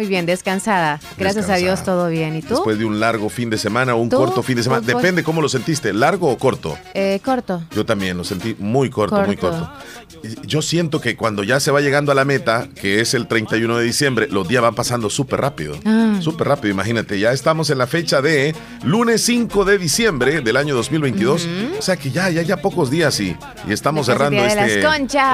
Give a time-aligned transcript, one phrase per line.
[0.00, 1.00] Muy bien, descansada.
[1.16, 2.36] Gracias a Dios, todo bien.
[2.36, 2.54] ¿Y tú?
[2.54, 4.80] Después de un largo fin de semana o un corto fin de semana.
[4.80, 6.78] Depende cómo lo sentiste, largo o corto.
[6.94, 7.64] Eh, corto.
[7.74, 9.68] Yo también lo sentí muy corto, muy corto.
[10.46, 13.76] Yo siento que cuando ya se va llegando a la meta, que es el 31
[13.76, 15.76] de diciembre, los días van pasando súper rápido.
[15.84, 16.18] Ah.
[16.20, 17.18] Súper rápido, imagínate.
[17.18, 18.54] Ya estamos en la fecha de
[18.84, 21.48] lunes 5 de diciembre del año 2022.
[21.76, 23.36] O sea que ya, ya, ya pocos días y,
[23.66, 24.84] y estamos cerrando este,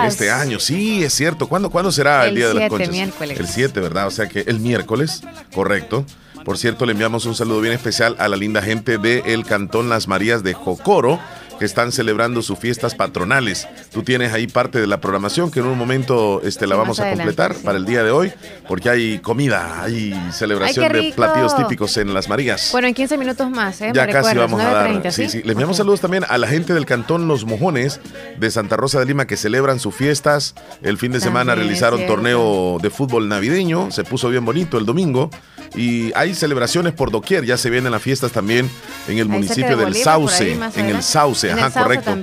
[0.07, 0.59] este año.
[0.59, 1.51] Sí, es cierto.
[1.51, 2.89] ¿Cuándo, ¿cuándo será el, Día de las Conchas?
[2.89, 3.39] Miércoles.
[3.39, 4.07] El 7, ¿verdad?
[4.07, 5.23] O sea que el miércoles,
[5.55, 6.07] correcto.
[6.45, 10.08] Por cierto, le enviamos un saludo bien especial a la linda gente del Cantón Las
[10.08, 11.18] Marías de Jocoro
[11.58, 13.68] que están celebrando sus fiestas patronales.
[13.93, 17.11] Tú tienes ahí parte de la programación que en un momento este, la vamos a
[17.11, 18.32] completar para el día de hoy,
[18.68, 22.71] porque hay comida, hay celebración de platillos típicos en Las Marías.
[22.72, 23.93] Bueno, en 15 minutos más, ¿eh?
[23.95, 25.12] Ya casi vamos a dar.
[25.12, 25.43] Sí, sí.
[25.43, 28.00] Les enviamos saludos también a la gente del cantón Los Mojones
[28.39, 30.54] de Santa Rosa de Lima que celebran sus fiestas.
[30.82, 35.31] El fin de semana realizaron torneo de fútbol navideño, se puso bien bonito el domingo
[35.75, 37.45] y hay celebraciones por doquier.
[37.45, 38.71] Ya se vienen las fiestas también
[39.09, 42.17] en el municipio del Sauce, en el Sauce, ajá, correcto.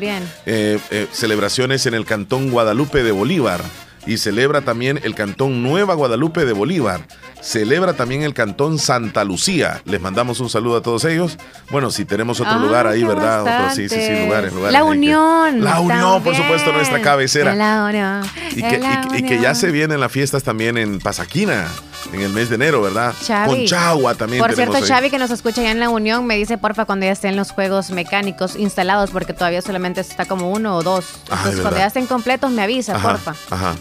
[0.45, 3.61] Eh, eh, celebraciones en el cantón Guadalupe de Bolívar
[4.05, 7.01] y celebra también el cantón Nueva Guadalupe de Bolívar.
[7.41, 9.81] Celebra también el cantón Santa Lucía.
[9.85, 11.37] Les mandamos un saludo a todos ellos.
[11.71, 13.41] Bueno, si tenemos otro ah, lugar ahí, ¿verdad?
[13.41, 14.73] Otro, sí, sí, sí, lugares, lugares.
[14.73, 15.63] La Unión.
[15.63, 17.55] la Unión, por supuesto, nuestra cabecera.
[17.55, 18.21] La Unión.
[18.55, 18.81] Y que,
[19.17, 21.67] y que ya se vienen las fiestas también en Pasaquina
[22.13, 23.13] en el mes de enero, ¿verdad?
[23.45, 24.41] Con Chagua también.
[24.41, 27.11] Por cierto, Xavi, que nos escucha ya en la Unión, me dice, porfa, cuando ya
[27.11, 31.05] estén los juegos mecánicos instalados, porque todavía solamente está como uno o dos.
[31.29, 33.33] Entonces, cuando ya estén completos, me avisa, porfa.
[33.49, 33.75] Ajá.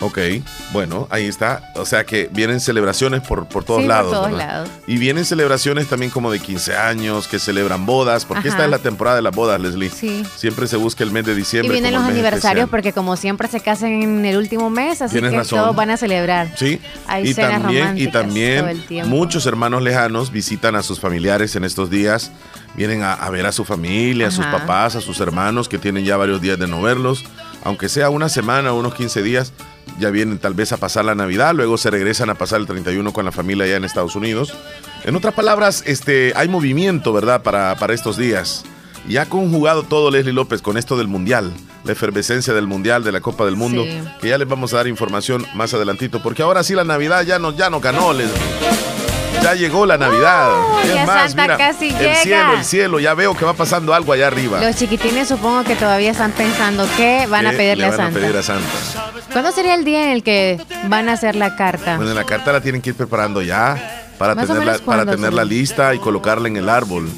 [0.00, 0.18] Ok,
[0.72, 1.72] bueno, ahí está.
[1.74, 4.12] O sea que vienen celebraciones por, por todos lados.
[4.12, 4.68] Por todos lados.
[4.86, 8.78] Y vienen celebraciones también como de 15 años, que celebran bodas, porque esta es la
[8.78, 9.90] temporada de las bodas, Leslie.
[9.90, 10.24] Sí.
[10.36, 11.68] Siempre se busca el mes de diciembre.
[11.68, 15.42] Y vienen los aniversarios, porque como siempre se casan en el último mes, así que
[15.48, 16.52] todos van a celebrar.
[16.56, 16.80] Sí.
[17.06, 22.30] Hay y también, y también muchos hermanos lejanos visitan a sus familiares en estos días,
[22.74, 26.16] vienen a, ver a su familia, a sus papás, a sus hermanos que tienen ya
[26.16, 27.24] varios días de no verlos,
[27.64, 29.52] aunque sea una semana o unos 15 días,
[29.98, 33.12] ya vienen tal vez a pasar la Navidad, luego se regresan a pasar el 31
[33.12, 34.54] con la familia allá en Estados Unidos.
[35.04, 38.64] En otras palabras, este, hay movimiento, ¿verdad?, para, para estos días.
[39.08, 41.52] Y ha conjugado todo Leslie López con esto del Mundial,
[41.84, 43.84] la efervescencia del Mundial, de la Copa del Mundo,
[44.20, 47.38] que ya les vamos a dar información más adelantito, porque ahora sí la Navidad ya
[47.38, 48.12] no, ya no ganó,
[49.42, 50.50] Ya llegó la Navidad.
[50.84, 54.26] es más, mira, casi el cielo, el cielo, ya veo que va pasando algo allá
[54.26, 54.60] arriba.
[54.60, 58.18] Los chiquitines supongo que todavía están pensando qué van a pedirle a Santa.
[58.18, 59.12] a pedir a Santa.
[59.32, 61.96] ¿Cuándo sería el día en el que van a hacer la carta?
[61.96, 65.98] Bueno, la carta la tienen que ir preparando ya para tenerla, para tenerla lista y
[65.98, 67.08] colocarla en el árbol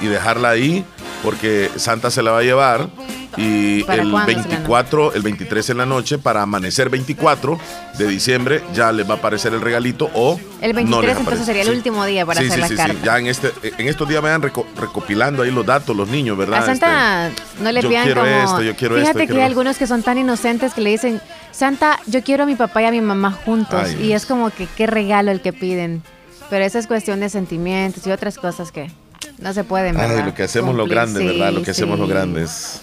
[0.00, 0.84] y dejarla ahí
[1.22, 2.88] porque Santa se la va a llevar
[3.36, 7.58] y el 24, el 23 en la noche, para amanecer 24
[7.98, 10.38] de diciembre, ya les va a aparecer el regalito o.
[10.60, 12.96] El 23 entonces sería el último día para hacer la carta.
[13.04, 16.62] Ya en, este, en estos días vayan recopilando ahí los datos, los niños, ¿verdad?
[16.62, 18.32] A Santa este, no le pidan quiero como.
[18.32, 21.20] Esto, yo quiero Fíjate esto, que hay algunos que son tan inocentes que le dicen,
[21.50, 23.92] Santa, yo quiero a mi papá y a mi mamá juntos.
[24.00, 26.02] y es como que qué regalo el que piden.
[26.50, 28.90] Pero esa es cuestión de sentimientos y otras cosas que.
[29.38, 30.24] No se pueden, ¿verdad?
[30.24, 31.52] lo que hacemos los grandes, ¿verdad?
[31.52, 32.80] Lo que hacemos los grandes.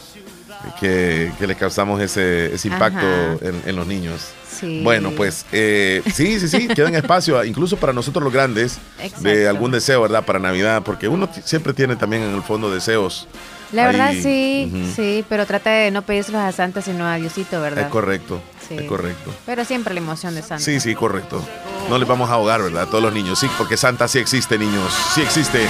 [0.80, 3.06] Que, que le causamos ese, ese impacto
[3.66, 4.28] en, los niños.
[4.50, 4.82] Sí.
[4.84, 8.78] Bueno, pues eh, sí, sí, sí, quedan espacio, incluso para nosotros los grandes,
[9.22, 10.26] de algún deseo, ¿verdad?
[10.26, 13.28] Para Navidad, porque uno siempre tiene también en el fondo deseos.
[13.72, 17.86] La verdad sí, sí, pero trata de no pedírselos a Santa, sino a Diosito, ¿verdad?
[17.86, 19.32] Es correcto, es correcto.
[19.46, 20.64] Pero siempre la emoción de Santa.
[20.64, 21.44] Sí, sí, correcto
[21.90, 22.88] no les vamos a ahogar, ¿verdad?
[22.88, 23.40] Todos los niños.
[23.40, 24.94] Sí, porque Santa sí existe, niños.
[25.14, 25.68] Sí existe.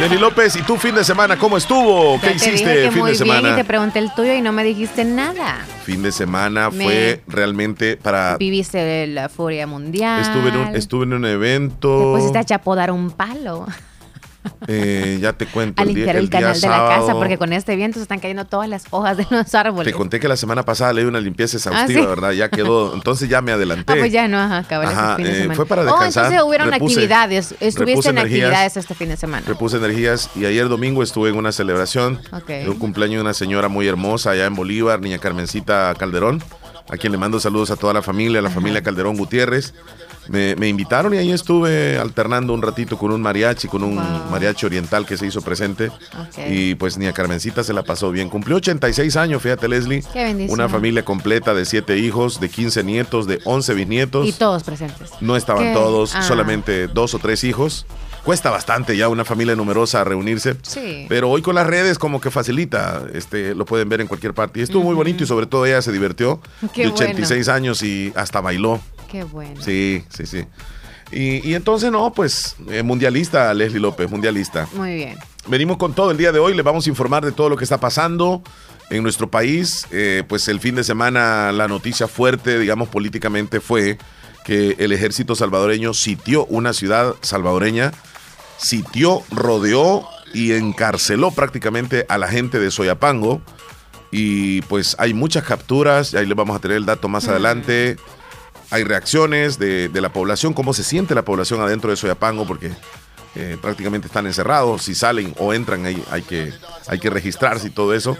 [0.00, 2.20] Lenny López, ¿y tu fin de semana cómo estuvo?
[2.20, 3.52] ¿Qué hiciste fin de semana?
[3.52, 5.64] y te pregunté el tuyo y no me dijiste nada.
[5.84, 8.36] Fin de semana fue realmente para.
[8.36, 10.22] Viviste la furia mundial.
[10.22, 11.98] Estuve en un, estuve en un evento.
[11.98, 13.66] Te pusiste a chapodar un palo.
[14.66, 15.82] Eh, ya te cuento.
[15.82, 18.68] A limpiar el, canal de la casa, porque con este viento se están cayendo todas
[18.68, 19.92] las hojas de los árboles.
[19.92, 22.30] Te conté que la semana pasada le di una limpieza exhaustiva, ah, ¿verdad?
[22.32, 22.94] Ya quedó.
[22.94, 23.92] Entonces ya me adelanté.
[23.92, 26.24] Ah, pues ya no, ajá, ajá eh, Fue para descansar.
[26.24, 27.54] Oh, entonces hubieron actividades.
[27.60, 29.44] Estuviste en actividades este fin de semana.
[29.46, 33.68] Repuse energías y ayer domingo estuve en una celebración de un cumpleaños de una señora
[33.68, 36.42] muy hermosa allá en Bolívar, niña Carmencita Calderón,
[36.90, 39.74] a quien le mando saludos a toda la familia, a la familia Calderón Gutiérrez.
[40.28, 43.96] Me, invitaron y ahí estuve alternando un ratito con un mariachi, con un
[44.30, 45.90] mariachi oriental que se hizo presente.
[46.48, 48.28] Y pues ni a Carmencita se la pasó bien.
[48.28, 50.02] Cumplió 86 años, fíjate Leslie.
[50.48, 54.26] Una familia completa de 7 hijos, de 15 nietos, de 11 bisnietos.
[54.26, 55.10] Y todos presentes.
[55.20, 56.22] No estaban todos, ah.
[56.22, 57.86] solamente dos o tres hijos.
[58.24, 60.56] Cuesta bastante ya una familia numerosa reunirse.
[60.62, 61.04] Sí.
[61.10, 64.60] Pero hoy con las redes como que facilita, este, lo pueden ver en cualquier parte.
[64.60, 66.40] Y estuvo muy bonito y sobre todo ella se divirtió.
[66.74, 68.80] de 86 años y hasta bailó.
[69.14, 69.62] Qué bueno.
[69.62, 70.44] Sí, sí, sí.
[71.12, 74.66] Y, entonces, no, pues, eh, mundialista, Leslie López, mundialista.
[74.72, 75.18] Muy bien.
[75.46, 77.62] Venimos con todo el día de hoy, les vamos a informar de todo lo que
[77.62, 78.42] está pasando
[78.90, 79.86] en nuestro país.
[79.92, 83.98] Eh, pues el fin de semana la noticia fuerte, digamos, políticamente fue
[84.44, 87.92] que el ejército salvadoreño sitió una ciudad salvadoreña,
[88.56, 93.40] sitió, rodeó y encarceló prácticamente a la gente de Soyapango.
[94.10, 97.96] Y pues hay muchas capturas, y ahí les vamos a tener el dato más adelante
[98.70, 102.72] hay reacciones de, la población, cómo se siente la población adentro de Soyapango, porque
[103.34, 106.52] eh, prácticamente están encerrados, si salen o entran hay, hay, que,
[106.86, 108.16] hay que registrarse y todo eso.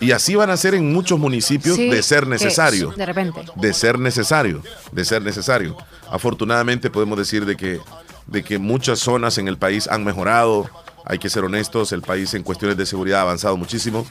[0.00, 2.90] Y así van a ser en muchos municipios de ser necesario.
[2.90, 3.44] de repente.
[3.54, 4.62] De ser necesario,
[4.92, 5.76] de ser necesario.
[6.10, 7.80] Afortunadamente podemos decir de que,
[8.26, 10.68] de que muchas zonas en el país han mejorado,
[11.04, 14.06] hay que ser honestos, el país en cuestiones de seguridad ha avanzado muchísimo.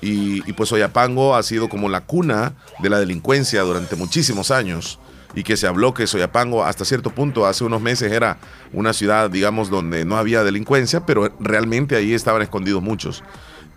[0.00, 4.98] Y, y pues Soyapango ha sido como la cuna de la delincuencia durante muchísimos años
[5.34, 8.38] y que se habló que Soyapango hasta cierto punto hace unos meses era
[8.72, 13.22] una ciudad, digamos, donde no había delincuencia, pero realmente ahí estaban escondidos muchos.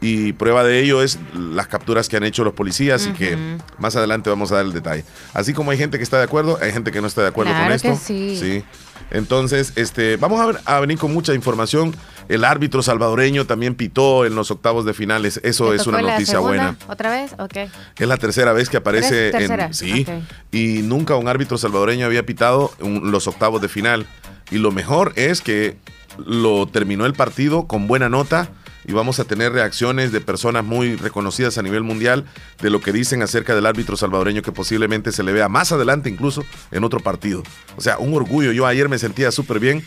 [0.01, 3.95] Y prueba de ello es las capturas que han hecho los policías y que más
[3.95, 5.05] adelante vamos a dar el detalle.
[5.33, 7.53] Así como hay gente que está de acuerdo, hay gente que no está de acuerdo
[7.53, 7.95] con esto.
[7.95, 8.37] sí.
[8.39, 8.63] sí.
[9.11, 11.95] Entonces, este, vamos a, a venir con mucha información.
[12.27, 15.39] El árbitro salvadoreño también pitó en los octavos de finales.
[15.43, 16.75] Eso es una noticia buena.
[16.87, 17.33] ¿Otra vez?
[17.37, 17.69] Ok.
[17.97, 19.73] Es la tercera vez que aparece en.
[19.73, 20.05] Sí.
[20.51, 24.07] Y nunca un árbitro salvadoreño había pitado en los octavos de final.
[24.51, 25.77] Y lo mejor es que
[26.17, 28.49] lo terminó el partido con buena nota
[28.87, 32.25] y vamos a tener reacciones de personas muy reconocidas a nivel mundial
[32.61, 36.09] de lo que dicen acerca del árbitro salvadoreño que posiblemente se le vea más adelante
[36.09, 37.43] incluso en otro partido.
[37.77, 38.51] O sea, un orgullo.
[38.51, 39.83] Yo ayer me sentía súper bien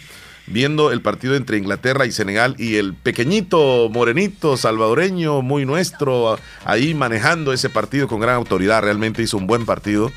[0.47, 6.95] viendo el partido entre Inglaterra y Senegal y el pequeñito, morenito, salvadoreño, muy nuestro, ahí
[6.95, 8.83] manejando ese partido con gran autoridad.
[8.83, 10.11] Realmente hizo un buen partido.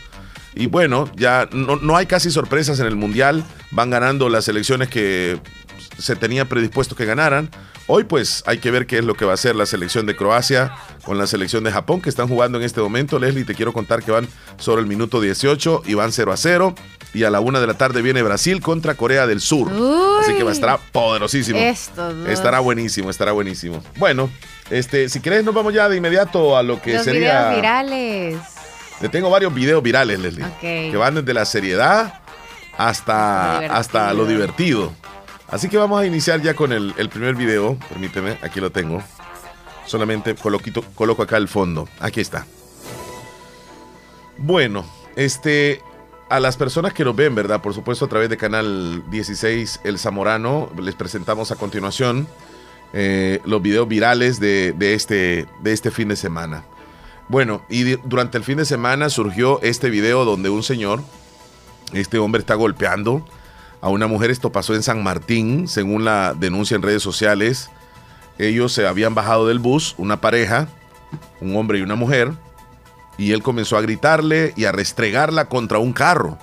[0.53, 3.43] Y bueno, ya no, no hay casi sorpresas en el Mundial.
[3.71, 5.39] Van ganando las elecciones que
[5.97, 7.49] se tenía predispuesto que ganaran.
[7.87, 10.15] Hoy pues hay que ver qué es lo que va a hacer la selección de
[10.15, 10.73] Croacia
[11.03, 13.19] con la selección de Japón que están jugando en este momento.
[13.19, 16.75] Leslie, te quiero contar que van sobre el minuto 18 y van 0 a 0.
[17.13, 19.69] Y a la una de la tarde viene Brasil contra Corea del Sur.
[20.21, 21.59] Así que va a estar poderosísimo.
[22.27, 23.83] Estará buenísimo, estará buenísimo.
[23.97, 24.29] Bueno,
[24.69, 27.49] este, si querés nos vamos ya de inmediato a lo que Los sería...
[27.49, 28.37] Videos virales.
[29.01, 30.45] Le tengo varios videos virales, Leslie.
[30.61, 32.21] Que van desde la seriedad
[32.77, 34.93] hasta, hasta lo divertido.
[35.51, 37.77] Así que vamos a iniciar ya con el, primer video.
[37.89, 39.03] Permíteme, aquí lo tengo.
[39.85, 41.89] Solamente coloquito, coloco acá el fondo.
[41.99, 42.45] Aquí está.
[44.37, 44.85] Bueno,
[45.17, 45.81] este,
[46.29, 47.61] a las personas que lo ven, ¿verdad?
[47.61, 52.27] Por supuesto, a través de Canal 16 El Zamorano, les presentamos a continuación
[52.93, 56.63] eh, los videos virales de, este, de este fin de semana.
[57.27, 61.01] Bueno, y durante el fin de semana surgió este video donde un señor,
[61.91, 63.25] este hombre está golpeando
[63.81, 64.31] a una mujer.
[64.31, 67.69] Esto pasó en San Martín, según la denuncia en redes sociales.
[68.37, 70.67] Ellos se habían bajado del bus, una pareja,
[71.41, 72.31] un hombre y una mujer,
[73.17, 76.37] y él comenzó a gritarle y a restregarla contra un carro.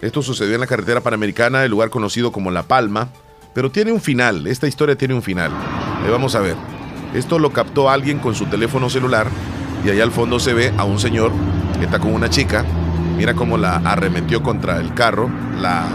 [0.00, 3.08] Esto sucedió en la carretera panamericana, el lugar conocido como La Palma,
[3.54, 5.50] pero tiene un final, esta historia tiene un final.
[6.10, 6.56] vamos a ver.
[7.14, 9.28] Esto lo captó alguien con su teléfono celular
[9.84, 11.32] y allá al fondo se ve a un señor
[11.78, 12.64] que está con una chica.
[13.16, 15.86] Mira cómo la arremetió contra el carro, la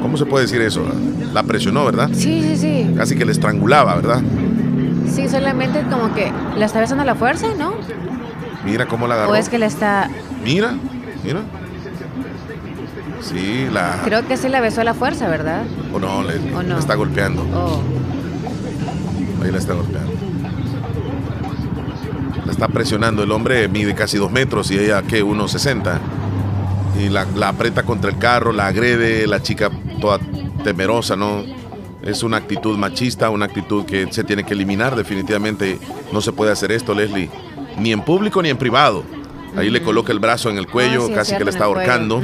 [0.00, 0.84] ¿Cómo se puede decir eso?
[1.32, 2.10] La presionó, ¿verdad?
[2.12, 2.94] Sí, sí, sí.
[2.96, 4.20] Casi que le estrangulaba, ¿verdad?
[5.10, 7.74] Sí, solamente como que la está besando a la fuerza, ¿no?
[8.64, 9.32] Mira cómo la agarró.
[9.32, 10.08] O es que le está.
[10.44, 10.74] Mira,
[11.24, 11.40] mira.
[13.20, 14.00] Sí, la.
[14.04, 15.64] Creo que sí la besó a la fuerza, ¿verdad?
[15.92, 16.36] O no, le,
[16.78, 17.46] está golpeando.
[17.54, 17.82] Oh.
[19.42, 20.12] Ahí la está golpeando.
[22.44, 23.22] La está presionando.
[23.22, 25.24] El hombre mide casi dos metros y ella, ¿qué?
[25.24, 25.98] 1,60
[26.98, 29.70] y la, aprieta contra el carro, la agrede, la chica
[30.00, 30.18] toda
[30.62, 31.44] temerosa, ¿no?
[32.02, 35.78] Es una actitud machista, una actitud que se tiene que eliminar definitivamente.
[36.12, 37.30] No se puede hacer esto, Leslie,
[37.78, 39.04] ni en público ni en privado.
[39.56, 42.22] Ahí le coloca el brazo en el cuello, ah, casi que la está ahorcando.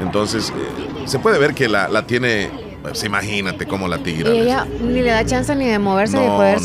[0.00, 4.30] Entonces, eh, se puede ver que la, tiene pues imagínate cómo la tira.
[4.30, 6.60] Y ella ni le da chance ni de moverse, de, poder,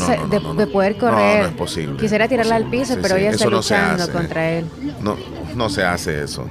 [0.56, 1.38] de, poder correr.
[1.38, 1.96] No, no es posible.
[1.98, 4.66] Quisiera tirarla al piso, pero ella está luchando contra él.
[5.00, 5.16] No,
[5.54, 6.48] no se hace eso.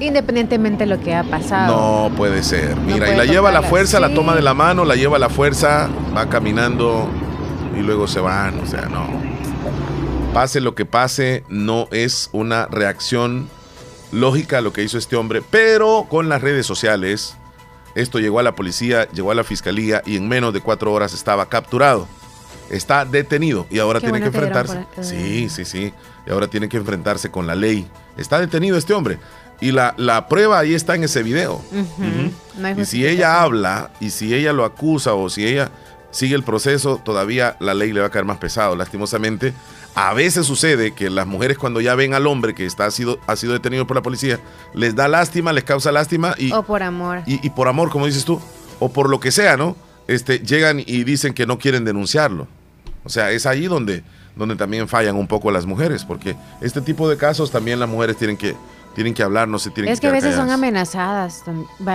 [0.00, 2.08] Independientemente de lo que ha pasado.
[2.08, 2.76] No puede ser.
[2.76, 5.20] Mira, y la lleva a la fuerza, la toma de la mano, la lleva a
[5.20, 7.08] la fuerza, va caminando
[7.76, 8.58] y luego se van.
[8.60, 9.06] O sea, no.
[10.32, 13.48] Pase lo que pase, no es una reacción
[14.10, 17.36] lógica a lo que hizo este hombre, pero con las redes sociales,
[17.94, 21.14] esto llegó a la policía, llegó a la fiscalía y en menos de cuatro horas
[21.14, 22.08] estaba capturado.
[22.70, 24.86] Está detenido y ahora tiene que enfrentarse.
[25.02, 25.92] Sí, sí, sí.
[26.26, 27.86] Y ahora tiene que enfrentarse con la ley.
[28.16, 29.18] Está detenido este hombre.
[29.64, 31.62] Y la, la prueba ahí está en ese video.
[32.76, 35.70] y si ella habla y si ella lo acusa o si ella
[36.10, 38.76] sigue el proceso, todavía la ley le va a caer más pesado.
[38.76, 39.54] Lastimosamente,
[39.94, 43.18] a veces sucede que las mujeres cuando ya ven al hombre que está, ha, sido,
[43.26, 44.38] ha sido detenido por la policía,
[44.74, 46.52] les da lástima, les causa lástima y...
[46.52, 47.22] O por amor.
[47.24, 48.42] Y, por amor, como dices tú,
[48.80, 49.76] o por lo que sea, ¿no?
[50.08, 52.48] Este, llegan y dicen que no quieren denunciarlo.
[53.02, 54.04] O sea, es ahí donde,
[54.36, 58.18] donde también fallan un poco las mujeres, porque este tipo de casos también las mujeres
[58.18, 58.54] tienen que,
[58.94, 61.44] tienen que hablar, no se tienen es que, a veces son amenazadas.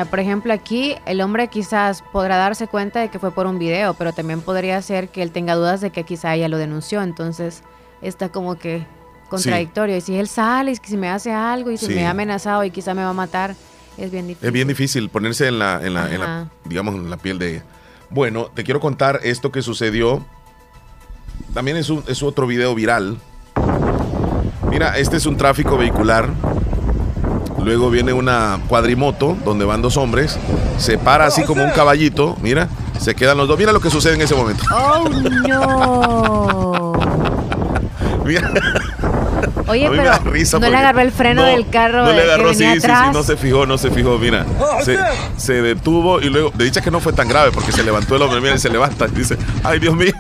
[0.10, 3.94] Por ejemplo, aquí el hombre quizás podrá darse cuenta de que fue por un video,
[3.94, 7.02] pero también podría ser que él tenga dudas de que quizá ella lo denunció.
[7.02, 7.64] Entonces,
[8.02, 8.86] está como que
[9.30, 9.96] contradictorio.
[9.96, 12.72] Y si él sale y si me hace algo y si me ha amenazado y
[12.72, 13.56] quizá me va a matar,
[13.98, 14.48] es bien difícil.
[14.48, 17.64] Es bien difícil ponerse en la, en la, digamos, en la piel de ella.
[18.10, 20.26] Bueno, te quiero contar esto que sucedió.
[21.54, 23.18] También es, un, es otro video viral.
[24.70, 26.30] Mira, este es un tráfico vehicular.
[27.70, 30.40] Luego viene una cuadrimoto donde van dos hombres.
[30.80, 32.36] Se para así como un caballito.
[32.42, 32.68] Mira,
[33.00, 33.60] se quedan los dos.
[33.60, 34.64] Mira lo que sucede en ese momento.
[34.74, 35.08] Oh,
[35.48, 36.94] no.
[39.70, 42.04] Oye, pero no le agarró el freno del carro.
[42.04, 44.46] No le agarró, sí, sí, sí, no se fijó, no se fijó, mira.
[44.60, 44.80] Oh,
[45.38, 48.24] se, detuvo y luego, de dicha que no fue tan grave porque se levantó el
[48.24, 50.12] hombre, mira, y se levanta y dice, ay Dios mío.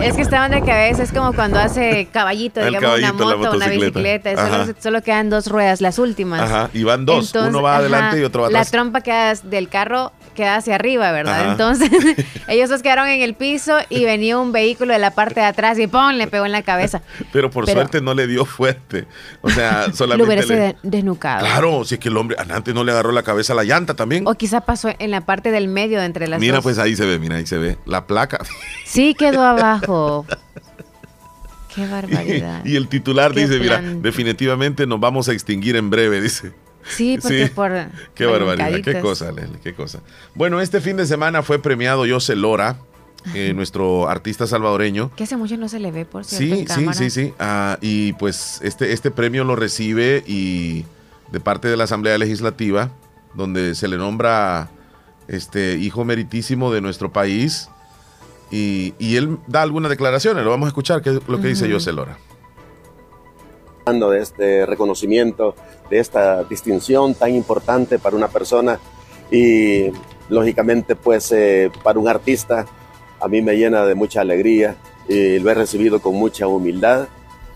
[0.00, 4.36] Es que estaban de cabeza, es como cuando hace caballito, digamos, una moto, una bicicleta.
[4.36, 6.40] Solo, solo, quedan dos ruedas, las últimas.
[6.40, 8.66] Ajá, y van dos, uno va adelante y otro va atrás.
[8.66, 11.52] La trompa queda del carro queda hacia arriba, ¿verdad?
[11.52, 11.90] Entonces,
[12.48, 15.78] ellos dos quedaron en el piso y venía un vehículo de la parte de atrás
[15.78, 16.12] y ¡pum!
[16.12, 17.02] le pegó en la cabeza.
[17.32, 19.06] Pero por suerte no le dio fuerte.
[19.40, 20.34] O sea, solamente.
[20.34, 21.46] lo hubiese desnucado.
[21.46, 23.94] Claro, si es que el hombre antes no le agarró la cabeza a la llanta
[23.94, 24.26] también.
[24.26, 27.06] O quizá pasó en la parte del medio de entre las Mira, pues ahí se
[27.06, 27.78] ve, mira, ahí se ve.
[27.86, 28.38] La placa.
[28.84, 30.26] Sí, quedó abajo.
[31.74, 32.64] Qué barbaridad.
[32.64, 36.52] Y, el titular dice, mira, definitivamente nos vamos a extinguir en breve, dice.
[36.84, 37.72] Sí, porque por.
[38.14, 40.00] Qué barbaridad, qué cosa, Leslie, qué cosa.
[40.34, 42.78] Bueno, este fin de semana fue premiado José Lora,
[43.34, 45.10] eh, nuestro artista salvadoreño.
[45.16, 46.72] Que hace mucho no se le ve, por cierto.
[46.74, 47.34] Sí, sí, sí, sí.
[47.38, 50.84] Ah, y pues este, este premio lo recibe y
[51.30, 52.90] de parte de la Asamblea Legislativa,
[53.34, 54.70] donde se le nombra
[55.28, 57.68] este hijo meritísimo de nuestro país.
[58.50, 61.92] Y, él da algunas declaraciones, lo vamos a escuchar, que es lo que dice José
[61.92, 62.18] Lora
[63.98, 65.54] de este reconocimiento,
[65.90, 68.78] de esta distinción tan importante para una persona
[69.30, 69.90] y
[70.28, 72.66] lógicamente pues eh, para un artista
[73.20, 74.76] a mí me llena de mucha alegría
[75.08, 77.08] y lo he recibido con mucha humildad,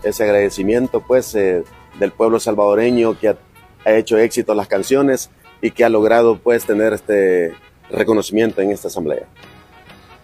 [0.03, 1.63] ese agradecimiento pues eh,
[1.99, 3.37] del pueblo salvadoreño que ha,
[3.85, 5.29] ha hecho éxito las canciones
[5.61, 7.53] y que ha logrado pues tener este
[7.89, 9.25] reconocimiento en esta asamblea.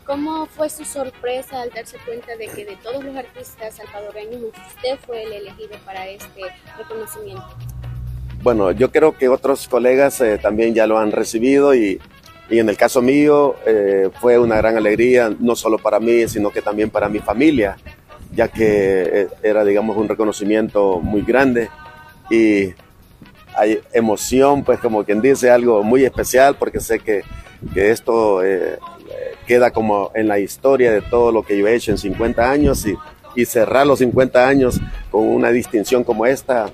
[0.05, 4.99] ¿Cómo fue su sorpresa al darse cuenta de que de todos los artistas salvadoreños usted
[5.05, 6.41] fue el elegido para este
[6.77, 7.45] reconocimiento?
[8.43, 12.01] Bueno, yo creo que otros colegas eh, también ya lo han recibido y,
[12.51, 16.49] y en el caso mío eh, fue una gran alegría, no solo para mí, sino
[16.49, 17.77] que también para mi familia,
[18.33, 21.69] ya que eh, era, digamos, un reconocimiento muy grande
[22.29, 22.73] y
[23.55, 27.23] hay emoción, pues como quien dice, algo muy especial, porque sé que,
[27.73, 28.41] que esto
[29.47, 32.85] queda como en la historia de todo lo que yo he hecho en 50 años
[32.85, 32.95] y,
[33.35, 34.79] y cerrar los 50 años
[35.09, 36.69] con una distinción como esta,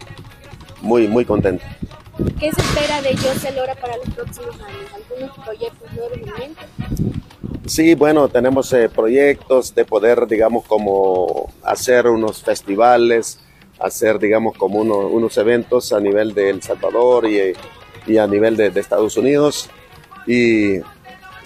[0.81, 1.63] muy, muy contento.
[2.39, 4.89] ¿Qué se espera de José Lora para los próximos años?
[4.93, 6.61] ¿Algunos proyectos nuevos en mente?
[7.65, 13.39] Sí, bueno, tenemos eh, proyectos de poder, digamos, como hacer unos festivales,
[13.79, 17.53] hacer, digamos, como unos eventos a nivel de El Salvador y,
[18.05, 19.69] y a nivel de, de Estados Unidos.
[20.25, 20.79] Y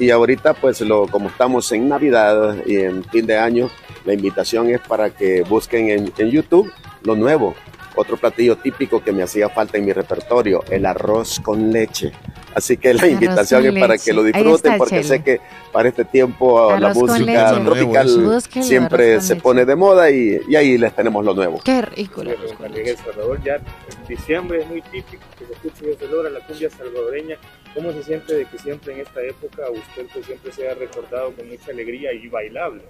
[0.01, 3.69] y ahorita, pues, lo, como estamos en Navidad y en fin de año,
[4.03, 6.71] la invitación es para que busquen en, en YouTube
[7.03, 7.53] lo nuevo.
[7.95, 12.12] Otro platillo típico que me hacía falta en mi repertorio, el arroz con leche.
[12.53, 15.39] Así que la invitación es para que lo disfruten porque sé que
[15.71, 20.95] para este tiempo la música tropical siempre se pone de moda y, y, ahí les
[20.95, 21.60] tenemos lo nuevo.
[21.63, 22.21] Qué rico.
[22.21, 26.39] en El Salvador ya en diciembre es muy típico que se escuche se logra la
[26.41, 27.38] cumbia salvadoreña
[27.74, 31.48] ¿Cómo se siente de que siempre en esta época usted pues, siempre sea recordado con
[31.48, 32.81] mucha alegría y bailable?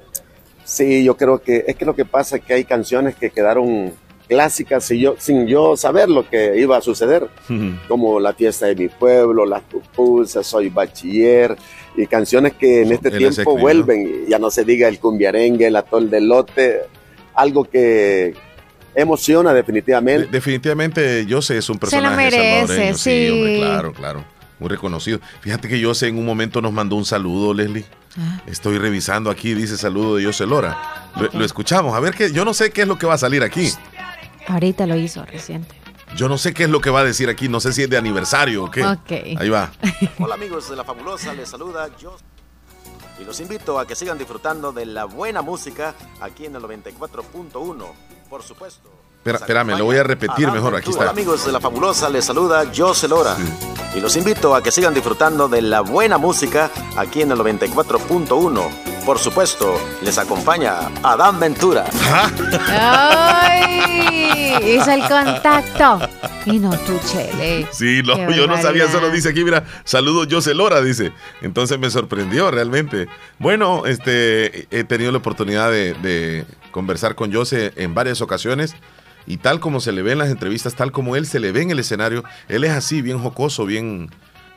[0.63, 3.93] Sí, yo creo que es que lo que pasa es que hay canciones que quedaron
[4.31, 7.27] clásicas sin yo, sin yo saber lo que iba a suceder,
[7.89, 11.57] como La fiesta de mi pueblo, Las pupusas, Soy bachiller,
[11.97, 16.09] y canciones que en este tiempo vuelven, ya no se diga el cumbiarengue, el atol
[16.09, 16.79] del lote,
[17.33, 18.33] algo que
[18.95, 20.29] emociona definitivamente.
[20.31, 24.25] definitivamente yo sé es un personaje se lo merece, sí, sí hombre, claro, claro
[24.61, 25.19] muy reconocido.
[25.41, 27.83] Fíjate que José en un momento nos mandó un saludo, Leslie.
[28.17, 28.41] Ah.
[28.45, 30.77] Estoy revisando aquí, dice saludo de José Lora.
[31.33, 33.41] Lo, escuchamos, a ver que yo no sé qué es lo que va a salir
[33.41, 33.71] aquí.
[34.47, 35.75] Ahorita lo hizo reciente.
[36.15, 37.89] Yo no sé qué es lo que va a decir aquí, no sé si es
[37.89, 38.83] de aniversario o qué.
[39.37, 39.71] Ahí va.
[40.19, 42.17] Hola amigos de La Fabulosa, les saluda yo.
[43.19, 47.85] Y los invito a que sigan disfrutando de la buena música aquí en el 94.1,
[48.29, 49.00] por supuesto.
[49.23, 50.75] Espérame, lo voy a repetir mejor.
[50.75, 51.03] Aquí está.
[51.03, 53.35] Hola amigos de La Fabulosa, les saluda José Lora.
[53.95, 58.69] Y los invito a que sigan disfrutando de la buena música aquí en el 94.1.
[59.05, 61.85] Por supuesto, les acompaña Adán Ventura.
[62.69, 64.55] ¡Ay!
[64.75, 65.99] Hizo el contacto.
[66.45, 67.67] Y no tú, Chele.
[67.71, 71.11] Sí, yo no sabía, solo dice aquí, mira, saludos José Lora, dice.
[71.41, 73.07] Entonces me sorprendió realmente.
[73.37, 78.75] Bueno, este, he tenido la oportunidad de, de conversar con José en varias ocasiones
[79.25, 81.61] y tal como se le ve en las entrevistas, tal como él se le ve
[81.61, 84.09] en el escenario, él es así, bien jocoso, bien,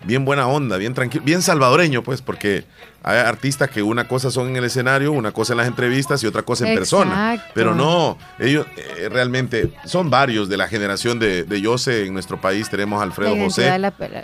[0.06, 2.64] bien buena onda, bien tranquilo, bien salvadoreño, pues, porque
[3.02, 6.26] hay artistas que una cosa son en el escenario, una cosa en las entrevistas y
[6.26, 7.42] otra cosa en persona.
[7.52, 12.40] Pero no, ellos eh, realmente son varios de la generación de, de Yose en nuestro
[12.40, 12.70] país.
[12.70, 13.70] Tenemos a Alfredo José.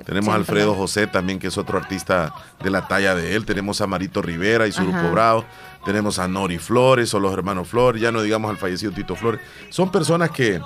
[0.07, 2.33] tenemos a Alfredo José también, que es otro artista
[2.63, 3.45] de la talla de él.
[3.45, 5.45] Tenemos a Marito Rivera y su grupo Bravo.
[5.85, 9.41] Tenemos a Nori Flores o los hermanos Flores, ya no digamos al fallecido Tito Flores.
[9.71, 10.61] Son personas que,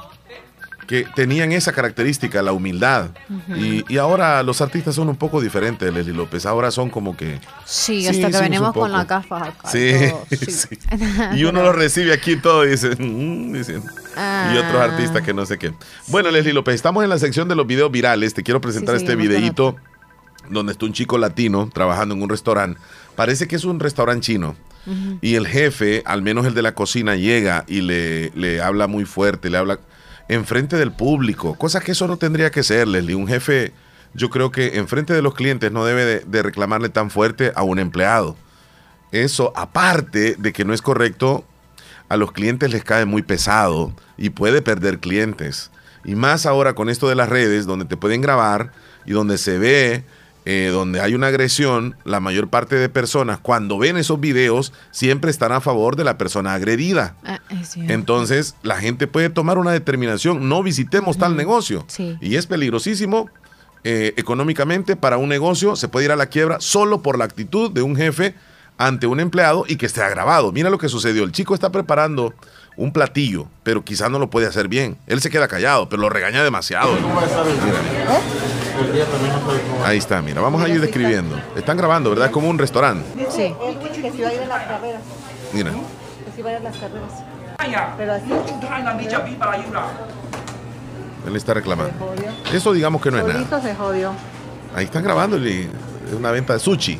[0.87, 3.11] que tenían esa característica, la humildad.
[3.57, 6.47] y, ahora los artistas son un poco diferentes, Leslie López.
[6.47, 7.41] Ahora son como que.
[7.65, 9.69] Sí, hasta que venimos con la gafas acá.
[9.71, 9.93] Sí,
[10.49, 10.79] sí.
[11.37, 12.97] Y uno lo recibe aquí todo y dice.
[12.97, 14.85] Mm", y otros ah.
[14.85, 15.73] artistas que no sé qué.
[16.09, 18.35] Bueno, Leslie López, estamos en la sección de los videos virales.
[18.35, 19.77] Te quiero presentar este videíto
[20.51, 22.79] donde está un chico latino trabajando en un restaurante.
[23.17, 24.57] Parece que es un restaurante chino
[25.23, 29.05] y el jefe, al menos el de la cocina, llega y le, le habla muy
[29.05, 29.79] fuerte, le habla
[30.29, 33.15] enfrente del público, cosa que eso no tendría que ser, Leslie.
[33.15, 33.73] Un jefe,
[34.15, 37.79] yo creo que enfrente de los clientes no debe de, reclamarle tan fuerte a un
[37.79, 38.37] empleado.
[39.13, 41.45] Eso, aparte de que no es correcto,
[42.09, 45.71] a los clientes les cae muy pesado y puede perder clientes.
[46.05, 48.73] Y más ahora con esto de las redes, donde te pueden grabar
[49.07, 50.05] y donde se ve
[50.47, 55.31] eh, donde hay una agresión, la mayor parte de personas cuando ven esos videos siempre
[55.31, 57.17] están a favor de la persona agredida.
[57.25, 57.41] Ah,
[57.77, 61.87] Entonces la gente puede tomar una determinación, no visitemos tal negocio.
[62.21, 63.31] Y es peligrosísimo
[63.85, 67.71] eh, económicamente para un negocio, se puede ir a la quiebra solo por la actitud
[67.71, 68.35] de un jefe
[68.77, 70.53] ante un empleado y que esté agravado.
[70.53, 72.35] Mira lo que sucedió, el chico está preparando
[72.77, 74.97] un platillo, pero quizás no lo puede hacer bien.
[75.07, 76.91] Él se queda callado, pero lo regaña demasiado.
[79.85, 81.41] Ahí está, mira, vamos a ir describiendo.
[81.57, 82.27] Están grabando, ¿verdad?
[82.27, 83.05] Es como un restaurante.
[83.31, 83.55] Sí.
[84.03, 85.03] Que si va a ir a las carreras.
[85.53, 85.71] Mira.
[85.71, 87.13] Que si va a ir a las carreras.
[87.97, 88.31] Pero así.
[91.27, 92.15] Él está reclamando.
[92.53, 93.63] Eso digamos que no es nada.
[93.63, 94.13] se jodió.
[94.75, 95.69] Ahí están grabando es
[96.13, 96.99] una venta de sushi.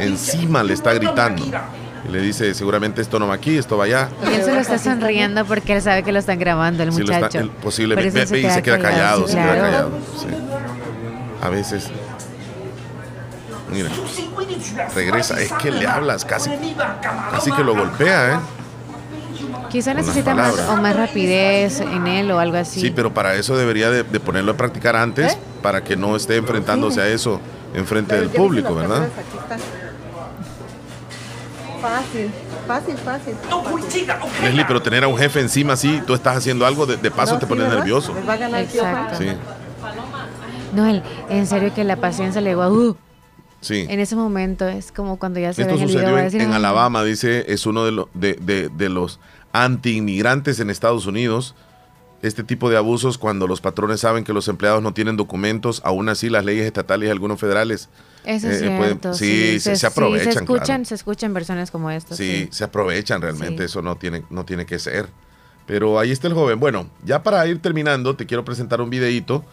[0.00, 1.44] Encima le está gritando.
[2.04, 4.08] Y le dice, seguramente esto no va aquí, esto va allá.
[4.28, 7.50] Y él se lo está sonriendo porque él sabe que lo están grabando, el muchacho.
[7.62, 8.26] posiblemente.
[8.26, 9.90] se, se, queda callado, se queda callado.
[11.40, 11.90] A veces.
[13.70, 13.88] Mira.
[14.94, 15.40] Regresa.
[15.40, 16.50] Es que le hablas casi.
[17.30, 18.38] Casi que lo golpea, ¿eh?
[19.70, 22.80] Quizá necesita más o más rapidez en él o algo así.
[22.80, 25.38] Sí, pero para eso debería de, ponerlo a practicar antes, ¿Eh?
[25.62, 27.40] Para que no esté enfrentándose a eso
[27.74, 29.08] en frente del público, ¿verdad?
[31.80, 32.30] Fácil,
[32.66, 33.34] fácil, fácil.
[34.42, 37.46] Leslie, pero tener a un jefe encima así, tú estás haciendo algo, de, paso te
[37.46, 38.14] pones nervioso.
[38.16, 39.18] Exacto.
[39.18, 39.28] Sí.
[40.72, 42.96] No, en serio que la paciencia le va, uh,
[43.60, 43.86] Sí.
[43.88, 47.04] En ese momento es como cuando ya se Esto ve sucedió el en, en, Alabama,
[47.04, 49.20] dice, es uno de, de, de, de los
[49.52, 51.54] anti-inmigrantes en Estados Unidos.
[52.22, 56.08] Este tipo de abusos, cuando los patrones saben que los empleados no tienen documentos, aún
[56.08, 57.88] así las leyes estatales y algunos federales
[58.24, 60.32] eso es eh, cierto, sí, Se, aprovechan.
[60.32, 62.16] se escuchan, se escuchan versiones como estas.
[62.16, 65.08] Sí, se aprovechan realmente, eso no tiene, no tiene que ser.
[65.66, 66.60] Pero ahí está el joven.
[66.60, 69.44] Bueno, ya para ir terminando, te quiero presentar un videíto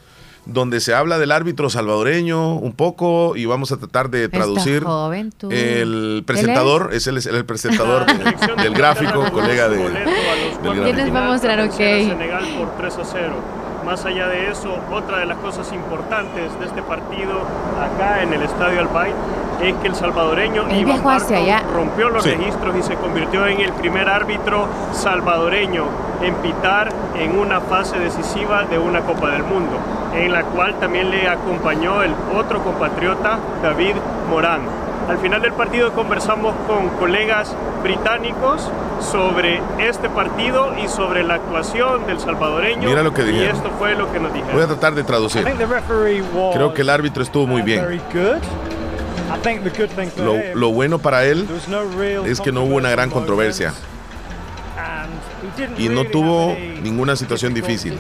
[0.46, 4.84] donde se habla del árbitro salvadoreño un poco y vamos a tratar de traducir.
[4.84, 5.50] Joven, tú.
[5.52, 8.06] El presentador, es, el, el presentador
[8.58, 9.78] del gráfico, colega de.
[10.62, 11.60] ¿Quién les va a mostrar?
[11.62, 11.76] Ok.
[11.76, 13.34] Senegal por 3 a 0.
[13.86, 17.42] Más allá de eso, otra de las cosas importantes de este partido
[17.80, 19.14] acá en el Estadio Albay
[19.62, 21.02] es que el salvadoreño Iván
[21.74, 25.86] rompió los registros y se convirtió en el primer árbitro salvadoreño
[26.22, 29.78] en pitar en una fase decisiva de una Copa del Mundo,
[30.14, 33.96] en la cual también le acompañó el otro compatriota David
[34.30, 34.62] Morán.
[35.10, 38.70] Al final del partido conversamos con colegas británicos
[39.02, 42.88] sobre este partido y sobre la actuación del salvadoreño.
[42.88, 44.56] Mira lo que Y esto fue lo que nos dijeron.
[44.56, 45.44] Voy a tratar de traducir.
[45.44, 48.02] Creo que el árbitro estuvo muy bien.
[50.26, 51.48] Lo, lo bueno para él
[52.26, 53.74] es que no hubo una gran controversia.
[55.78, 57.98] y no tuvo ninguna situación difícil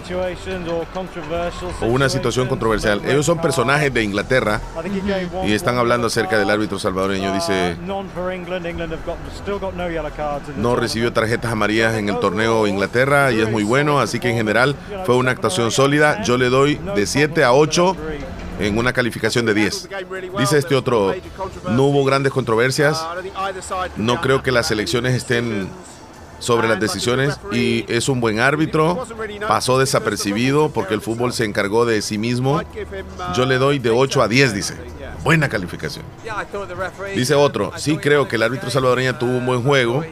[1.81, 3.01] o una situación controversial.
[3.05, 4.61] Ellos son personajes de Inglaterra
[5.45, 7.33] y están hablando acerca del árbitro salvadoreño.
[7.33, 7.75] Dice,
[10.57, 14.35] no recibió tarjetas amarillas en el torneo Inglaterra y es muy bueno, así que en
[14.35, 16.21] general fue una actuación sólida.
[16.23, 17.95] Yo le doy de 7 a 8
[18.59, 19.89] en una calificación de 10.
[20.37, 21.13] Dice este otro,
[21.69, 23.05] no hubo grandes controversias,
[23.97, 25.69] no creo que las elecciones estén
[26.39, 29.05] sobre las decisiones y es un buen árbitro.
[29.47, 32.61] Pasó desapercibido porque el fútbol se encargó de sí mismo.
[33.35, 34.75] Yo le doy de 8 a 10, dice.
[35.23, 36.05] Buena calificación.
[37.13, 40.03] Dice otro, sí creo que el árbitro salvadoreño tuvo un buen juego.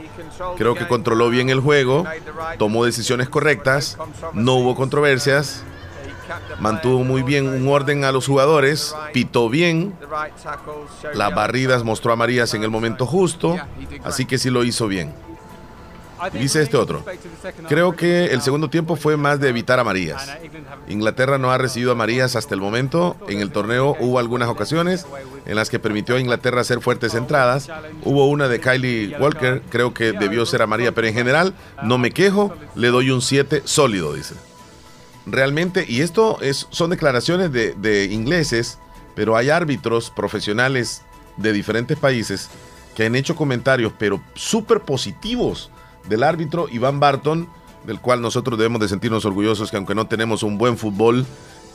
[0.58, 2.06] Creo que controló bien el juego,
[2.60, 3.98] tomó decisiones correctas,
[4.34, 5.64] no hubo controversias,
[6.60, 9.96] mantuvo muy bien un orden a los jugadores, pitó bien,
[11.14, 13.58] las barridas mostró amarillas en el momento justo,
[14.04, 15.14] así que sí lo hizo bien.
[16.34, 17.04] Dice este otro,
[17.68, 20.36] creo que el segundo tiempo fue más de evitar amarillas.
[20.88, 23.16] Inglaterra no ha recibido amarillas hasta el momento.
[23.28, 25.06] En el torneo hubo algunas ocasiones
[25.46, 27.70] en las que permitió a Inglaterra hacer fuertes entradas.
[28.04, 32.12] Hubo una de Kylie Walker, creo que debió ser amarilla, pero en general no me
[32.12, 34.34] quejo, le doy un 7 sólido, dice.
[35.30, 38.80] Realmente, y esto es, son declaraciones de, ingleses,
[39.14, 41.02] pero hay árbitros profesionales
[41.36, 42.50] de diferentes países
[42.96, 45.70] que han hecho comentarios, pero súper positivos
[46.08, 47.50] del árbitro Iván Barton,
[47.86, 51.26] del cual nosotros debemos de sentirnos orgullosos que aunque no tenemos un buen fútbol,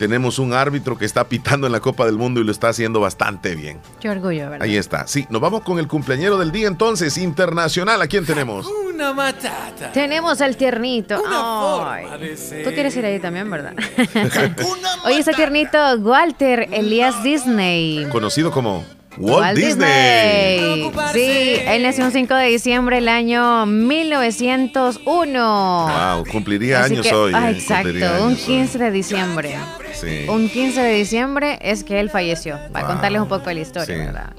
[0.03, 2.99] tenemos un árbitro que está pitando en la Copa del Mundo y lo está haciendo
[2.99, 3.79] bastante bien.
[4.01, 4.63] Qué orgullo, ¿verdad?
[4.63, 5.07] Ahí está.
[5.07, 8.03] Sí, nos vamos con el cumpleañero del día entonces, internacional.
[8.03, 8.67] ¿A quién tenemos?
[8.67, 9.93] Una matata.
[9.93, 11.23] Tenemos al tiernito.
[11.23, 13.75] Tú quieres ir ahí también, ¿verdad?
[15.05, 18.09] Oye, ese tiernito, Walter Elías Disney.
[18.11, 18.85] Conocido como
[19.19, 20.91] Walt, Disney.
[21.13, 26.15] Sí, él nació un 5 de diciembre del año 1901.
[26.15, 27.33] Wow, cumpliría años hoy.
[27.35, 29.57] Ah, exacto, un 15 de diciembre.
[29.93, 30.27] Sí.
[30.29, 32.59] Un 15 de diciembre es que él falleció.
[32.73, 34.33] Para contarles un poco de la historia, ¿verdad?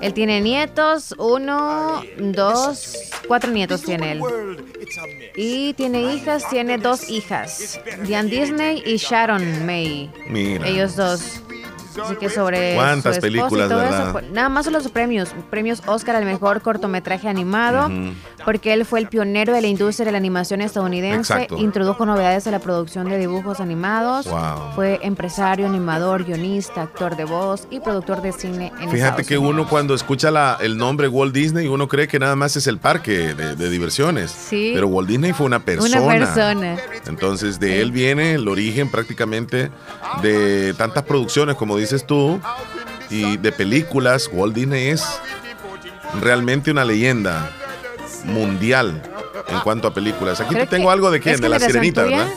[0.00, 2.96] Él tiene nietos, uno, dos,
[3.28, 4.22] cuatro nietos tiene él.
[5.36, 7.78] Y tiene hijas, tiene dos hijas.
[8.04, 10.10] Diane Disney y Sharon May.
[10.28, 10.66] Mira.
[10.66, 11.42] Ellos dos.
[11.98, 14.12] Así que sobre cuántas películas, ¿verdad?
[14.12, 17.90] Pues, nada más son los premios, premios Oscar al mejor cortometraje animado,
[18.44, 22.50] porque él fue el pionero de la industria de la animación estadounidense, introdujo novedades a
[22.50, 24.28] la producción de dibujos animados,
[24.74, 29.68] fue empresario, animador, guionista, actor de voz y productor de cine en Fíjate que uno
[29.68, 33.34] cuando escucha la, el nombre Walt Disney, uno cree que nada más es el parque
[33.34, 34.72] de, diversiones, sí.
[34.74, 36.00] pero Walt Disney fue una persona.
[36.00, 36.76] Una persona.
[37.06, 39.70] Entonces de él viene el origen prácticamente
[40.22, 42.40] de tantas producciones como dices tú,
[43.08, 45.04] y de películas, Walt Disney es
[46.20, 47.50] realmente una leyenda
[48.24, 49.02] mundial
[49.48, 50.40] en cuanto a películas.
[50.40, 52.28] Aquí te tengo algo de quién, de la sirenita, ¿verdad?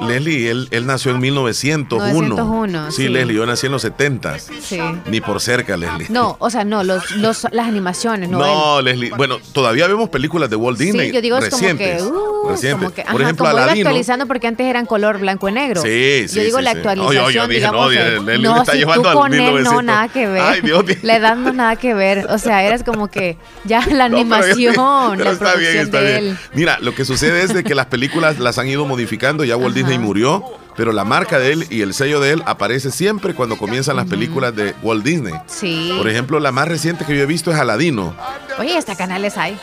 [0.00, 2.90] Leslie, él, él, nació en 1901.
[2.90, 4.38] sí, Leslie, yo nací en los 70.
[4.38, 4.80] Sí.
[5.06, 6.06] Ni por cerca, Leslie.
[6.10, 8.38] No, o sea, no, los, los, las animaciones, no.
[8.38, 9.10] No, Leslie.
[9.16, 11.08] Bueno, todavía vemos películas de Walt Disney.
[11.08, 12.18] Sí, yo digo, recientes, como que.
[12.18, 12.84] Uh, recientes.
[12.84, 13.88] Como que por ejemplo, como Aladino.
[13.88, 15.82] actualizando porque antes eran color blanco y negro.
[15.82, 16.36] Sí, sí.
[16.36, 17.24] Yo digo sí, la actualización.
[17.24, 19.58] Oye, yo dije, no, Leslie no, me está si llevando tú al con 1900.
[19.58, 20.42] Él, no, nada que ver.
[20.42, 20.96] Ay, Dios mío.
[21.02, 22.26] La edad no nada que ver.
[22.30, 26.38] O sea, eras como que ya la animación, la está bien, está bien.
[26.54, 29.44] Mira, lo que sucede es de que las películas las han ido modificando.
[29.44, 30.44] Ya Walt Disney murió
[30.76, 34.06] pero la marca de él y el sello de él aparece siempre cuando comienzan las
[34.06, 35.34] películas de Walt Disney.
[35.46, 35.94] Sí.
[35.96, 38.14] Por ejemplo, la más reciente que yo he visto es Aladino.
[38.58, 39.58] Oye, hasta canales hay.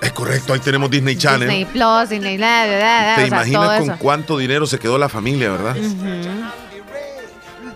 [0.00, 1.48] Es correcto, ahí tenemos Disney Channel.
[1.48, 5.76] Disney Plus, Disney bla, bla, ¿Te imaginas con cuánto dinero se quedó la familia, verdad?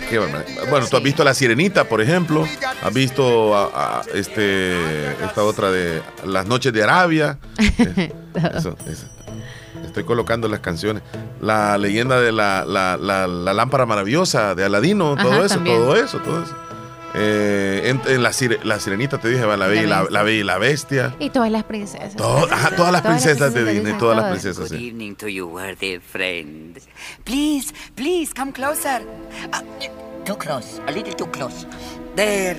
[0.09, 2.47] Qué bueno, tú has visto La Sirenita, por ejemplo.
[2.83, 7.39] Has visto a, este, esta otra de Las Noches de Arabia.
[7.59, 9.07] eso, eso.
[9.99, 11.03] Estoy colocando las canciones.
[11.41, 16.45] La leyenda de la, la, la, lámpara maravillosa de Aladino, todo eso, todo eso, todo
[16.45, 16.55] eso.
[17.15, 18.31] Eh, en, la,
[18.63, 21.17] la, sirenita te dije, la bella, la, la, bella y la bestia.
[21.19, 22.15] Y todas las princesas.
[22.17, 24.71] ajá, todas las princesas de Disney, todas las princesas.
[24.71, 26.87] Good evening to you, worthy friends.
[27.25, 29.03] Please, please, come closer.
[29.53, 31.67] Uh, too close, a little too close.
[32.15, 32.57] There.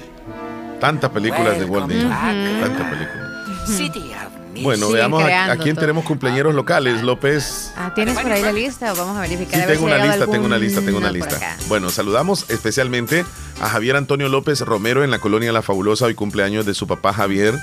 [0.82, 2.10] Tantas películas de Walt Disney.
[2.10, 3.30] Tantas películas.
[3.65, 7.71] City of bueno, veamos a, quién tenemos cumpleaños locales, López.
[7.75, 9.61] Ah, ¿Tienes por ahí la lista o vamos a verificar?
[9.61, 11.57] Sí, tengo una lista, tengo una lista, tengo una lista.
[11.67, 13.25] Bueno, saludamos especialmente
[13.61, 17.13] a Javier Antonio López Romero en la colonia La Fabulosa, hoy cumpleaños de su papá
[17.13, 17.57] Javier,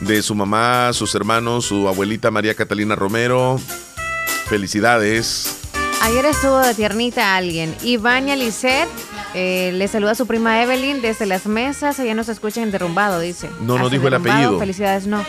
[0.00, 3.60] de su mamá, sus hermanos, su abuelita María Catalina Romero.
[4.46, 5.56] Felicidades.
[6.02, 7.74] Ayer estuvo de tiernita alguien.
[7.82, 8.88] Ivania Lisset
[9.34, 11.98] eh, le saluda a su prima Evelyn desde las mesas.
[11.98, 13.50] Ella nos escucha en derrumbado, dice.
[13.60, 14.58] No nos dijo el apellido.
[14.58, 15.24] Felicidades, no.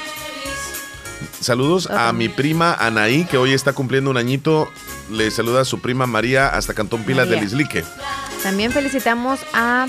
[1.39, 4.71] Saludos a mi prima Anaí, que hoy está cumpliendo un añito.
[5.11, 7.83] Le saluda a su prima María hasta Cantón Pilas del Islique.
[8.43, 9.87] También felicitamos a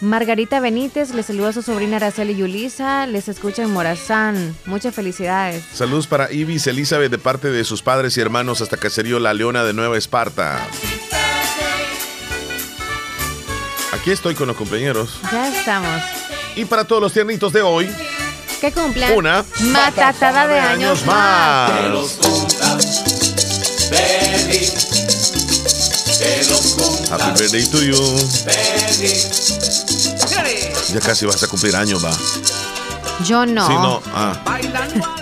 [0.00, 4.54] Margarita Benítez, le saluda a su sobrina Araceli Yulisa, les escucha en Morazán.
[4.66, 5.64] Muchas felicidades.
[5.72, 9.64] Saludos para Ibis Elizabeth de parte de sus padres y hermanos hasta Caserío La Leona
[9.64, 10.66] de Nueva Esparta.
[13.92, 15.18] Aquí estoy con los compañeros.
[15.32, 16.02] Ya estamos.
[16.56, 17.90] Y para todos los tiernitos de hoy,
[18.60, 21.70] que cumplan una matatada de años más.
[27.10, 27.96] Happy birthday to you.
[30.92, 32.10] Ya casi vas a cumplir años, va.
[33.24, 33.66] Yo no.
[33.66, 34.02] Sí, no.
[34.14, 34.34] Ah,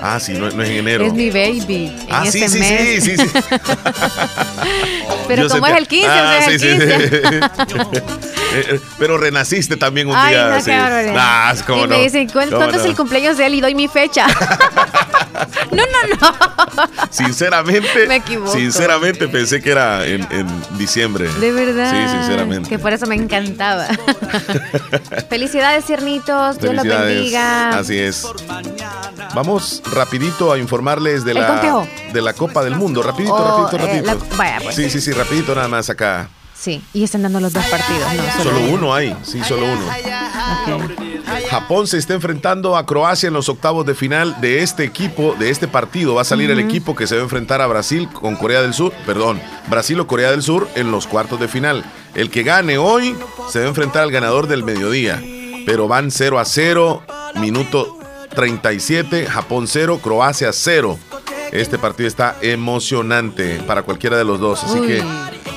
[0.03, 1.07] ah sí, no, es en enero.
[1.07, 1.93] Es mi baby.
[2.11, 3.27] ah, sí, sí, sí, sí, sí,
[5.29, 7.11] Pero como es el 15, ah, o sea, sí, el 15.
[7.11, 10.49] Sí, Eh, eh, pero renaciste también un día.
[10.49, 13.55] No, ah, y me dicen, ¿cuándo es el cumpleaños de él?
[13.55, 14.27] Y doy mi fecha.
[15.71, 17.09] no, no, no.
[17.11, 18.53] Sinceramente, me equivoco.
[18.53, 20.27] Sinceramente pensé que era en,
[20.79, 21.29] diciembre.
[21.41, 21.91] De verdad.
[21.91, 22.69] Sí, sinceramente.
[22.69, 23.87] Que por eso me encantaba.
[25.29, 26.59] Felicidades, ciernitos.
[26.59, 27.71] Dios los bendiga.
[27.79, 28.27] Así es.
[29.35, 33.03] Vamos rapidito a informarles de la, de la Copa del Mundo.
[33.03, 34.37] Rapidito, oh, rapidito, eh, rapidito.
[34.37, 34.77] vaya, pues.
[34.77, 36.29] Sí, sí, sí, rapidito nada más acá.
[36.65, 38.09] Sí, y están dando los dos partidos.
[38.39, 39.83] No, solo, uno hay, sí, solo uno.
[41.51, 45.51] Japón se está enfrentando a Croacia en los octavos de final de este equipo, de
[45.51, 46.15] este partido.
[46.15, 48.73] Va a salir el equipo que se va a enfrentar a Brasil con Corea del
[48.73, 51.85] Sur, perdón, Brasil o Corea del Sur en los cuartos de final.
[52.15, 53.15] El que gane hoy
[53.51, 55.23] se va a enfrentar al ganador del mediodía.
[55.67, 57.03] Pero van 0 a 0,
[57.43, 57.99] minuto
[58.35, 60.99] 37, Japón 0, Croacia 0.
[61.55, 65.01] Este partido está emocionante para cualquiera de los dos, así que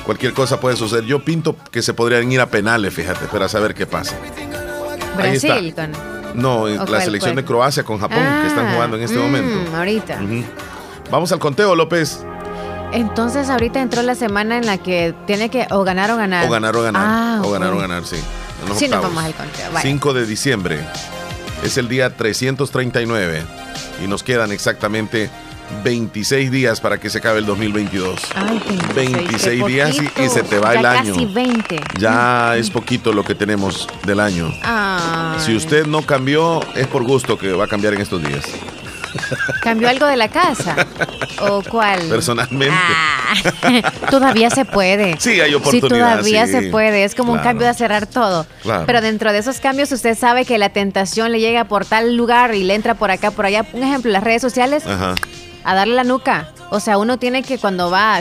[0.04, 1.04] cualquier cosa puede suceder.
[1.04, 4.14] Yo pinto que se podrían ir a penales, fíjate, para saber qué pasa.
[5.16, 5.74] Brasil
[6.34, 9.72] No, la selección de Croacia con Japón que están ah, jugando en este momento.
[9.72, 10.20] Mm, ahorita.
[11.10, 12.24] Vamos al conteo, López.
[12.92, 16.46] Entonces ahorita entró la semana en la que tiene que o ganar o ganar.
[16.46, 17.02] O ganar o ganar.
[17.04, 18.18] Ah, o ganar o ganar, sí.
[18.76, 19.72] sí, nos vamos al conteo.
[19.82, 20.80] 5 de diciembre.
[21.64, 23.42] Es el día 339.
[24.04, 25.28] Y nos quedan exactamente
[25.82, 28.20] 26 días para que se acabe el 2022.
[28.94, 31.14] 26, días y, se te va el año.
[31.14, 31.80] Casi 20.
[31.98, 34.52] Ya es poquito lo que tenemos del año.
[35.38, 38.44] Si usted no cambió, es por gusto que va a cambiar en estos días.
[39.62, 40.76] ¿Cambió algo de la casa?
[41.40, 42.00] ¿O cuál?
[42.08, 42.74] Personalmente.
[42.74, 45.16] Ah, todavía se puede.
[45.18, 46.22] Sí, hay oportunidad.
[46.22, 47.04] Sí, todavía se puede.
[47.04, 48.46] Es como un cambio de cerrar todo.
[48.86, 52.54] Pero dentro de esos cambios usted sabe que la tentación le llega por tal lugar
[52.54, 53.64] y le entra por acá, por allá.
[53.72, 54.86] Un ejemplo, las redes sociales.
[54.86, 55.14] Ajá
[55.64, 56.52] a darle la nuca.
[56.70, 58.20] O sea, uno tiene que cuando va,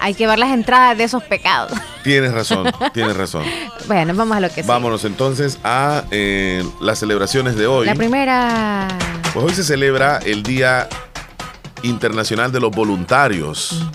[0.00, 1.72] hay que ver las entradas de esos pecados.
[2.02, 3.44] Tienes razón, tienes razón.
[3.86, 7.86] bueno, vamos a lo que Vámonos entonces a eh, las celebraciones de hoy.
[7.86, 8.88] La primera.
[9.32, 10.88] Pues hoy se celebra el Día
[11.84, 13.86] Internacional de los Voluntarios.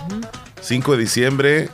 [0.62, 1.70] 5 de diciembre,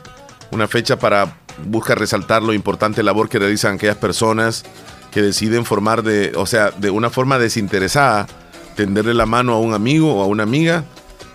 [0.50, 4.64] una fecha para buscar resaltar lo importante labor que realizan aquellas personas
[5.12, 8.26] que deciden formar de, o sea, de una forma desinteresada
[8.74, 10.84] tenderle la mano a un amigo o a una amiga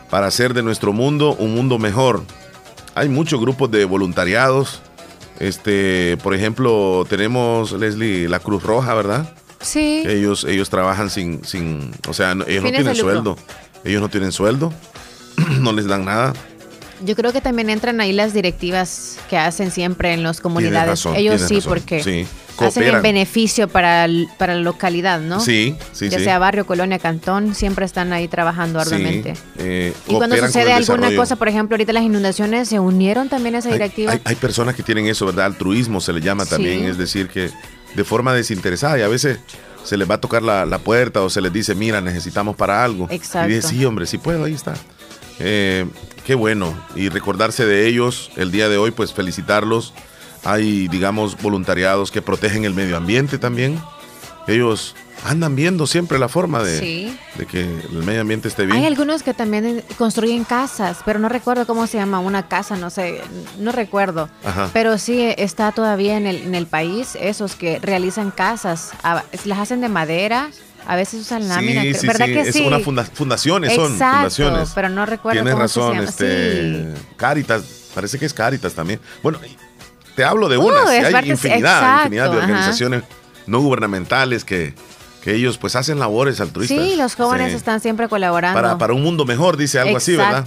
[0.10, 2.24] para hacer de nuestro mundo un mundo mejor.
[2.96, 4.82] Hay muchos grupos de voluntariados.
[5.40, 9.34] Este, por ejemplo, tenemos Leslie la Cruz Roja, ¿verdad?
[9.62, 10.04] Sí.
[10.06, 13.38] Ellos ellos trabajan sin sin, o sea, ellos no tienen sueldo.
[13.84, 14.74] Ellos no tienen sueldo.
[15.62, 16.34] no les dan nada.
[17.06, 21.06] Yo creo que también entran ahí las directivas que hacen siempre en las comunidades.
[21.16, 22.28] ellos sí, porque sí
[22.66, 24.08] hacen el beneficio para,
[24.38, 25.40] para la localidad, ¿no?
[25.40, 29.34] Sí, sí, ya sea barrio, colonia, cantón, siempre están ahí trabajando arduamente.
[29.58, 33.60] Eh, y cuando sucede alguna cosa, por ejemplo, ahorita las inundaciones, ¿se unieron también a
[33.60, 34.20] esa directiva?
[34.24, 35.46] Hay, personas que tienen eso, ¿verdad?
[35.46, 37.50] Altruismo se le llama también, es decir, que
[37.96, 39.40] de forma desinteresada y a veces
[39.84, 43.08] se les va a tocar la, puerta o se les dice, mira, necesitamos para algo.
[43.10, 43.50] Exacto.
[43.50, 44.74] Y dice, sí, hombre, sí puedo, ahí está.
[45.40, 45.86] Eh,
[46.26, 46.74] qué bueno.
[46.96, 49.94] Y recordarse de ellos el día de hoy, pues felicitarlos
[50.44, 53.80] hay, digamos, voluntariados que protegen el medio ambiente también.
[54.48, 58.78] Ellos andan viendo siempre la forma de, de, que el medio ambiente esté bien.
[58.78, 62.90] Hay algunos que también construyen casas, pero no recuerdo cómo se llama una casa, no
[62.90, 63.22] sé,
[63.60, 64.30] no recuerdo.
[64.74, 68.92] Pero sí está todavía en el, en el país esos que realizan casas,
[69.46, 70.50] las hacen de madera.
[70.86, 72.66] A veces usan láminas, sí, ¿verdad que es sí?
[72.66, 74.72] Una fundaciones, son fundaciones.
[74.74, 77.64] pero no recuerdo Tienes razón, este, Caritas,
[77.94, 79.00] parece que es Caritas también.
[79.22, 79.40] Bueno,
[80.16, 83.04] te hablo de una, hay infinidad, infinidad de organizaciones
[83.48, 84.74] no gubernamentales que,
[85.22, 86.78] que ellos pues hacen labores altruistas.
[86.78, 88.60] Sí, los jóvenes están siempre colaborando.
[88.60, 90.46] Para, para un mundo mejor, dice algo así, ¿verdad?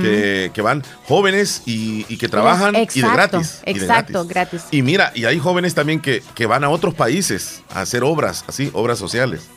[0.00, 3.60] que, que, van jóvenes y, y que trabajan y de gratis.
[3.64, 4.62] Exacto, gratis.
[4.70, 8.44] Y mira, y hay jóvenes también que, que van a otros países a hacer obras,
[8.46, 9.48] así, obras sociales.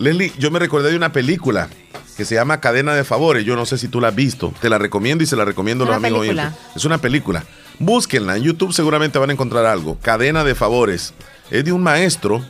[0.00, 1.68] Leslie, yo me recordé de una película
[2.16, 3.44] que se llama Cadena de Favores.
[3.44, 4.52] Yo no sé si tú la has visto.
[4.58, 6.26] Te la recomiendo y se la recomiendo a los amigos.
[6.74, 7.44] Es una película.
[7.78, 8.38] Búsquenla.
[8.38, 9.98] En YouTube seguramente van a encontrar algo.
[10.00, 11.12] Cadena de Favores.
[11.50, 12.42] Es de un maestro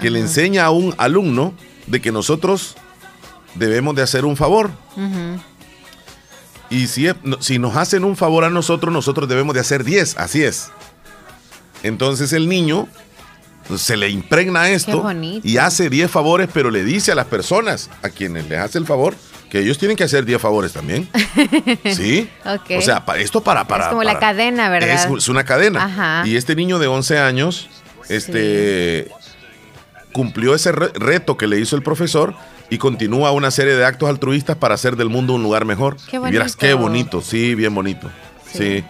[0.00, 1.54] que le enseña a un alumno
[1.86, 2.74] de que nosotros
[3.54, 4.72] debemos de hacer un favor.
[6.68, 7.06] Y si,
[7.38, 10.16] si nos hacen un favor a nosotros, nosotros debemos de hacer 10.
[10.16, 10.72] Así es.
[11.84, 12.88] Entonces el niño
[13.76, 15.04] se le impregna esto
[15.42, 18.86] y hace 10 favores, pero le dice a las personas a quienes les hace el
[18.86, 19.14] favor
[19.50, 21.08] que ellos tienen que hacer 10 favores también.
[21.84, 22.28] ¿Sí?
[22.44, 23.66] O sea, esto para...
[23.66, 25.14] para es como la cadena, ¿verdad?
[25.14, 26.22] Es, una cadena.
[26.24, 27.68] Y este niño de 11 años,
[28.08, 29.10] este...
[30.12, 32.34] Cumplió ese reto que le hizo el profesor
[32.68, 35.96] y continúa una serie de actos altruistas para hacer del mundo un lugar mejor.
[36.10, 36.44] Qué bonito.
[36.58, 38.10] qué bonito, sí, bien bonito.
[38.52, 38.84] sí.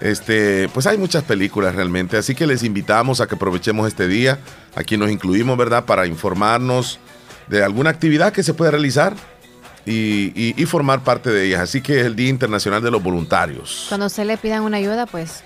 [0.00, 4.38] Este, pues hay muchas películas realmente, así que les invitamos a que aprovechemos este día.
[4.74, 6.98] Aquí nos incluimos, ¿verdad?, para informarnos
[7.48, 9.14] de alguna actividad que se puede realizar
[9.84, 11.60] y, formar parte de ellas.
[11.60, 13.86] Así que es el Día Internacional de los Voluntarios.
[13.88, 15.42] Cuando se le pidan una ayuda, pues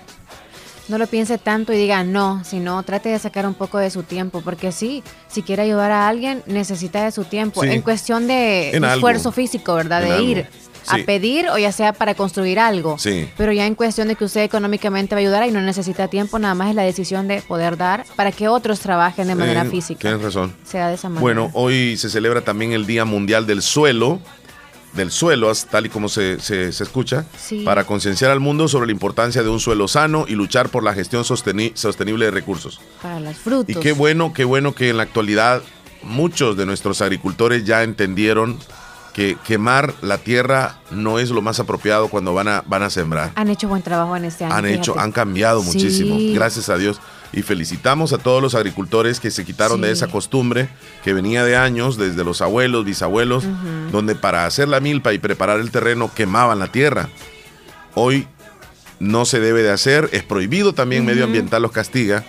[0.87, 4.03] no lo piense tanto y diga no, sino trate de sacar un poco de su
[4.03, 7.63] tiempo, porque sí, si quiere ayudar a alguien, necesita de su tiempo.
[7.63, 10.01] En cuestión de esfuerzo físico, ¿verdad?
[10.01, 10.47] de ir
[10.87, 12.97] a pedir o ya sea para construir algo.
[12.97, 13.29] Sí.
[13.37, 16.39] Pero ya en cuestión de que usted económicamente va a ayudar y no necesita tiempo,
[16.39, 19.99] nada más es la decisión de poder dar para que otros trabajen de manera física.
[19.99, 20.53] Tienes razón.
[20.63, 21.21] Sea de esa manera.
[21.21, 24.19] Bueno, hoy se celebra también el Día Mundial del Suelo
[24.95, 27.25] del suelo, tal y como se, se, escucha,
[27.63, 30.93] para concienciar al mundo sobre la importancia de un suelo sano y luchar por la
[30.93, 32.79] gestión sostenible de recursos.
[33.01, 33.75] Para las frutas.
[33.75, 35.61] Y qué bueno, qué bueno que en la actualidad
[36.01, 38.57] muchos de nuestros agricultores ya entendieron
[39.15, 43.31] que quemar la tierra no es lo más apropiado cuando van a, van a sembrar.
[43.35, 44.53] Han hecho buen trabajo en este año.
[44.53, 46.99] Han hecho, han cambiado muchísimo, gracias a Dios.
[47.31, 50.67] Y felicitamos a todos los agricultores que se quitaron de esa costumbre
[51.01, 53.45] que venía de años, desde los abuelos, bisabuelos,
[53.89, 57.07] donde para hacer la milpa y preparar el terreno quemaban la tierra.
[57.93, 58.27] Hoy
[58.99, 62.25] no se debe de hacer, es prohibido también, medioambiental los castiga.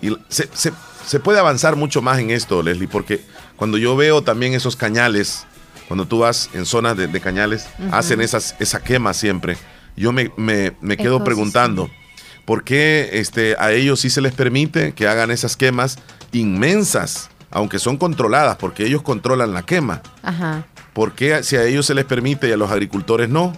[0.00, 3.20] Y se, se puede avanzar mucho más en esto, Leslie, porque
[3.56, 5.46] cuando yo veo también esos cañales
[5.92, 9.58] cuando tú vas en zonas de, cañales, hacen esas, esa quema siempre.
[9.94, 11.90] Yo me, me, quedo preguntando,
[12.46, 15.98] ¿por qué este, a ellos sí se les permite que hagan esas quemas
[16.32, 20.00] inmensas, aunque son controladas, porque ellos controlan la quema?
[20.22, 20.64] Ajá.
[20.94, 23.52] ¿Por qué si a ellos se les permite y a los agricultores no?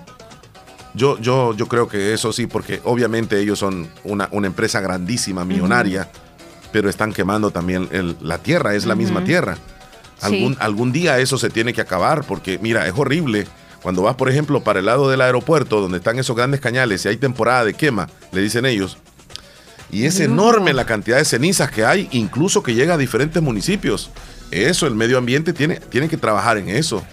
[0.92, 5.44] Yo, yo, yo creo que eso sí, porque obviamente ellos son una, una empresa grandísima,
[5.44, 6.10] millonaria,
[6.72, 7.88] pero están quemando también
[8.20, 9.56] la tierra, es la misma tierra.
[10.20, 13.46] Algún, algún día eso se tiene que acabar porque, mira, es horrible.
[13.82, 17.08] Cuando vas, por ejemplo, para el lado del aeropuerto, donde están esos grandes cañales y
[17.08, 18.96] hay temporada de quema, le dicen ellos,
[19.90, 24.10] y es enorme la cantidad de cenizas que hay, incluso que llega a diferentes municipios.
[24.50, 27.04] Eso, el medio ambiente tiene, tiene que trabajar en eso,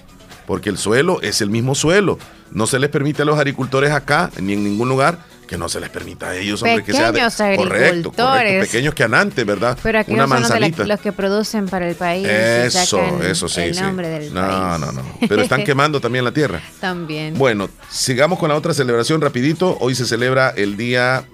[0.47, 2.17] porque el suelo es el mismo suelo.
[2.51, 5.19] No se les permite a los agricultores acá, ni en ningún lugar,
[5.51, 7.19] que no se les permita a ellos, hombre, que sea de,
[7.57, 9.77] correcto, correcto, pequeños que antes, ¿verdad?
[9.83, 12.25] Pero aquí Una son los que producen para el país.
[12.25, 13.59] Eso, eso sí.
[13.59, 14.79] El nombre del no, país.
[14.79, 15.03] no, no.
[15.27, 16.61] Pero están quemando también la tierra.
[16.79, 17.37] También.
[17.37, 19.75] Bueno, sigamos con la otra celebración rapidito.
[19.81, 21.25] Hoy se celebra el día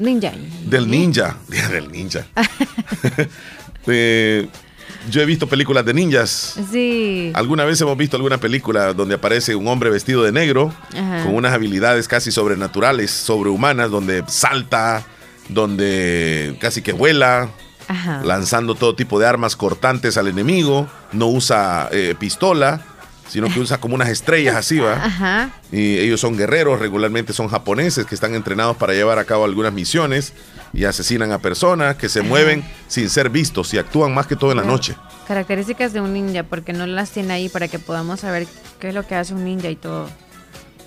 [0.00, 0.32] Ninja.
[0.64, 1.36] Del ninja.
[1.48, 2.26] Día del ninja.
[3.86, 4.48] eh,
[5.10, 6.56] yo he visto películas de ninjas.
[6.70, 7.32] Sí.
[7.34, 10.72] Alguna vez hemos visto alguna película donde aparece un hombre vestido de negro
[11.24, 15.04] con unas habilidades casi sobrenaturales, sobrehumanas, donde salta,
[15.48, 17.50] donde casi que vuela,
[18.24, 22.91] lanzando todo tipo de armas cortantes al enemigo, no usa eh, pistola
[23.28, 24.94] sino que usa como unas estrellas así, ¿va?
[24.94, 25.50] Ajá.
[25.70, 29.72] Y ellos son guerreros, regularmente son japoneses que están entrenados para llevar a cabo algunas
[29.72, 30.32] misiones
[30.72, 34.50] y asesinan a personas que se mueven sin ser vistos y actúan más que todo
[34.50, 34.96] en la noche.
[35.28, 38.46] Características de un ninja, porque no las tiene ahí para que podamos saber
[38.80, 40.08] qué es lo que hace un ninja y todo.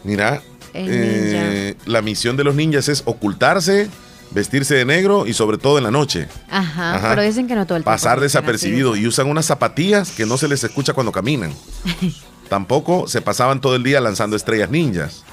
[0.03, 0.41] Mira,
[0.73, 3.89] eh, la misión de los ninjas es ocultarse,
[4.35, 6.27] vestirse de negro y sobre todo en la noche.
[6.49, 7.91] Ajá, pero dicen que no todo el tiempo.
[7.91, 11.53] Pasar desapercibido y usan unas zapatillas que no se les escucha cuando caminan.
[12.49, 15.23] Tampoco se pasaban todo el día lanzando estrellas ninjas.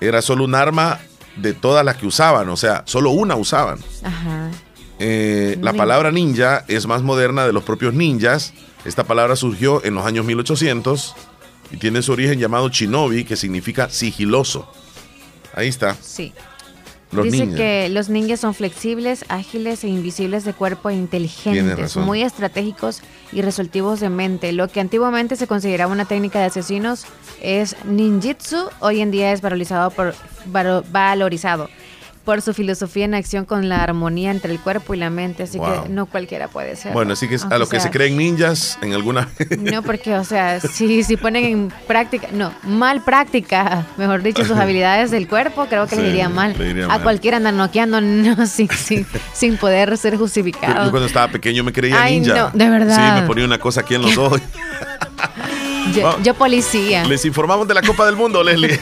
[0.00, 1.00] Era solo un arma
[1.36, 3.80] de todas las que usaban, o sea, solo una usaban.
[4.04, 4.50] Ajá.
[5.00, 8.54] Eh, la palabra ninja es más moderna de los propios ninjas.
[8.84, 11.14] Esta palabra surgió en los años 1800
[11.72, 14.72] y tiene su origen llamado shinobi, que significa sigiloso.
[15.54, 15.96] Ahí está.
[16.00, 16.32] Sí.
[17.10, 23.00] Dice que los ninjas son flexibles, ágiles e invisibles de cuerpo e inteligentes, muy estratégicos
[23.32, 24.52] y resolutivos de mente.
[24.52, 27.06] Lo que antiguamente se consideraba una técnica de asesinos
[27.40, 30.14] es ninjitsu, hoy en día es valorizado por
[30.46, 31.68] valorizado
[32.28, 35.58] por su filosofía en acción con la armonía entre el cuerpo y la mente, así
[35.58, 36.92] que no cualquiera puede ser.
[36.92, 39.30] Bueno, así que a los que se creen ninjas en alguna...
[39.58, 44.56] no, porque, o sea, si, si ponen en práctica, no, mal práctica, mejor dicho, sus
[44.58, 46.54] habilidades del cuerpo, creo que le iría mal.
[46.90, 48.68] a cualquiera andan noqueando no, sin,
[49.32, 50.84] sin, poder ser justificado.
[50.84, 52.34] Yo, cuando estaba pequeño me creía Ay, ninja.
[52.34, 52.94] No, de verdad.
[52.94, 54.42] Sí, me ponía una cosa aquí en los ojos.
[55.94, 57.06] yo, yo policía.
[57.06, 58.78] Les informamos de la Copa del Mundo, Leslie.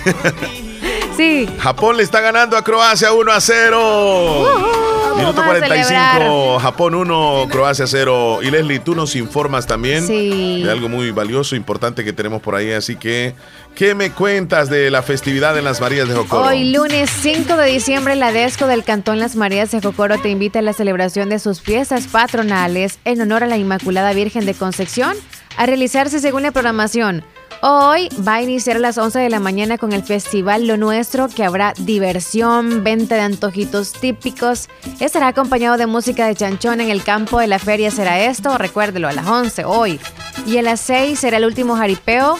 [1.16, 1.48] Sí.
[1.58, 4.86] Japón le está ganando a Croacia 1 a 0.
[5.16, 8.40] Minuto 45, Japón 1, Croacia 0.
[8.42, 12.70] Y Leslie, tú nos informas también de algo muy valioso, importante que tenemos por ahí.
[12.72, 13.34] Así que,
[13.74, 16.44] ¿qué me cuentas de la festividad en las Marías de Jocoro?
[16.44, 20.58] Hoy, lunes 5 de diciembre, la DESCO del Cantón Las Marías de Jocoro te invita
[20.58, 25.16] a la celebración de sus fiestas patronales en honor a la Inmaculada Virgen de Concepción
[25.56, 27.24] a realizarse según la programación.
[27.62, 31.28] Hoy va a iniciar a las 11 de la mañana con el Festival Lo Nuestro,
[31.28, 34.68] que habrá diversión, venta de antojitos típicos.
[35.00, 37.90] Estará acompañado de música de chanchón en el campo de la feria.
[37.90, 39.98] Será esto, recuérdelo, a las 11 hoy.
[40.46, 42.38] Y a las 6 será el último jaripeo.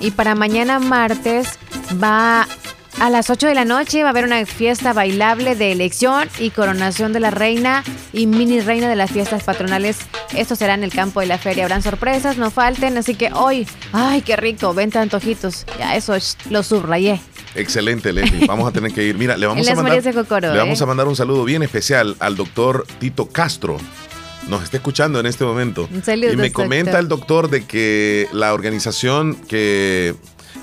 [0.00, 1.58] Y para mañana martes
[2.02, 2.48] va
[3.00, 6.50] a las 8 de la noche va a haber una fiesta bailable de elección y
[6.50, 9.98] coronación de la reina y mini reina de las fiestas patronales.
[10.34, 11.64] Esto será en el campo de la feria.
[11.64, 12.96] Habrán sorpresas, no falten.
[12.96, 15.66] Así que hoy, ay, qué rico, venta antojitos.
[15.78, 16.14] Ya eso
[16.50, 17.20] lo subrayé.
[17.54, 18.46] Excelente, Leslie.
[18.48, 19.16] Vamos a tener que ir.
[19.16, 20.82] Mira, le vamos, a mandar, le vamos ¿eh?
[20.82, 23.78] a mandar un saludo bien especial al doctor Tito Castro
[24.48, 25.88] nos está escuchando en este momento.
[25.90, 30.14] y me comenta el doctor de que la organización que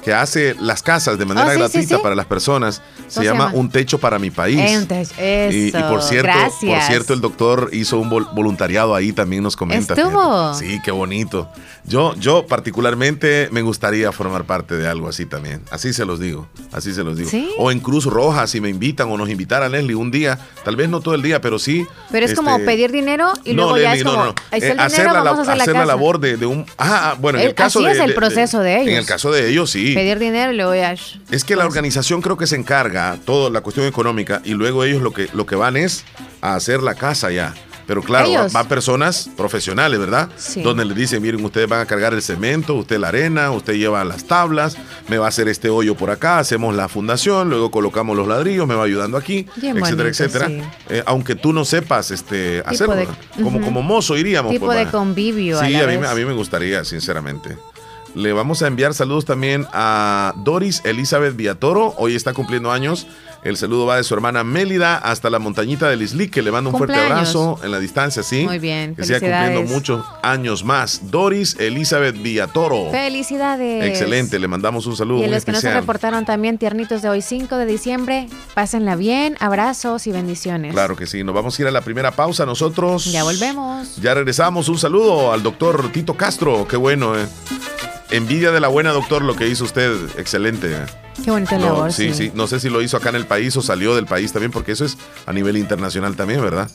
[0.04, 2.82] que hace las casas de manera oh, gratuita para las personas.
[3.08, 4.88] Se llama, Un Techo para mi país.
[5.20, 6.32] y, por cierto,
[6.62, 9.94] por cierto, el doctor hizo un voluntariado ahí, también nos comenta.
[9.94, 10.54] ¿Estuvo?
[10.54, 11.50] Sí, qué bonito.
[11.84, 15.62] Yo, yo particularmente me gustaría formar parte de algo así también.
[15.72, 17.30] Así se los digo, así se los digo.
[17.58, 20.90] O en Cruz Roja, si me invitan o nos invitaran, Leslie, un día, tal vez
[20.90, 21.86] no todo el día, pero sí.
[22.12, 24.32] Pero es como este, pedir dinero y luego ya es como, no, no.
[24.52, 26.66] Eh, hacer, la, hacer la, labor de, un...
[26.78, 27.94] Ah, bueno, en el, caso así de...
[27.94, 28.92] es el proceso de, ellos.
[28.92, 29.91] En el caso de ellos, sí.
[29.94, 30.96] Pedir dinero y luego ya...
[31.32, 35.02] Es que la organización creo que se encarga, toda la cuestión económica, y luego ellos
[35.02, 36.04] lo que, lo que van es
[36.42, 37.54] a hacer la casa ya.
[37.88, 40.30] Pero claro, van personas profesionales, ¿verdad?
[40.38, 40.62] Sí.
[40.62, 44.06] Donde le dicen, miren, ustedes van a cargar el cemento, usted la arena, usted lleva
[44.06, 44.78] las tablas,
[45.10, 48.66] me va a hacer este hoyo por acá, hacemos la fundación, luego colocamos los ladrillos,
[48.66, 50.50] me va ayudando aquí, etcétera, etcétera.
[50.90, 52.96] Eh, aunque tú no sepas este, hacerlo,
[53.44, 54.54] como, como mozo iríamos.
[54.54, 55.60] Tipo pues, de convivio.
[55.60, 57.58] Sí, a, mí, a mí me gustaría, sinceramente.
[58.14, 61.94] Le vamos a enviar saludos también a Doris Elizabeth Villatoro.
[61.98, 63.08] Hoy está cumpliendo años.
[63.44, 66.70] El saludo va de su hermana Mélida hasta la montañita del Isli, que le mando
[66.70, 68.44] un fuerte abrazo en la distancia, sí.
[68.46, 68.96] Muy bien.
[68.96, 71.10] Que siga cumpliendo muchos años más.
[71.10, 72.92] Doris Elizabeth Villatoro.
[72.92, 73.86] Felicidades.
[73.86, 75.22] Excelente, le mandamos un saludo.
[75.22, 78.96] Y a los que no se reportaron también, tiernitos de hoy 5 de diciembre, pásenla
[78.96, 80.74] bien, abrazos y bendiciones.
[80.74, 83.12] Claro que sí, nos vamos a ir a la primera pausa nosotros.
[83.12, 83.96] Ya volvemos.
[83.96, 84.70] Ya regresamos.
[84.70, 87.26] Un saludo al doctor Tito Castro, qué bueno, eh.
[88.12, 89.96] Envidia de la buena, doctor, lo que hizo usted.
[90.18, 90.76] Excelente.
[91.24, 91.94] Qué bonita labor.
[91.94, 94.32] Sí, sí, No sé si lo hizo acá en el país o salió del país
[94.34, 96.70] también, porque eso es a nivel internacional también, ¿verdad?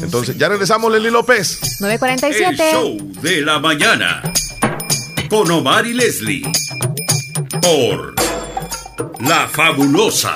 [0.00, 1.60] Entonces, ya regresamos, Leslie López.
[1.80, 2.70] 947.
[2.70, 4.22] El show de la mañana.
[5.28, 6.42] Con Omar y Leslie.
[7.62, 8.14] Por
[9.20, 10.34] La Fabulosa.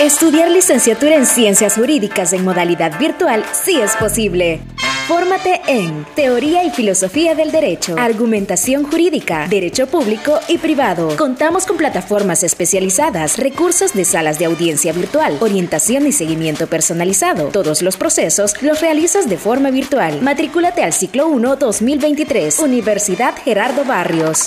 [0.00, 4.60] Estudiar licenciatura en Ciencias Jurídicas en modalidad virtual sí es posible.
[5.08, 11.16] Fórmate en Teoría y Filosofía del Derecho, Argumentación Jurídica, Derecho Público y Privado.
[11.16, 17.48] Contamos con plataformas especializadas, recursos de salas de audiencia virtual, orientación y seguimiento personalizado.
[17.48, 20.22] Todos los procesos los realizas de forma virtual.
[20.22, 24.46] Matrículate al ciclo 1 2023, Universidad Gerardo Barrios.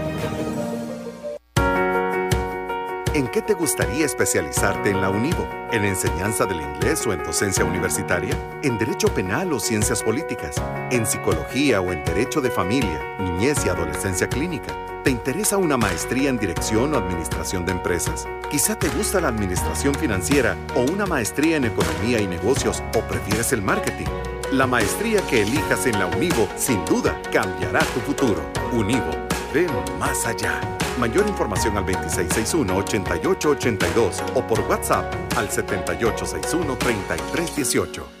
[3.13, 5.45] ¿En qué te gustaría especializarte en la UNIVO?
[5.73, 8.33] ¿En enseñanza del inglés o en docencia universitaria?
[8.63, 10.55] ¿En derecho penal o ciencias políticas?
[10.91, 14.73] ¿En psicología o en derecho de familia, niñez y adolescencia clínica?
[15.03, 18.29] ¿Te interesa una maestría en dirección o administración de empresas?
[18.49, 23.51] Quizá te gusta la administración financiera o una maestría en economía y negocios o prefieres
[23.51, 24.07] el marketing.
[24.53, 28.41] La maestría que elijas en la UNIVO sin duda cambiará tu futuro.
[28.71, 29.11] UNIVO,
[29.53, 30.61] ven más allá.
[31.01, 38.20] Mayor información al 2661-8882 o por WhatsApp al 7861-3318.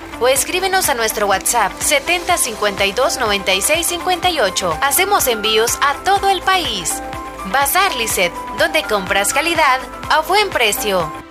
[0.21, 4.77] o escríbenos a nuestro WhatsApp 7052 9658.
[4.81, 7.01] Hacemos envíos a todo el país.
[7.51, 11.30] Bazar Lisset, donde compras calidad a buen precio.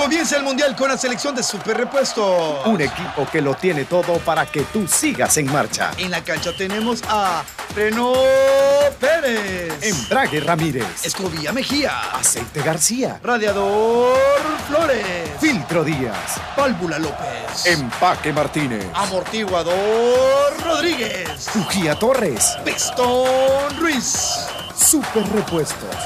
[0.06, 2.62] Comienza el Mundial con la selección de Super Repuesto.
[2.66, 5.90] Un equipo que lo tiene todo para que tú sigas en marcha.
[5.98, 7.42] En la cancha tenemos a
[7.74, 8.16] Renault
[9.00, 9.74] Pérez.
[9.82, 11.04] Embrague Ramírez.
[11.04, 12.12] Escobilla Mejía.
[12.12, 13.18] Aceite García.
[13.20, 14.16] Radiador
[14.68, 15.04] Flores.
[15.40, 16.36] Filtro Díaz.
[16.56, 17.66] Válvula López.
[17.66, 18.86] Empaque Martínez.
[18.94, 21.48] Amortiguador Rodríguez.
[21.50, 22.56] Fujía Torres.
[22.64, 24.46] Pistón Ruiz.
[24.72, 25.96] Super Repuestos.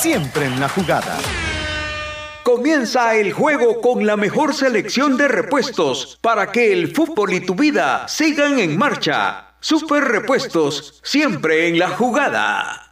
[0.00, 1.18] Siempre en la jugada.
[2.52, 7.54] Comienza el juego con la mejor selección de repuestos para que el fútbol y tu
[7.54, 9.54] vida sigan en marcha.
[9.60, 12.90] Super Repuestos, siempre en la jugada.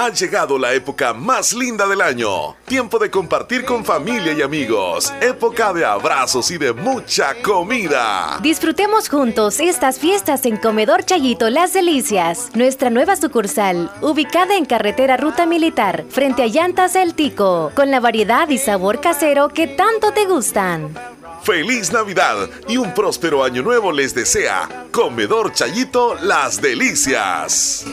[0.00, 2.54] Ha llegado la época más linda del año.
[2.66, 5.12] Tiempo de compartir con familia y amigos.
[5.20, 8.38] Época de abrazos y de mucha comida.
[8.40, 12.50] Disfrutemos juntos estas fiestas en Comedor Chayito Las Delicias.
[12.54, 17.98] Nuestra nueva sucursal, ubicada en carretera Ruta Militar, frente a Llantas El Tico, con la
[17.98, 20.94] variedad y sabor casero que tanto te gustan.
[21.42, 27.84] Feliz Navidad y un próspero año nuevo les desea Comedor Chayito Las Delicias.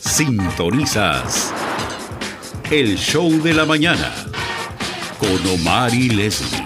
[0.00, 1.52] Sintonizas
[2.70, 4.12] el show de la mañana
[5.18, 6.62] con Omar y Leslie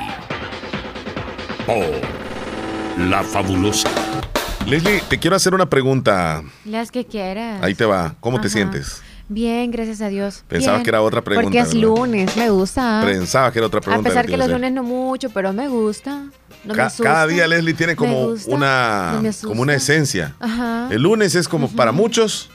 [1.67, 3.89] por La Fabulosa.
[4.67, 6.43] Leslie, te quiero hacer una pregunta.
[6.65, 7.63] Las que quieras.
[7.63, 8.15] Ahí te va.
[8.21, 9.03] ¿Cómo te sientes?
[9.29, 10.45] Bien, gracias a Dios.
[10.49, 11.45] Pensaba que era otra pregunta.
[11.45, 13.03] Porque es lunes, me gusta.
[13.05, 14.09] Pensaba que era otra pregunta.
[14.09, 16.25] A pesar que los lunes no mucho, pero me gusta.
[16.65, 20.35] No me cada día Leslie tiene como una como una esencia.
[20.91, 22.51] El lunes es como para muchos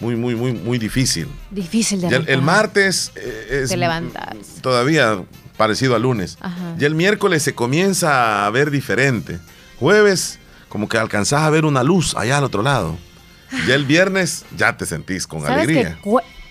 [0.00, 1.28] muy muy muy muy difícil.
[1.50, 5.22] Difícil de el, el, martes eh, es todavía
[5.56, 6.38] parecido al lunes.
[6.78, 9.38] Y el miércoles se comienza a ver diferente.
[9.78, 10.38] Jueves
[10.68, 12.96] como que alcanzás a ver una luz allá al otro lado.
[13.66, 15.98] Y el viernes ya te sentís con alegría.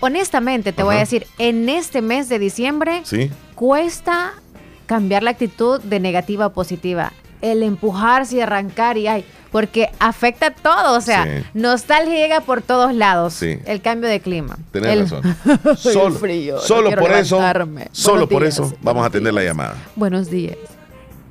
[0.00, 3.02] honestamente, te voy a decir, en este mes de diciembre
[3.54, 4.34] cuesta
[4.86, 7.12] cambiar la actitud de negativa a positiva.
[7.42, 12.94] El empujarse y arrancar y ay, porque afecta todo, o sea, nostalgia llega por todos
[12.94, 13.42] lados.
[13.42, 14.56] El cambio de clima.
[14.72, 15.36] Tienes razón.
[15.76, 17.40] solo, frío, solo por eso,
[17.92, 19.76] solo por eso vamos a atender la llamada.
[19.94, 20.56] Buenos días.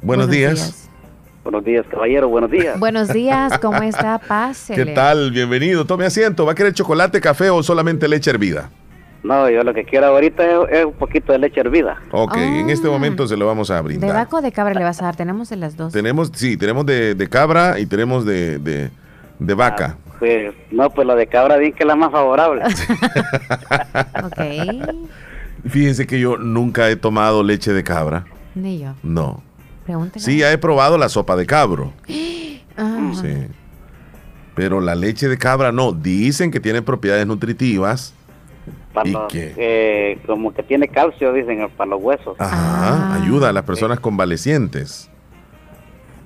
[0.01, 0.88] Buenos, días.
[1.43, 2.80] Buenos días, caballero, buenos días.
[2.80, 4.20] Buenos días, ¿cómo está?
[4.20, 4.86] Pásele.
[4.86, 5.32] ¿Qué tal?
[5.32, 5.86] Bienvenido.
[5.86, 6.45] Tome asiento.
[6.45, 8.70] ¿Va a querer chocolate, café o solamente leche hervida?
[9.26, 11.99] No, yo lo que quiero ahorita es, un poquito de leche hervida.
[12.11, 12.91] Ok, en este ah.
[12.91, 14.07] momento se lo vamos a brindar.
[14.07, 15.15] ¿De vaca o de cabra le vas a dar?
[15.15, 15.91] Tenemos de las dos.
[15.91, 18.59] Tenemos, sí, tenemos de, cabra y tenemos de,
[19.39, 19.97] de, vaca.
[19.97, 22.65] Ah, pues, no, pues la de cabra bien que es la más favorable.
[24.23, 24.41] ok.
[25.67, 28.26] Fíjense que yo nunca he tomado leche de cabra.
[28.53, 28.93] Ni yo.
[29.01, 29.41] No.
[30.17, 31.93] Sí, ya he probado la sopa de cabro.
[32.78, 33.13] Ah.
[33.21, 33.47] Sí.
[34.53, 35.93] Pero la leche de cabra no.
[35.93, 38.13] Dicen que tiene propiedades nutritivas.
[39.03, 42.35] Y que, como que tiene calcio, dicen, para los huesos.
[42.39, 43.19] Ajá, ah.
[43.21, 45.09] ayuda a las personas convalecientes.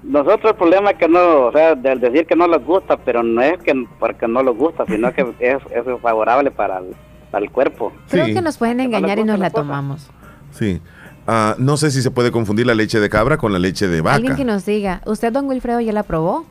[0.03, 3.21] Nosotros el problema es que no, o sea, del decir que no les gusta, pero
[3.21, 6.95] no es que porque no les gusta, sino que es, es favorable para el,
[7.31, 7.91] para el cuerpo.
[8.09, 10.09] Creo que nos pueden engañar y nos la tomamos.
[10.51, 10.81] Sí.
[11.27, 14.01] Ah, no sé si se puede confundir la leche de cabra con la leche de
[14.01, 14.15] vaca.
[14.15, 16.45] Alguien que nos diga, ¿usted, don Wilfredo, ya la probó?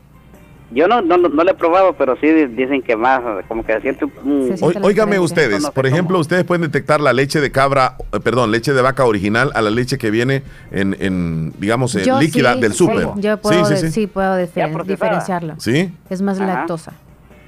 [0.70, 4.04] Yo no, no, no la he probado, pero sí dicen que más, como que siente
[4.04, 4.54] un...
[4.82, 8.82] Óigame ustedes, por ejemplo, ustedes pueden detectar la leche de cabra, eh, perdón, leche de
[8.82, 13.08] vaca original a la leche que viene en, en digamos, líquida del súper.
[13.16, 15.54] Yo puedo, sí, puedo diferenciarlo.
[15.58, 15.90] ¿Sí?
[16.10, 16.92] Es más lactosa.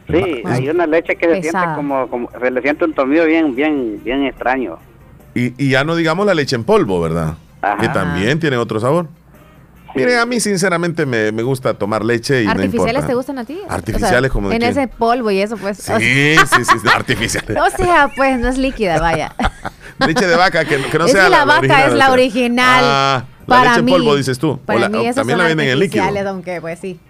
[0.09, 3.55] Sí, hay una leche que se siente como, como, se le siente un tornillo bien,
[3.55, 4.79] bien, bien extraño.
[5.35, 7.35] Y, ya no digamos la leche en polvo, ¿verdad?
[7.81, 9.09] Que también tiene otro sabor.
[9.95, 13.59] Mire, a mí sinceramente me, me gusta tomar leche y ¿Artificiales te gustan a ti?
[13.69, 15.79] Artificiales como de En ese polvo y eso, pues.
[15.79, 17.57] Sí, sí, sí, artificiales.
[17.61, 19.35] o sea, pues no es líquida, vaya.
[20.07, 22.83] leche de vaca, que, que no es sea que la, vaca es la original.
[22.85, 24.59] Ah, la leche en polvo, dices tú.
[24.65, 26.05] Para o mí la, también la venden en líquido.
[26.29, 27.01] aunque pues sí.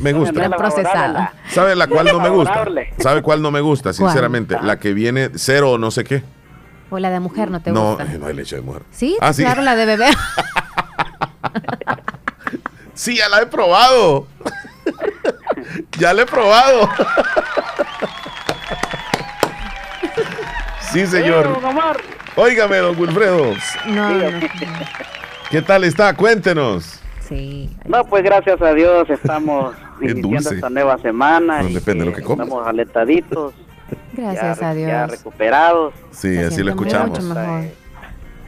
[0.00, 0.50] Me gusta.
[0.50, 1.32] procesada.
[1.48, 2.66] ¿Sabe la cual no me gusta?
[2.98, 4.56] ¿Sabe cuál no me gusta, sinceramente?
[4.62, 6.22] La que viene cero o no sé qué.
[6.88, 8.04] O la de mujer no te no, gusta.
[8.04, 8.82] No, no hay leche de mujer.
[8.92, 9.16] ¿Sí?
[9.20, 9.42] Ah, sí.
[9.42, 10.06] Claro, la de bebé.
[12.94, 14.26] sí, ya la he probado.
[15.98, 16.88] ya la he probado.
[20.92, 21.58] sí, señor.
[22.36, 23.54] Óigame, don Wilfredo.
[23.86, 24.40] No, no,
[25.50, 26.14] ¿Qué tal está?
[26.14, 27.00] Cuéntenos.
[27.28, 27.70] Sí.
[27.84, 31.62] No, pues gracias a Dios estamos iniciando esta nueva semana.
[31.62, 32.46] No depende de lo que comas.
[32.46, 33.54] Estamos aletaditos.
[34.12, 34.88] Gracias a Dios.
[34.88, 35.94] Ya recuperados.
[36.10, 37.18] Sí, así lo escuchamos.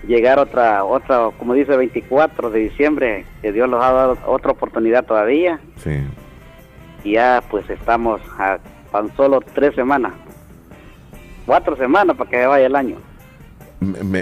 [0.06, 5.04] Llegar otra, otra, como dice, 24 de diciembre, que Dios nos ha dado otra oportunidad
[5.04, 5.60] todavía.
[5.76, 6.00] Sí.
[7.04, 8.58] Y ya pues estamos a
[8.92, 10.12] tan solo tres semanas.
[11.46, 12.96] Cuatro semanas para que vaya el año.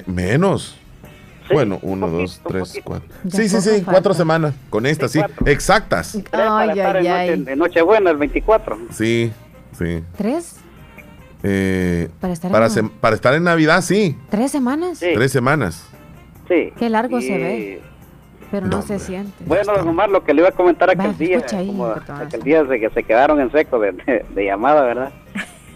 [0.07, 0.79] menos.
[1.53, 3.09] bueno, uno, dos, tres, cuatro.
[3.29, 4.55] Sí, sí, sí, cuatro semanas.
[4.71, 6.19] Con estas, sí, exactas.
[6.33, 7.45] Ay, ay, ay.
[7.47, 8.79] En Nochebuena, el 24.
[8.93, 9.33] Sí,
[9.77, 10.03] sí.
[10.17, 10.57] ¿Tres?
[11.43, 12.89] Eh, para, estar para, en...
[12.89, 14.17] para, estar en Navidad, sí.
[14.31, 14.99] ¿Tres semanas?
[14.99, 15.11] Sí.
[15.15, 15.87] Tres semanas.
[16.49, 16.73] Sí.
[16.79, 17.83] Qué largo se ve.
[18.51, 19.33] Pero no, se siente.
[19.45, 22.91] Bueno, Omar, lo que le iba a comentar aquel día, como aquel día de que
[22.91, 25.13] se quedaron en seco de, de, llamada, ¿verdad?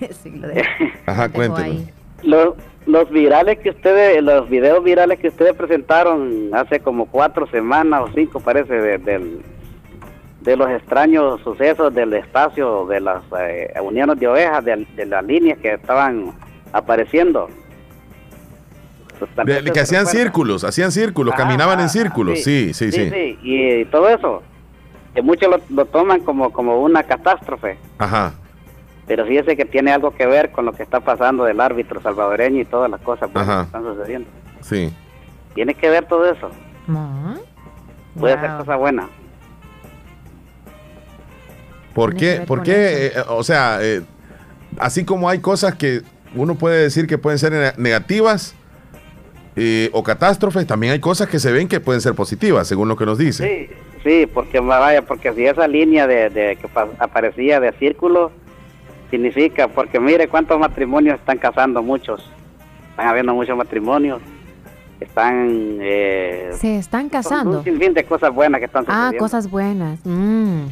[0.22, 0.64] sí, lo de,
[1.06, 1.82] Ajá, cuéntenos.
[2.22, 2.54] Los,
[2.86, 8.08] los virales que ustedes, los videos virales que ustedes presentaron hace como cuatro semanas o
[8.14, 9.42] cinco, parece, del
[10.40, 15.58] de los extraños sucesos del espacio, de las eh, uniones de ovejas, de, las líneas
[15.58, 16.32] que estaban
[16.72, 17.48] apareciendo.
[19.72, 24.42] que hacían círculos, hacían círculos, caminaban en círculos, sí sí, sí, sí, y, todo eso,
[25.14, 27.76] que muchos lo, toman como, como una catástrofe.
[27.98, 28.32] Ajá.
[29.06, 32.60] Pero fíjese que tiene algo que ver con lo que está pasando del árbitro salvadoreño
[32.60, 34.28] y todas las cosas que están sucediendo.
[34.60, 34.94] Sí.
[35.54, 36.48] Tiene que ver todo eso.
[38.18, 39.08] Puede ser cosa buena.
[42.00, 42.42] ¿Por qué?
[42.46, 43.08] ¿Por qué?
[43.08, 44.00] Eh, o sea, eh,
[44.78, 46.00] así como hay cosas que
[46.34, 48.54] uno puede decir que pueden ser negativas
[49.54, 52.96] eh, o catástrofes, también hay cosas que se ven que pueden ser positivas, según lo
[52.96, 53.46] que nos dice.
[53.46, 58.32] Sí, sí, porque vaya, porque si esa línea de, que aparecía de círculo
[59.10, 62.30] significa, porque mire cuántos matrimonios están casando muchos,
[62.92, 64.22] están habiendo muchos matrimonios
[65.00, 70.66] están se están casando un sinfín de cosas buenas que están ah cosas buenas mm.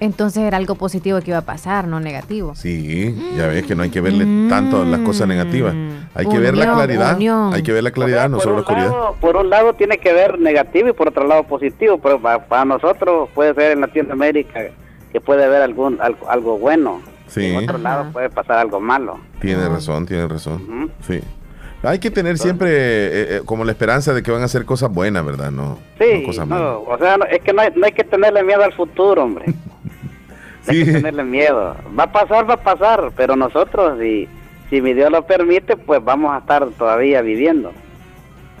[0.00, 2.54] Entonces era algo positivo que iba a pasar, no negativo.
[2.54, 5.74] Sí, ya ves que no hay que verle tanto las cosas negativas.
[6.14, 7.18] Hay que ver la claridad.
[7.52, 8.92] Hay que ver la claridad, no solo la oscuridad.
[9.20, 13.28] por un lado tiene que ver negativo y por otro lado positivo, pero para, nosotros
[13.34, 14.60] puede ser en Latinoamérica
[15.12, 17.02] que puede haber algún algo, bueno.
[17.26, 17.52] Sí.
[17.52, 19.20] Por otro lado puede pasar algo malo.
[19.40, 20.90] Tiene razón, tiene razón.
[21.06, 21.20] Sí.
[21.82, 24.92] Hay que tener siempre eh, eh, como la esperanza de que van a hacer cosas
[24.92, 25.50] buenas, ¿verdad?
[25.50, 28.62] No, sí, cosas no, o sea, es que no hay, no hay que tenerle miedo
[28.62, 29.46] al futuro, hombre.
[30.66, 31.76] hay que tenerle miedo.
[31.98, 34.28] Va a pasar, va a pasar, pero nosotros, si,
[34.68, 37.72] si mi Dios lo permite, pues vamos a estar todavía viviendo.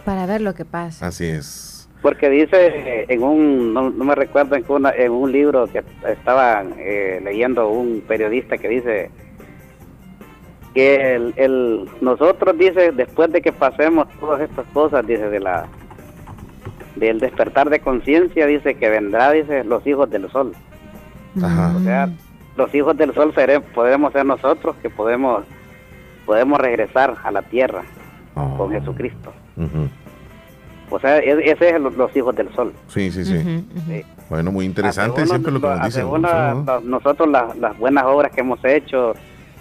[0.04, 1.06] Para ver lo que pasa.
[1.06, 1.88] Así es.
[2.02, 4.64] Porque dice en un, no, me recuerdo, en,
[4.96, 9.10] en un libro que estaba eh, leyendo un periodista que dice
[10.74, 15.66] que el, el, nosotros, dice, después de que pasemos todas estas cosas, dice, de la
[16.96, 20.52] del despertar de conciencia, dice que vendrá, dice, los hijos del sol.
[21.36, 22.08] O sea,
[22.56, 25.44] los hijos del sol seremos, podemos ser nosotros que podemos
[26.26, 27.82] podemos regresar a la tierra
[28.34, 28.68] con oh.
[28.68, 29.32] Jesucristo.
[30.90, 32.72] O sea, ese es los, hijos del sol.
[32.88, 34.04] Sí, sí, sí.
[34.28, 36.06] Bueno, muy interesante siempre lo que nos dicen.
[36.84, 39.14] nosotros las, las buenas obras que hemos hecho,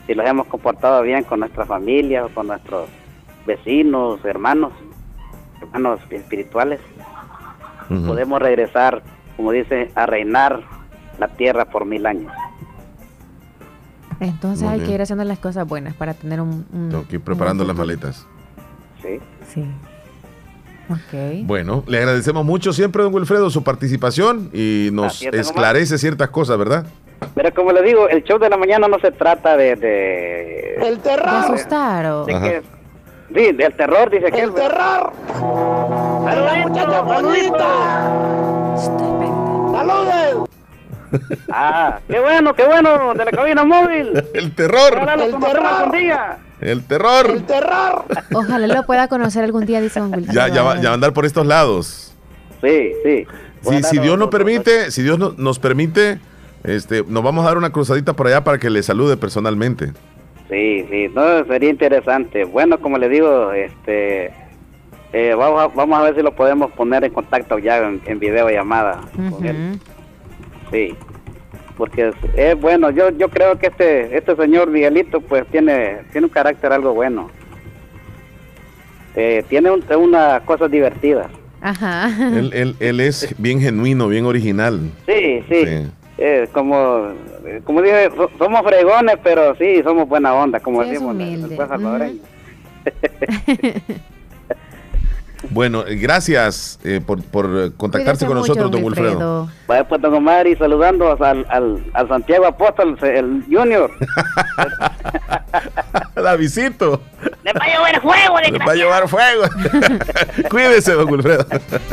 [0.05, 2.88] si las hemos comportado bien con nuestra familia, con nuestros
[3.45, 4.72] vecinos, hermanos,
[5.61, 6.80] hermanos espirituales,
[7.88, 9.01] podemos regresar,
[9.38, 10.61] como dice, a reinar
[11.20, 12.32] la tierra por mil años.
[14.20, 16.65] Entonces hay que ir haciendo las cosas buenas para tener un...
[16.89, 18.26] Tengo que ir preparando las maletas.
[19.01, 19.20] Sí.
[19.47, 19.65] Sí.
[21.07, 21.43] Okay.
[21.45, 26.86] Bueno, le agradecemos mucho siempre, don Wilfredo, su participación y nos esclarece ciertas cosas, ¿verdad?
[27.36, 29.76] Pero como le digo, el show de la mañana no se trata de...
[29.76, 31.30] de el terror.
[31.30, 32.26] De asustar o...
[32.26, 34.41] sí, del terror, dice que...
[34.41, 35.13] El terror.
[36.26, 37.70] Saludita, saludita.
[39.72, 40.48] Saludos.
[41.51, 44.24] Ah, qué bueno, qué bueno, de la cabina móvil.
[44.34, 44.99] El terror.
[45.20, 45.66] el terror.
[45.66, 46.38] Algún día.
[46.62, 47.30] El terror.
[47.30, 48.05] El terror.
[48.34, 50.01] Ojalá lo pueda conocer algún día, dice
[50.32, 52.14] Ya, ya, va, ya va a andar por estos lados.
[52.62, 53.28] Sí, sí.
[53.62, 56.20] Sí, si Dios nos permite, si Dios nos permite,
[56.64, 59.91] este, nos vamos a dar una cruzadita por allá para que le salude personalmente.
[60.49, 62.43] Sí, sí, no, sería interesante.
[62.45, 64.34] Bueno, como le digo, este,
[65.14, 68.20] eh, vamos, a, vamos a ver si lo podemos poner en contacto ya en, en
[68.20, 69.80] videollamada con él.
[70.72, 70.95] Sí,
[71.78, 72.91] porque es, bueno.
[72.91, 77.30] Yo yo creo que este este señor Miguelito pues tiene tiene un carácter algo bueno.
[79.15, 81.30] Eh, tiene una cosa divertida.
[81.61, 82.09] Ajá.
[82.38, 84.80] Él, él, él, es bien genuino, bien original.
[85.07, 85.89] Sí, sí.
[86.22, 87.13] Eh, como,
[87.63, 91.15] como dije, somos fregones, pero sí, somos buena onda, como decimos.
[91.15, 91.57] Humilde.
[95.51, 99.49] Bueno, gracias eh, por, por, contactarse con nosotros, don Wilfredo.
[99.67, 103.91] Vaya pues, don Omar, y saludando al, al, al Santiago Apóstol, el Junior.
[106.15, 107.01] La visito.
[107.43, 108.39] ¡Le va a llevar fuego!
[108.39, 109.43] ¡Le va a llevar fuego!
[110.49, 111.45] Cuídese, don Wilfredo.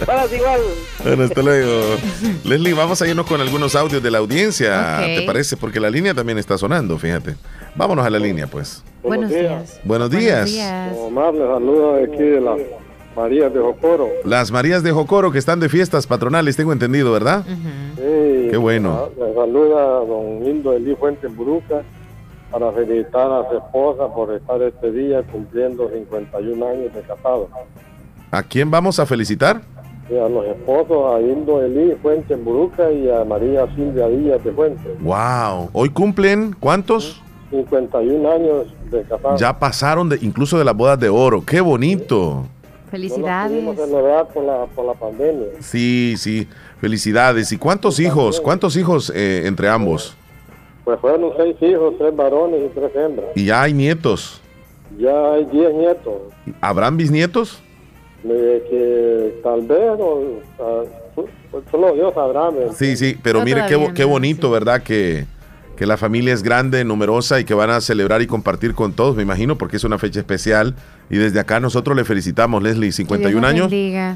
[0.04, 0.60] Bueno, igual.
[1.04, 1.96] Bueno, hasta luego.
[2.44, 5.56] Leslie, vamos a irnos con algunos audios de la audiencia, ¿te parece?
[5.56, 7.36] Porque la línea también está sonando, fíjate.
[7.76, 8.82] Vámonos a la línea, pues.
[9.02, 9.80] Buenos días.
[9.84, 10.50] Buenos días.
[10.50, 10.96] Buenos días.
[10.98, 12.56] Omar, le saludo de aquí de la
[13.16, 14.08] Marías de Jocoro.
[14.24, 17.44] Las Marías de Jocoro que están de fiestas patronales, tengo entendido, ¿verdad?
[17.46, 18.48] Sí.
[18.50, 19.08] Qué bueno.
[19.18, 21.82] Le saluda a don Hildo Elí Fuente Buruca
[22.50, 27.48] para felicitar a su esposa por estar este día cumpliendo 51 años de casado.
[28.30, 29.62] ¿A quién vamos a felicitar?
[30.08, 34.96] a los esposos, a Hildo Elí Fuente Buruca y a María Silvia Díaz de Fuente.
[35.00, 35.70] ¡Wow!
[35.72, 37.20] ¿Hoy cumplen cuántos?
[37.50, 39.36] 51 años de casado.
[39.36, 41.44] Ya pasaron de, incluso de las bodas de oro.
[41.44, 42.44] ¡Qué bonito!
[42.90, 43.62] Felicidades.
[43.64, 45.46] No celebrar por la, por la pandemia.
[45.60, 46.48] Sí, sí,
[46.80, 47.50] felicidades.
[47.52, 48.40] ¿Y cuántos hijos?
[48.40, 50.16] ¿Cuántos hijos eh, entre ambos?
[50.84, 53.30] Pues fueron seis hijos, tres varones y tres hembras.
[53.34, 54.40] ¿Y ya hay nietos?
[54.98, 56.14] Ya hay diez nietos.
[56.60, 57.60] ¿Habrán bisnietos?
[58.24, 60.86] Eh, que tal vez, o,
[61.70, 62.50] solo Dios sabrá.
[62.72, 64.82] Sí, sí, pero mire qué, qué bonito, ¿verdad?
[64.82, 65.26] Que,
[65.76, 69.14] que la familia es grande, numerosa y que van a celebrar y compartir con todos,
[69.14, 70.74] me imagino, porque es una fecha especial.
[71.10, 73.70] Y desde acá nosotros le felicitamos, Leslie, 51 años.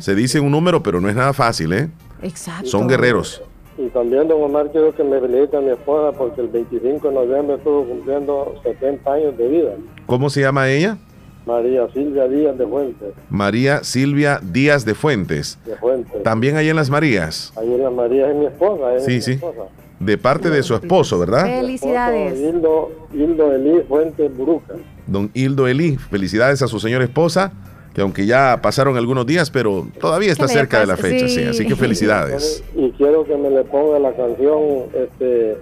[0.05, 1.89] Se dice un número, pero no es nada fácil, ¿eh?
[2.23, 2.67] Exacto.
[2.67, 3.43] Son guerreros.
[3.79, 7.15] Y también, don Omar, quiero que me felicite a mi esposa porque el 25 de
[7.15, 9.71] noviembre estuvo cumpliendo 70 años de vida.
[10.07, 10.99] ¿Cómo se llama ella?
[11.47, 13.09] María Silvia Díaz de Fuentes.
[13.31, 15.59] María Silvia Díaz de Fuentes.
[15.65, 16.23] De Fuentes.
[16.23, 17.53] También ahí en las Marías.
[17.57, 18.95] Ahí en las Marías es mi esposa.
[18.97, 19.33] Es sí, mi sí.
[19.33, 19.63] Esposa.
[20.01, 21.45] De parte de su esposo, ¿verdad?
[21.45, 22.39] Felicidades.
[22.41, 24.75] Hildo, Hildo Elí Fuentes Buruca.
[25.07, 27.53] Don Hildo Elí, felicidades a su señora esposa,
[27.95, 31.43] que aunque ya pasaron algunos días, pero todavía está cerca de la fecha, sí.
[31.45, 32.65] Así que felicidades.
[32.75, 35.59] Y quiero que me le ponga la canción, este,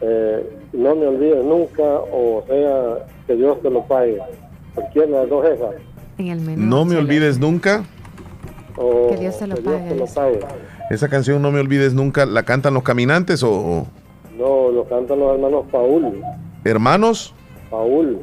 [0.00, 4.18] eh, no me olvides nunca, o sea, que Dios te lo pague.
[4.74, 5.74] Cualquiera de las dos esas.
[6.18, 7.84] En el menú, no me olvides nunca.
[8.76, 9.88] O que Dios te lo que Dios pague.
[9.88, 10.40] te lo pague.
[10.90, 13.86] Esa canción No me olvides nunca, ¿la cantan los caminantes o,
[14.38, 16.22] No, lo cantan los hermanos Paul.
[16.64, 17.34] hermanos?
[17.70, 18.18] Paul.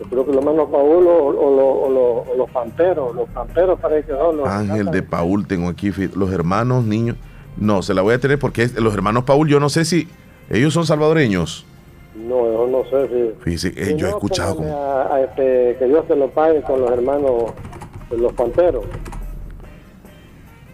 [0.00, 3.14] Yo creo que los hermanos Paul o, o, o lo- o los panteros.
[3.14, 4.48] Los panteros parece que son los.
[4.48, 4.94] Ángel cantan.
[4.94, 7.16] de Paul, tengo aquí los hermanos, niños.
[7.56, 10.08] No, se la voy a tener porque los hermanos Paul, yo no sé si
[10.50, 11.64] ellos son salvadoreños.
[12.16, 13.34] No, yo no sé si.
[13.44, 14.84] Fíjese, eh, si yo he escuchado póngame como...
[14.84, 17.52] a- a este, que Dios te lo pague con los hermanos
[18.10, 18.84] los panteros.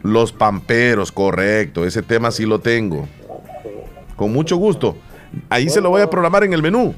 [0.04, 3.08] Los pamperos, correcto, ese tema sí lo tengo.
[4.16, 4.96] Con mucho gusto.
[5.48, 6.94] Ahí se lo voy a programar en el menú.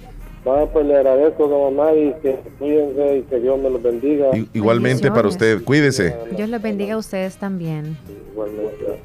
[0.47, 4.37] Va, pues le agradezco, don Omar, y que cuídense y que Dios me los bendiga.
[4.37, 6.15] I- Igualmente para usted, cuídese.
[6.37, 7.97] Dios los bendiga a ustedes también.
[8.33, 9.01] Igualmente.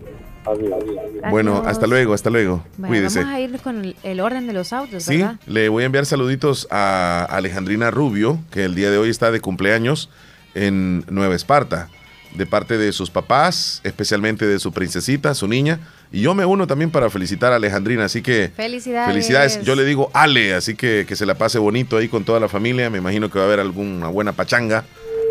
[0.46, 0.84] Adiós.
[1.30, 1.68] Bueno, Adiós.
[1.68, 2.64] hasta luego, hasta luego.
[2.78, 3.20] Bueno, Cuídese.
[3.20, 5.36] vamos a ir con el, orden de los audios, Sí, ¿verdad?
[5.46, 9.40] le voy a enviar saluditos a Alejandrina Rubio, que el día de hoy está de
[9.40, 10.10] cumpleaños
[10.56, 11.90] en Nueva Esparta,
[12.36, 15.80] de parte de sus papás, especialmente de su princesita, su niña.
[16.12, 19.08] Y yo me uno también para felicitar a Alejandrina, así que Felicidades.
[19.14, 19.62] felicidades.
[19.64, 22.48] Yo le digo Ale, así que que se la pase bonito ahí con toda la
[22.50, 22.90] familia.
[22.90, 24.86] Me imagino que va a haber alguna buena pachanga,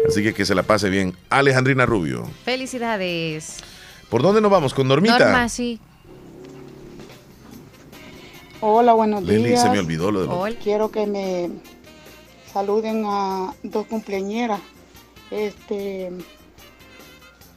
[0.09, 1.17] así que que se la pase bien.
[1.31, 2.29] Alejandrina Rubio.
[2.45, 3.57] Felicidades.
[4.09, 4.75] ¿Por dónde nos vamos?
[4.75, 5.19] Con Normita.
[5.19, 5.79] Norma, sí.
[8.61, 9.63] Hola, buenos días.
[9.63, 11.51] se me olvidó lo de los- Quiero que me
[12.53, 14.61] saluden a dos cumpleañeras.
[15.31, 16.11] Este,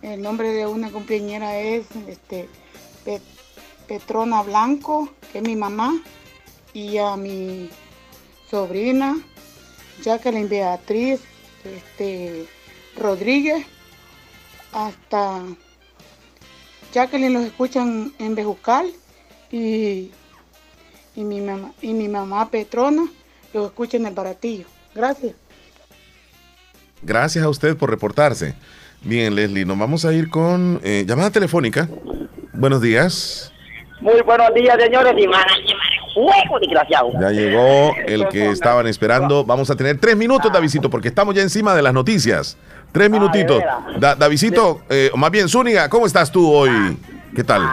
[0.04, 2.47] el nombre de una cumpleañera es este,
[3.04, 3.22] Pe-
[3.88, 5.99] Petrona Blanco, que es mi mamá,
[6.74, 7.70] y a mi
[8.49, 9.18] sobrina
[10.04, 11.22] Jacqueline Beatriz
[11.64, 12.45] este,
[12.97, 13.66] Rodríguez.
[14.72, 15.43] Hasta
[16.93, 18.91] Jacqueline los escuchan en Bejucal
[19.51, 20.12] y
[21.16, 23.08] y mi mamá y mi mamá Petrona
[23.54, 24.66] los escucha en el baratillo.
[24.95, 25.36] Gracias.
[27.04, 28.56] Gracias a usted por reportarse.
[29.04, 31.89] Bien, Leslie, nos vamos a ir con eh, llamada telefónica.
[32.54, 33.51] Buenos días.
[33.99, 35.14] Muy buenos días, señores.
[35.18, 35.26] Y
[36.14, 37.12] juego, desgraciado.
[37.20, 39.43] Ya llegó el que estaban esperando.
[39.43, 42.58] Vamos a tener tres minutos, Davidito, porque estamos ya encima de las noticias.
[42.93, 43.62] Tres minutitos.
[43.99, 46.97] Da, Davidito, eh, más bien, Zúñiga, ¿cómo estás tú hoy?
[47.36, 47.64] ¿Qué tal?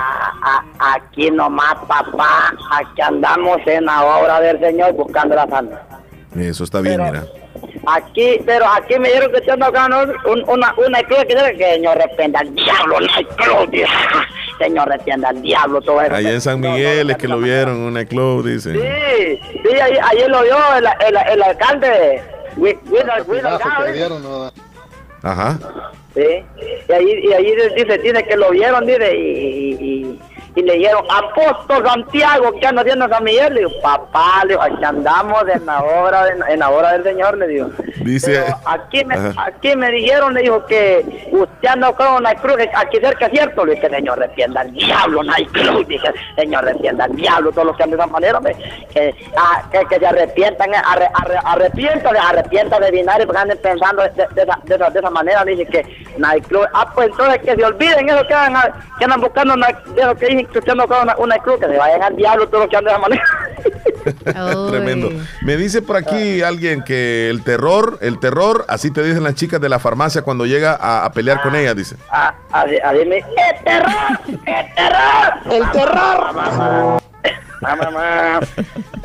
[0.78, 2.54] aquí nomás, papá.
[2.72, 5.86] Aquí andamos en la obra del Señor buscando la santa.
[6.34, 7.24] Eso está bien, mira.
[7.86, 11.96] Aquí, pero aquí me dijeron que estoy tocando un, una, una que dice que Señor
[11.96, 13.88] reprenda al diablo, la cruz,
[14.58, 16.14] Señor reprenda al diablo, todo eso.
[16.14, 18.72] Allá en San Miguel es que lo vieron, una club, dice.
[18.72, 22.22] Sí, sí, ahí, lo vio el, el, el alcalde.
[25.22, 25.58] Ajá.
[26.14, 26.44] Sí,
[26.88, 30.18] y ahí, y ahí dice, dice que lo vieron, dice, y y
[30.56, 33.54] le dijeron, apóstol Santiago, ¿qué anda haciendo San Miguel?
[33.54, 37.38] Le digo, papá, le digo, aquí andamos en la obra, en, la obra del Señor,
[37.38, 37.70] le digo.
[38.04, 42.98] Dice, aquí, me, aquí me dijeron, le dijo que usted anda con una cruz, aquí
[42.98, 47.04] cerca es cierto, le dije, Señor, defienda al diablo, no hay cruz, dije, Señor, defienda
[47.04, 48.40] al diablo, todos los que andan de esa manera,
[48.92, 54.02] que, ah, que, que, se arrepientan, arre, arre, arrepientan, arrepientan de binario, porque anden pensando
[54.02, 56.66] de, de, esa, de, esa, de esa manera, dije que no hay cruz.
[56.74, 60.26] Ah, pues entonces que se olviden eso que andan, que andan buscando de lo que
[60.26, 62.76] dije que usted no una, una cruz, que se vayan al diablo todo lo que
[62.76, 64.68] anda de esa manera.
[64.70, 65.10] Tremendo.
[65.42, 69.60] Me dice por aquí alguien que el terror, el terror, así te dicen las chicas
[69.60, 71.96] de la farmacia cuando llega a, pelear con ella, dice.
[72.10, 73.90] Ah, a, a, dime, ¡el terror!
[74.46, 75.32] ¡El terror!
[75.50, 77.00] ¡El terror!
[77.60, 78.40] Mamá, mamá.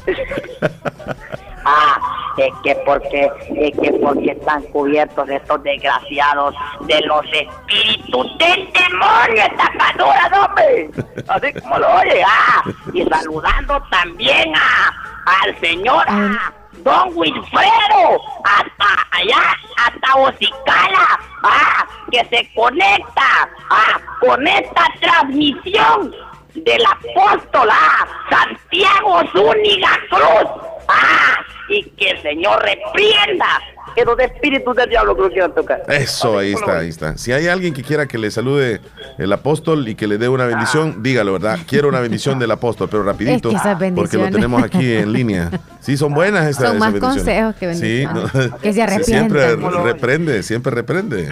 [1.68, 1.95] Ah,
[2.38, 9.44] es que porque, es que porque están cubiertos estos desgraciados de los espíritus del demonio,
[9.58, 10.90] tapaduras, hombre.
[11.28, 12.64] Así como lo oye, ah.
[12.94, 22.26] Y saludando también a, al señor, a Don Wilfredo, hasta allá, hasta Ocicala, ah, que
[22.26, 26.14] se conecta ah, con esta transmisión
[26.54, 30.50] del apóstol ah, Santiago Zúñiga Cruz.
[30.88, 31.38] Ah,
[31.70, 33.46] y que el Señor reprienda
[33.96, 35.84] esos espíritus del diablo que lo quieran tocar.
[35.88, 37.18] Eso, ahí está, ahí está.
[37.18, 38.82] Si hay alguien que quiera que le salude
[39.18, 41.60] el apóstol y que le dé una bendición, dígalo, ¿verdad?
[41.68, 43.52] Quiero una bendición del apóstol, pero rapidito,
[43.96, 45.50] porque lo tenemos aquí en línea.
[45.80, 48.32] Sí, son buenas estas Son más consejos que bendiciones.
[48.32, 49.30] Sí, que se arrepienten.
[49.30, 51.30] Siempre reprende, siempre reprende.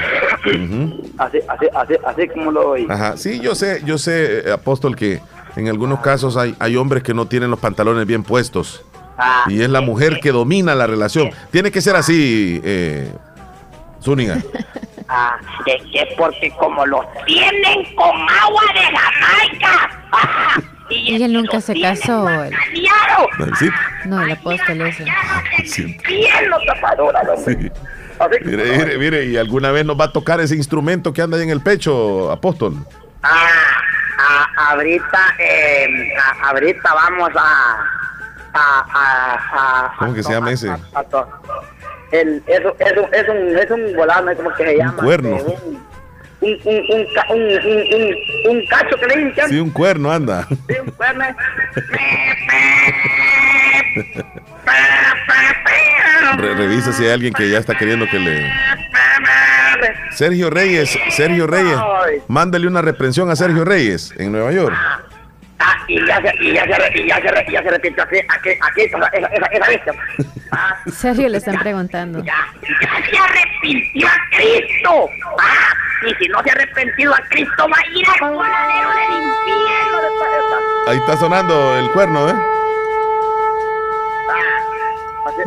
[1.18, 2.88] así, así, así, así como lo oí.
[2.90, 5.20] Ajá, sí, yo sé, yo sé, eh, apóstol, que
[5.56, 8.86] en algunos casos hay, hay hombres que no tienen los pantalones bien puestos.
[9.18, 11.32] Ah, y es la mujer que domina la relación.
[11.52, 13.12] Tiene que ser así, eh,
[14.02, 14.38] Zúñiga.
[15.10, 19.90] Ah, es que porque como los tienen con agua de Jamaica.
[20.12, 22.28] Ah, y, él nunca se casó.
[22.30, 22.56] El...
[24.06, 25.06] No, el apóstol ese.
[25.66, 25.98] Sí.
[27.46, 27.72] Sí.
[28.46, 31.44] Mire, mire, mire, y alguna vez nos va a tocar ese instrumento que anda ahí
[31.44, 32.76] en el pecho, apóstol.
[33.22, 33.48] Ah,
[34.18, 37.86] ah ahorita, eh, ahorita vamos a
[38.54, 40.70] a, ¿Cómo que se llama ese?
[42.12, 44.92] el, es, es, es, un, es un volado, ¿cómo que se llama?
[44.92, 45.38] Un cuerno.
[45.38, 45.88] un,
[46.42, 48.16] un, un, un,
[48.52, 49.50] un, cacho que le dicen.
[49.50, 50.48] Sí, un cuerno, anda.
[50.50, 51.26] Sí, un cuerno.
[56.38, 58.52] revisa si hay alguien que ya está queriendo que le...
[60.12, 61.78] Sergio Reyes, Sergio Reyes,
[62.28, 64.76] mándale una reprensión a Sergio Reyes en Nueva York.
[65.66, 68.18] Ah, y ya se, y ya se, y ya se, y ya se arrepintió aquí,
[68.28, 69.94] aquí, aquí, esa, esa, esa bestia.
[70.56, 72.24] Ah, serio le están preguntando?
[72.24, 75.10] Ya, ya se arrepintió a Cristo.
[75.40, 75.74] Ah,
[76.08, 79.98] y si no se ha arrepentido a Cristo, va a ir al voladero del infierno.
[80.90, 82.36] Ahí está sonando el cuerno, ¿eh?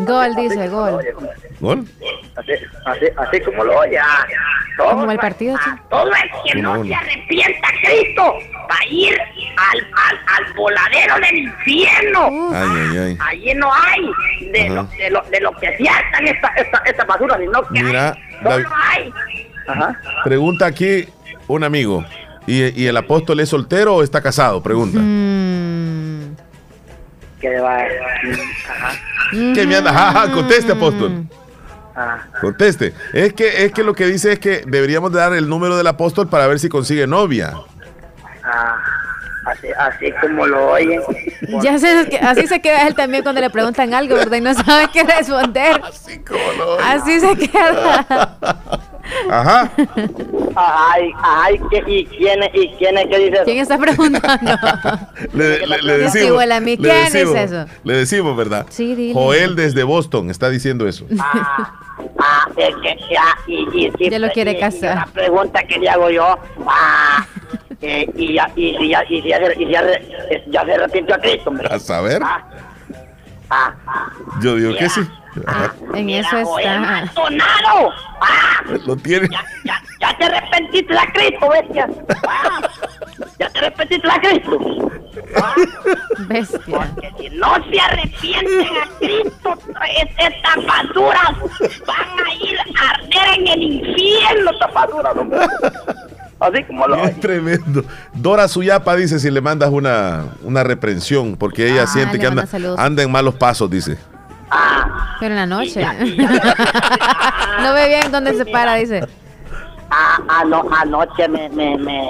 [0.00, 1.04] Gol, dice, gol.
[1.60, 1.84] ¿Gol?
[2.36, 2.52] Así,
[2.84, 3.98] así, así como lo oye.
[3.98, 4.26] Ah,
[4.76, 5.56] todo, como el partido.
[5.90, 8.34] Todo el que no se arrepienta Cristo
[8.70, 12.50] va a ir al, al, al voladero del infierno.
[12.52, 13.18] Ay, ay, ay.
[13.20, 17.04] Allí no hay de, lo, de, lo, de lo que se hacen esta, esta, esta
[17.04, 19.12] basura, sino que Mira, hay, no hay.
[19.68, 20.00] Ajá.
[20.24, 21.06] Pregunta aquí
[21.48, 22.04] un amigo.
[22.46, 24.62] ¿Y, ¿Y, el apóstol es soltero o está casado?
[24.62, 25.00] Pregunta.
[25.00, 26.15] Mm.
[27.40, 27.78] ¿Qué va?
[27.78, 28.92] Ajá.
[29.30, 29.90] ¿Qué me anda?
[29.90, 31.24] Ajá, conteste, apóstol.
[31.94, 32.24] Ah.
[32.40, 32.92] Conteste.
[33.12, 36.28] Es que, es que lo que dice es que deberíamos dar el número del apóstol
[36.28, 37.54] para ver si consigue novia.
[38.44, 38.95] Ah,
[39.56, 41.00] así, así como lo oyen.
[41.62, 44.36] Ya sé, así se queda él también cuando le preguntan algo, ¿verdad?
[44.36, 45.80] Y no sabe qué responder.
[45.82, 46.86] Así como lo oyen.
[46.86, 48.06] Así se queda.
[49.30, 49.70] Ajá.
[50.56, 54.52] Ay, ay, ¿y quién, y quién es que dice ¿Quién está preguntando?
[55.32, 57.66] le, le, decimos, a mí, ¿quién es eso?
[57.84, 58.66] Le decimos, ¿verdad?
[58.68, 59.14] Sí, dile.
[59.14, 61.06] Joel desde Boston está diciendo eso.
[62.18, 64.96] Ah, ah, es que ya, y, y, ya lo quiere casar.
[64.96, 67.26] La pregunta que le hago yo, ah,
[67.82, 69.82] eh, y ya, y, ya, y ya, y ya,
[70.48, 71.68] ya, se arrepintió a Cristo, hombre.
[71.70, 72.22] A saber.
[72.22, 72.42] Ah,
[73.50, 74.12] ah, ah.
[74.40, 75.00] yo digo que sí.
[75.46, 77.06] Ah, en eso está.
[77.12, 77.90] ¡Sonado!
[78.20, 78.62] ¡Ah!
[78.86, 79.28] Lo tiene.
[79.28, 81.88] Ya, ya, ya te arrepentiste la Cristo, bestia.
[82.26, 82.60] ¡Ah!
[83.38, 84.58] Ya te arrepentiste la Cristo.
[85.36, 85.54] ¿Ah?
[86.28, 86.60] Bestia.
[86.66, 89.58] Porque si no se arrepienten a Cristo,
[90.18, 91.30] estas basuras
[91.86, 95.14] van a ir a arder en el infierno, estas basuras,
[96.38, 96.96] Así como lo.
[96.96, 97.82] Es tremendo.
[98.12, 102.42] Dora Suyapa dice si le mandas una, una reprensión, porque ella Ah, siente que anda,
[102.42, 102.78] manda saludos.
[102.78, 103.96] anda en malos pasos, dice.
[105.18, 105.82] Pero en la noche.
[107.62, 109.06] no ve bien dónde se para, dice.
[109.90, 112.00] Ah, ano- anoche me, me, me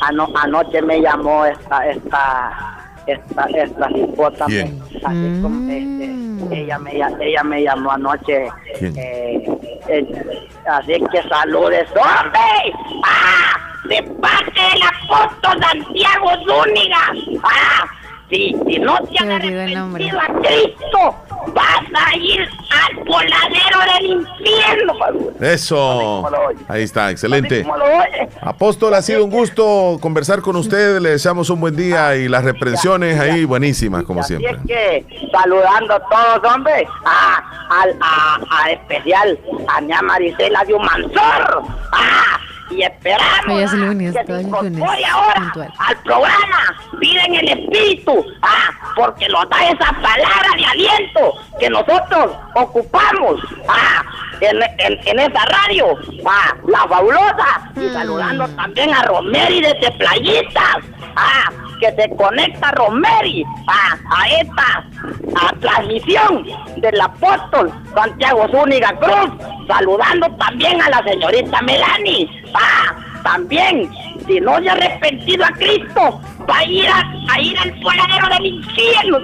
[0.00, 2.79] ano- anoche me llamó esta esta
[3.12, 4.80] esta esta hipota ¿Quién?
[5.04, 8.46] así como, este, ella me lla- ella me llamó anoche
[8.80, 9.44] eh,
[9.88, 12.40] eh, así que saludes hombre
[13.04, 13.56] ah
[13.88, 17.84] de parte del apóstol Santiago Zúñiga ah
[18.30, 21.14] si, si no te Se han arrepentido a Cristo
[21.54, 25.20] vas a ir al voladero del infierno padre.
[25.54, 26.22] Eso.
[26.68, 27.66] Ahí está, excelente.
[28.42, 31.00] Apóstol, ha sido un gusto conversar con usted.
[31.00, 34.52] Le deseamos un buen día y las reprensiones ahí buenísimas, como Así siempre.
[34.52, 37.42] es que saludando a todos, hombre, a,
[37.82, 41.62] al- a, a especial a Ña Marisela de Humansor.
[41.92, 42.38] Ah,
[42.70, 45.72] y esperamos Hoy es lunes, que se incorpore ahora Puntual.
[45.78, 46.76] al programa.
[47.00, 53.40] Piden el espíritu, ah, porque nos da esa palabra de aliento que nosotros ocupamos.
[53.68, 54.02] Ah,
[54.40, 55.96] en, en, en esa radio,
[56.26, 60.78] ah, la fabulosa, y saludando también a Romeri desde Playitas,
[61.16, 64.84] ah, que se conecta a Romeri ah, a esta
[65.36, 66.46] a transmisión
[66.76, 69.30] del apóstol Santiago Zúñiga Cruz,
[69.68, 72.28] saludando también a la señorita Melanie,
[72.60, 73.90] ah, también,
[74.26, 77.02] si no se ha arrepentido a Cristo, va a ir a,
[77.32, 79.18] a ir al voladero del infierno.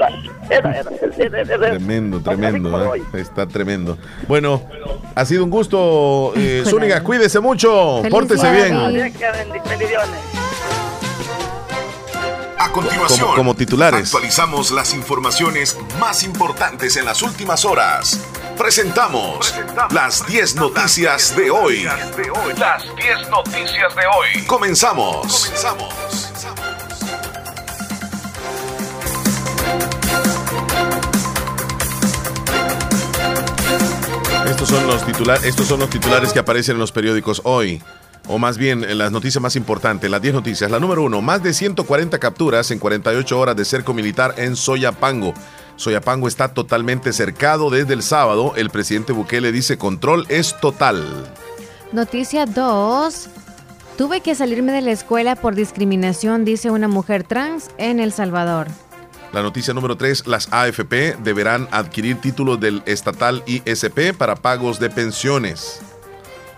[1.59, 2.95] Tremendo, tremendo.
[2.95, 3.03] ¿eh?
[3.15, 3.99] Está tremendo.
[4.29, 4.63] Bueno,
[5.15, 6.33] ha sido un gusto.
[6.37, 7.99] Eh, Zúñiga, cuídese mucho.
[7.99, 8.75] Feliz Pórtese bien.
[9.69, 10.21] Bendiciones.
[12.77, 14.05] A continuación, Como- como titulares.
[14.15, 18.21] actualizamos las informaciones más importantes en las últimas horas.
[18.59, 19.55] Presentamos
[19.93, 21.85] las 10 noticias de hoy.
[22.59, 24.45] Las 10 noticias de hoy.
[24.47, 25.51] Comenzamos.
[34.47, 37.83] Estos son los titulares, estos son los titulares que aparecen en los periódicos hoy.
[38.29, 40.71] O más bien, en las noticias más importantes, las 10 noticias.
[40.71, 45.33] La número uno, más de 140 capturas en 48 horas de cerco militar en Soyapango.
[45.77, 48.55] Soyapango está totalmente cercado desde el sábado.
[48.57, 51.05] El presidente Bukele dice control es total.
[51.93, 53.29] Noticia 2.
[53.97, 58.69] Tuve que salirme de la escuela por discriminación, dice una mujer trans en El Salvador.
[59.33, 64.91] La noticia número 3, las AFP deberán adquirir títulos del estatal ISP para pagos de
[64.91, 65.81] pensiones.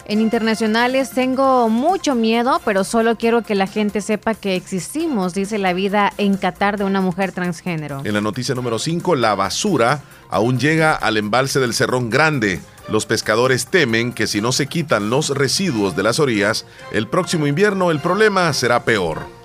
[0.08, 5.58] En internacionales tengo mucho miedo, pero solo quiero que la gente sepa que existimos, dice
[5.58, 8.00] la vida en Qatar de una mujer transgénero.
[8.04, 10.00] En la noticia número 5, la basura
[10.30, 12.58] aún llega al embalse del Cerrón Grande.
[12.88, 17.46] Los pescadores temen que si no se quitan los residuos de las orillas, el próximo
[17.46, 19.37] invierno el problema será peor.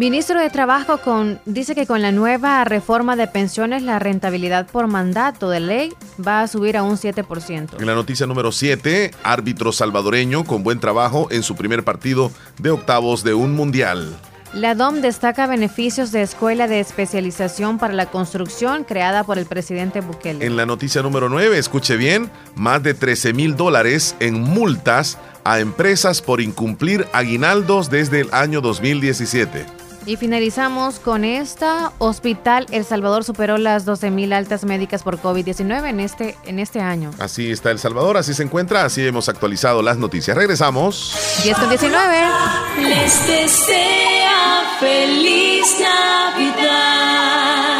[0.00, 4.86] Ministro de Trabajo con, dice que con la nueva reforma de pensiones la rentabilidad por
[4.86, 5.92] mandato de ley
[6.26, 7.78] va a subir a un 7%.
[7.78, 12.70] En la noticia número 7, árbitro salvadoreño con buen trabajo en su primer partido de
[12.70, 14.16] octavos de un mundial.
[14.54, 20.00] La DOM destaca beneficios de escuela de especialización para la construcción creada por el presidente
[20.00, 20.46] Bukele.
[20.46, 25.60] En la noticia número 9, escuche bien, más de 13 mil dólares en multas a
[25.60, 29.80] empresas por incumplir aguinaldos desde el año 2017.
[30.06, 31.92] Y finalizamos con esta.
[31.98, 37.10] Hospital El Salvador superó las 12.000 altas médicas por COVID-19 en este, en este año.
[37.18, 40.36] Así está El Salvador, así se encuentra, así hemos actualizado las noticias.
[40.36, 41.14] Regresamos.
[41.44, 42.16] 10 con 19.
[42.82, 47.79] Les desea feliz Navidad.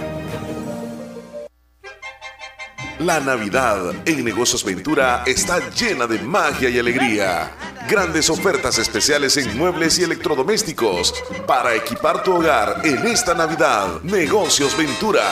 [3.05, 7.49] La Navidad en Negocios Ventura está llena de magia y alegría.
[7.89, 11.13] Grandes ofertas especiales en muebles y electrodomésticos
[11.45, 14.01] para equipar tu hogar en esta Navidad.
[14.03, 15.23] Negocios Ventura.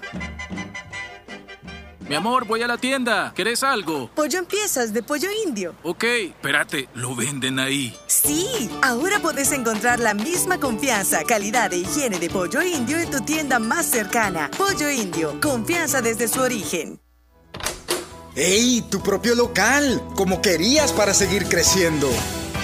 [2.08, 3.32] Mi amor, voy a la tienda.
[3.34, 4.08] ¿Querés algo?
[4.14, 5.74] Pollo en piezas de pollo indio.
[5.82, 7.96] Ok, espérate, ¿lo venden ahí?
[8.06, 13.20] Sí, ahora puedes encontrar la misma confianza, calidad e higiene de pollo indio en tu
[13.22, 14.50] tienda más cercana.
[14.56, 17.00] Pollo indio, confianza desde su origen.
[18.36, 18.82] ¡Ey!
[18.88, 22.08] Tu propio local, como querías para seguir creciendo.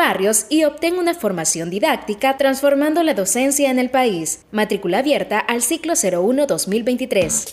[0.00, 4.46] barrios y obtén una formación didáctica transformando la docencia en el país.
[4.50, 7.52] Matrícula abierta al ciclo 01-2023.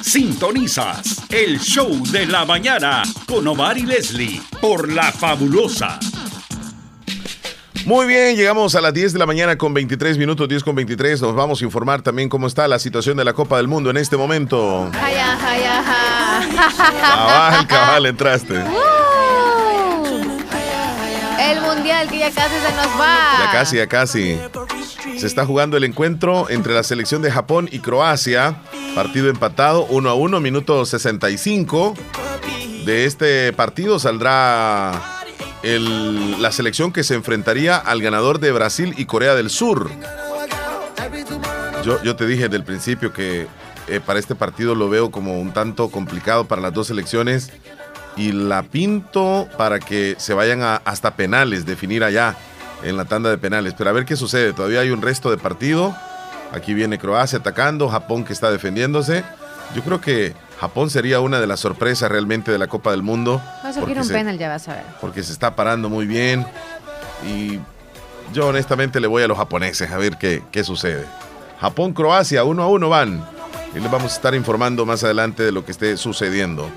[0.00, 6.00] Sintonizas el show de la mañana con Omar y Leslie por La Fabulosa.
[7.84, 11.20] Muy bien, llegamos a las 10 de la mañana con 23 minutos, 10 con 23.
[11.20, 13.98] Nos vamos a informar también cómo está la situación de la Copa del Mundo en
[13.98, 14.90] este momento.
[14.92, 15.38] Jaya,
[17.00, 18.64] Cabal, cabal, entraste.
[21.86, 23.38] Mundial que ya casi se nos va.
[23.44, 24.38] Ya casi, ya casi.
[25.18, 28.56] Se está jugando el encuentro entre la selección de Japón y Croacia.
[28.94, 31.94] Partido empatado, 1 a 1, minuto 65.
[32.84, 35.22] De este partido saldrá
[35.62, 39.90] el- la selección que se enfrentaría al ganador de Brasil y Corea del Sur.
[41.84, 43.46] Yo, yo te dije desde el principio que
[43.88, 47.52] eh, para este partido lo veo como un tanto complicado para las dos selecciones
[48.16, 52.34] y la pinto para que se vayan a- hasta penales, definir allá
[52.82, 53.74] en la tanda de penales.
[53.76, 54.52] Pero a ver qué sucede.
[54.52, 55.94] Todavía hay un resto de partido.
[56.52, 59.24] Aquí viene Croacia atacando, Japón que está defendiéndose.
[59.74, 63.42] Yo creo que Japón sería una de las sorpresas realmente de la Copa del Mundo.
[63.64, 64.84] Va a un se- penal, ya vas a ver.
[65.00, 66.46] porque se está parando muy bien.
[67.26, 67.58] Y
[68.32, 71.04] yo honestamente le voy a los japoneses a ver qué, qué sucede.
[71.60, 73.24] Japón-Croacia, uno a uno van.
[73.74, 76.70] Y les vamos a estar informando más adelante de lo que esté sucediendo.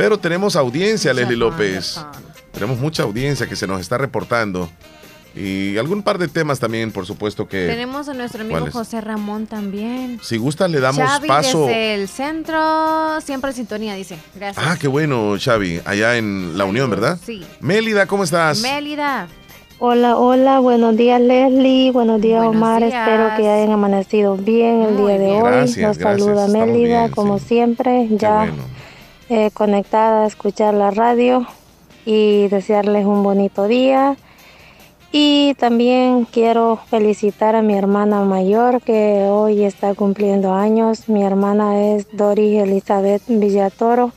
[0.00, 2.00] Pero tenemos audiencia, Leslie López.
[2.52, 4.70] Tenemos mucha audiencia que se nos está reportando.
[5.36, 7.66] Y algún par de temas también, por supuesto que...
[7.66, 8.66] Tenemos a nuestro amigo.
[8.72, 10.18] José Ramón también.
[10.22, 11.66] Si gustas, le damos Xavi paso...
[11.66, 14.16] desde el centro, siempre en sintonía, dice.
[14.34, 14.66] Gracias.
[14.66, 17.18] Ah, qué bueno, Xavi, allá en La Unión, ¿verdad?
[17.22, 17.44] Sí.
[17.60, 18.62] Mélida, ¿cómo estás?
[18.62, 19.28] Mélida.
[19.80, 22.94] Hola, hola, buenos días Leslie, buenos días Buenos Omar, días.
[22.94, 25.42] espero que hayan amanecido bien el día de bien.
[25.42, 25.50] hoy.
[25.50, 28.50] Gracias, Nos gracias, saluda estamos Mélida, bien, como siempre, ya
[29.30, 31.46] eh, conectada a escuchar la radio
[32.04, 34.16] y desearles un bonito día.
[35.12, 41.08] Y también quiero felicitar a mi hermana mayor que hoy está cumpliendo años.
[41.08, 44.10] Mi hermana es Doris Elizabeth Villatoro.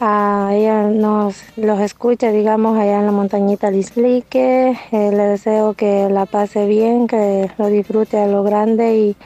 [0.00, 4.76] A ella nos los escucha, digamos, allá en la montañita Lislique.
[4.90, 9.16] Eh, le deseo que la pase bien, que lo disfrute a lo grande y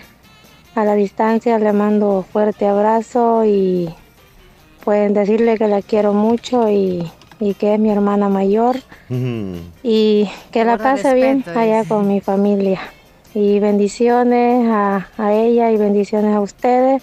[0.74, 3.88] a la distancia le mando fuerte abrazo y
[4.88, 7.06] pueden decirle que la quiero mucho y,
[7.58, 8.76] que es mi hermana mayor
[9.82, 12.80] y que la pase bien allá con mi familia.
[13.34, 17.02] Y bendiciones a, a ella y bendiciones a ustedes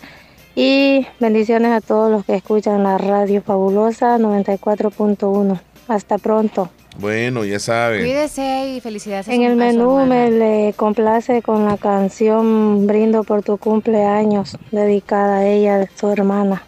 [0.55, 5.59] y bendiciones a todos los que escuchan la radio fabulosa 94.1.
[5.87, 6.71] Hasta pronto.
[6.97, 8.01] Bueno, ya saben.
[8.01, 9.27] Cuídese y felicidades.
[9.27, 15.45] En el menú me le complace con la canción Brindo por tu cumpleaños, dedicada a
[15.45, 16.63] ella, su hermana.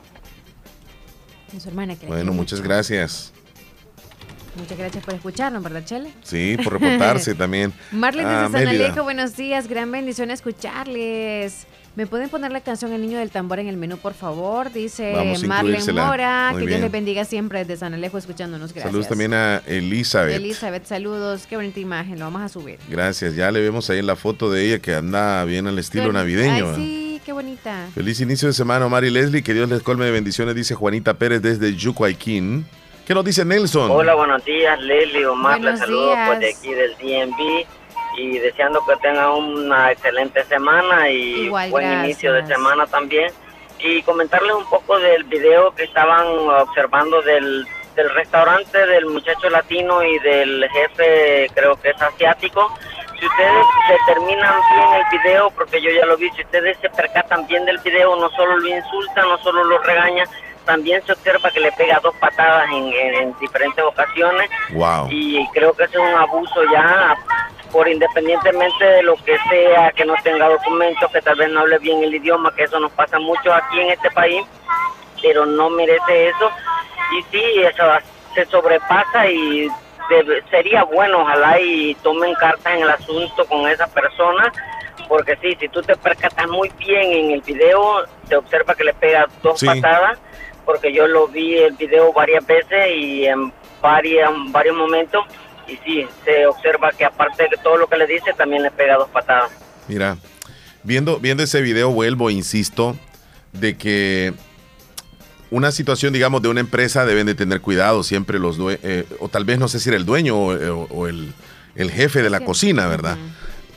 [1.60, 3.32] Su hermana bueno, muchas gracias.
[4.56, 6.12] Muchas gracias por escucharnos, ¿verdad, Chele?
[6.24, 7.74] Sí, por reportarse también.
[7.92, 11.68] Marlene ah, San Alejo, buenos días, gran bendición escucharles.
[11.98, 14.72] ¿Me pueden poner la canción El Niño del Tambor en el menú, por favor?
[14.72, 15.16] Dice
[15.48, 16.54] Marlene Mora.
[16.56, 18.72] que Dios les bendiga siempre desde San Alejo escuchándonos.
[18.72, 18.92] Gracias.
[18.92, 20.36] Saludos también a Elizabeth.
[20.36, 21.48] Elizabeth, saludos.
[21.48, 22.20] Qué bonita imagen.
[22.20, 22.78] Lo vamos a subir.
[22.88, 23.36] Gracias.
[23.36, 26.70] Ya le vemos ahí en la foto de ella que anda bien al estilo navideño.
[26.70, 27.88] Ay, sí, qué bonita.
[27.96, 29.42] Feliz inicio de semana, Omar y Leslie.
[29.42, 32.68] Que Dios les colme de bendiciones, dice Juanita Pérez desde Yucuayquín.
[33.08, 33.90] ¿Qué nos dice Nelson?
[33.90, 35.60] Hola, buenos días, Leslie, Omar.
[35.62, 37.77] Les saludo pues, de aquí del DMV
[38.18, 43.32] y deseando que tengan una excelente semana y buen inicio de semana también.
[43.80, 47.66] Y comentarles un poco del video que estaban observando del,
[47.96, 52.76] del restaurante del muchacho latino y del jefe, creo que es asiático.
[53.20, 57.46] Si ustedes determinan bien el video, porque yo ya lo vi, si ustedes se percatan
[57.46, 60.28] bien del video, no solo lo insultan, no solo lo regañan,
[60.66, 64.50] también se observa que le pega dos patadas en, en, diferentes ocasiones.
[64.74, 65.08] Wow.
[65.10, 67.16] Y creo que es un abuso ya
[67.72, 71.80] por independientemente de lo que sea, que no tenga documentos, que tal vez no hable
[71.80, 74.46] bien el idioma, que eso nos pasa mucho aquí en este país,
[75.22, 76.50] pero no merece eso.
[77.18, 77.84] Y sí, eso
[78.34, 79.70] se sobrepasa y
[80.50, 84.52] sería bueno, ojalá y tomen cartas en el asunto con esa persona,
[85.08, 88.94] porque sí, si tú te percatas muy bien en el video, se observa que le
[88.94, 90.20] pega dos patadas,
[90.66, 95.26] porque yo lo vi el video varias veces y en varias, varios momentos
[95.68, 98.96] y sí, se observa que aparte de todo lo que le dice, también le pega
[98.96, 99.52] dos patadas.
[99.88, 100.18] Mira,
[100.84, 102.96] viendo, viendo ese video, vuelvo, insisto,
[103.54, 104.34] de que
[105.52, 109.30] una situación, digamos, de una empresa deben de tener cuidado siempre los dueños, eh, o
[109.30, 111.34] tal vez no sé si era el dueño o, el,
[111.76, 113.18] jefe de la cocina, ¿verdad?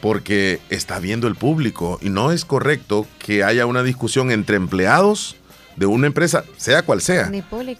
[0.00, 5.36] Porque está viendo el público y no es correcto que haya una discusión entre empleados
[5.76, 7.30] de una empresa, sea cual sea,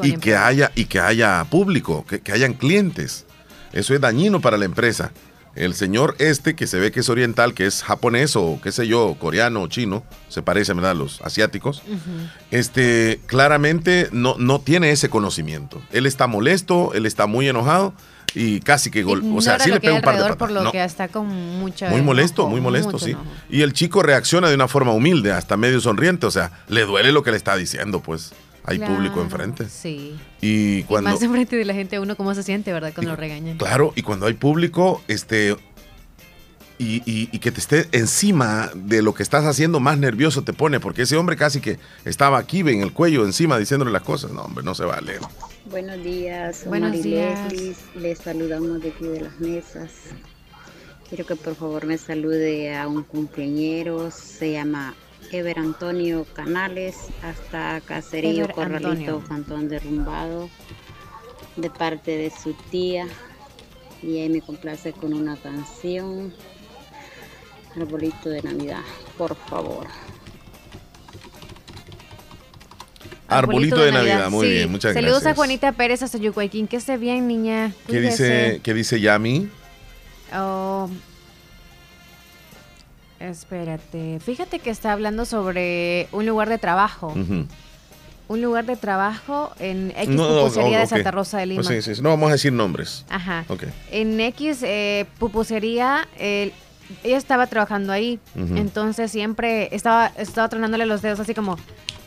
[0.02, 3.26] y, que haya, y que haya público, que, que hayan clientes.
[3.72, 5.12] Eso es dañino para la empresa.
[5.56, 8.86] El señor este, que se ve que es oriental, que es japonés o qué sé
[8.86, 10.94] yo, coreano o chino, se parece, ¿verdad?
[10.94, 11.82] Los asiáticos,
[12.52, 15.82] este, claramente no, no tiene ese conocimiento.
[15.90, 17.94] Él está molesto, él está muy enojado
[18.32, 20.84] y casi que gol, o sea, sí le pega un par de por lo que
[20.84, 23.16] está con mucha muy molesto, muy molesto, sí.
[23.48, 27.10] Y el chico reacciona de una forma humilde, hasta medio sonriente, o sea, le duele
[27.10, 28.32] lo que le está diciendo, pues
[28.64, 29.68] hay público enfrente.
[29.68, 30.18] Sí.
[30.40, 31.10] Y cuando.
[31.10, 32.92] más enfrente de la gente, uno cómo se siente, ¿verdad?
[32.94, 33.58] Cuando lo regañan.
[33.58, 35.56] Claro, y cuando hay público, este.
[36.78, 40.80] Y, y, que te esté encima de lo que estás haciendo, más nervioso te pone,
[40.80, 44.32] porque ese hombre casi que estaba aquí en el cuello, encima, diciéndole las cosas.
[44.32, 45.18] No, hombre, no se vale.
[45.66, 47.52] Buenos días, Buenos días.
[47.94, 49.90] Les saludamos de aquí de las mesas.
[51.10, 54.94] Quiero que por favor me salude a un cumpleañero, se llama
[55.32, 60.50] Ever Antonio Canales, hasta Caserío Corralito, Cantón Derrumbado,
[61.56, 63.06] de parte de su tía.
[64.02, 66.32] Y ahí me complace con una canción,
[67.76, 68.82] Arbolito de Navidad,
[69.18, 69.86] por favor.
[73.28, 75.12] Arbolito, de, Navidad, muy bien, muchas gracias.
[75.12, 77.72] Saludos a Juanita Pérez hasta Yucuayquín, que esté bien, niña.
[77.86, 79.48] ¿Qué dice, ¿Qué dice Yami?
[80.34, 80.90] Oh,
[83.20, 87.14] Espérate, fíjate que está hablando sobre un lugar de trabajo.
[88.28, 91.62] Un lugar de trabajo en X pupusería de Santa Rosa de Lima.
[91.62, 93.04] Pues sí, sí, no vamos a decir nombres.
[93.10, 93.44] Ajá.
[93.90, 96.52] En X eh, pupusería, ella
[97.04, 98.18] estaba trabajando ahí.
[98.36, 101.58] Entonces siempre estaba, estaba tronándole los dedos así como,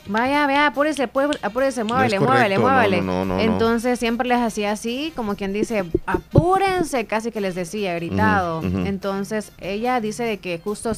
[0.05, 3.43] Vaya, vea, apúrese, apúrese, muévele, muévele, muévele.
[3.43, 8.61] Entonces siempre les hacía así, como quien dice, apúrense, casi que les decía, gritado.
[8.63, 10.91] Entonces ella dice de que justo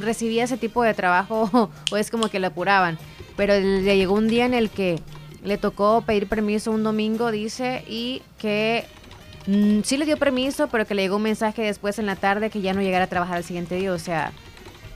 [0.00, 2.98] recibía ese tipo de trabajo o es como que le apuraban.
[3.36, 5.00] Pero le llegó un día en el que
[5.42, 8.84] le tocó pedir permiso un domingo, dice, y que
[9.46, 12.50] mm, sí le dio permiso, pero que le llegó un mensaje después en la tarde
[12.50, 13.92] que ya no llegara a trabajar al siguiente día.
[13.92, 14.32] O sea,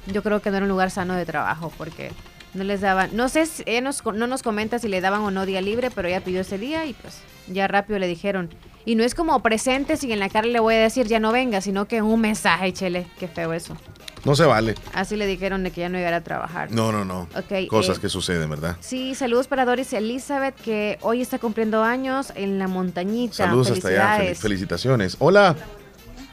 [0.06, 2.12] yo creo que no era un lugar sano de trabajo porque
[2.56, 5.60] no les daban, no sé, si, no nos comenta si le daban o no día
[5.60, 8.50] libre, pero ella pidió ese día y pues ya rápido le dijeron.
[8.84, 11.32] Y no es como presente si en la cara le voy a decir ya no
[11.32, 13.76] venga, sino que un mensaje, chele, qué feo eso.
[14.24, 14.74] No se vale.
[14.92, 16.72] Así le dijeron de que ya no llegara a trabajar.
[16.72, 17.28] No, no, no.
[17.68, 18.76] Cosas eh, que suceden, ¿verdad?
[18.80, 23.34] Sí, saludos para Doris Elizabeth, que hoy está cumpliendo años en la montañita.
[23.34, 24.34] Saludos hasta allá.
[24.34, 25.16] felicitaciones.
[25.20, 25.54] Hola.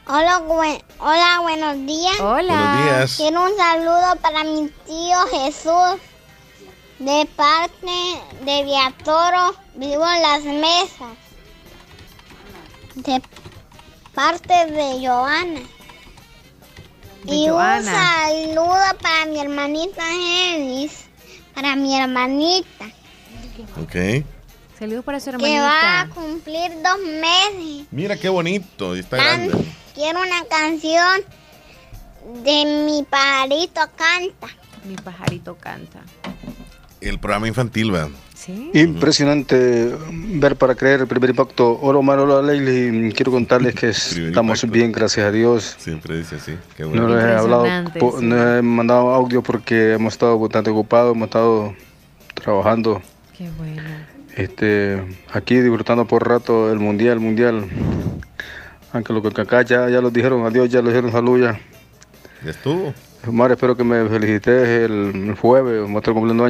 [0.06, 0.42] Hola,
[0.98, 2.20] hola, buenos días.
[2.20, 2.52] Hola.
[2.52, 3.16] Buenos días.
[3.16, 6.00] Quiero un saludo para mi tío Jesús.
[7.04, 7.92] De parte
[8.44, 11.16] de Viatoro, vivo en las mesas.
[12.94, 13.20] De
[14.14, 15.60] parte de Joana
[17.26, 21.06] y un saludo para mi hermanita Genis,
[21.54, 22.86] para mi hermanita.
[23.80, 24.24] Ok.
[24.78, 25.56] Saludos para su hermanita.
[25.56, 27.86] Que va a cumplir dos meses.
[27.90, 29.54] Mira qué bonito, está grande.
[29.94, 31.22] Quiero una canción
[32.42, 34.48] de Mi pajarito canta.
[34.84, 36.00] Mi pajarito canta.
[37.04, 38.08] El programa infantil, va.
[38.72, 41.78] Impresionante ver para creer el primer impacto.
[41.82, 43.12] Hola Omar, hola Leili.
[43.12, 43.88] Quiero contarles que
[44.28, 45.76] estamos bien, gracias a Dios.
[45.78, 46.56] Siempre dice así.
[46.74, 47.02] Qué bueno.
[47.02, 47.66] No les he hablado,
[48.22, 51.74] no he mandado audio porque hemos estado bastante ocupados, hemos estado
[52.32, 53.02] trabajando.
[53.36, 53.82] Qué bueno.
[54.34, 57.66] Este, aquí disfrutando por rato el mundial, mundial.
[58.94, 61.60] Aunque lo que acá ya, ya lo dijeron, adiós, ya lo dijeron salud ya.
[62.42, 62.94] Ya estuvo.
[63.26, 66.44] Omar, espero que me felicites el, jueves, me cumpliendo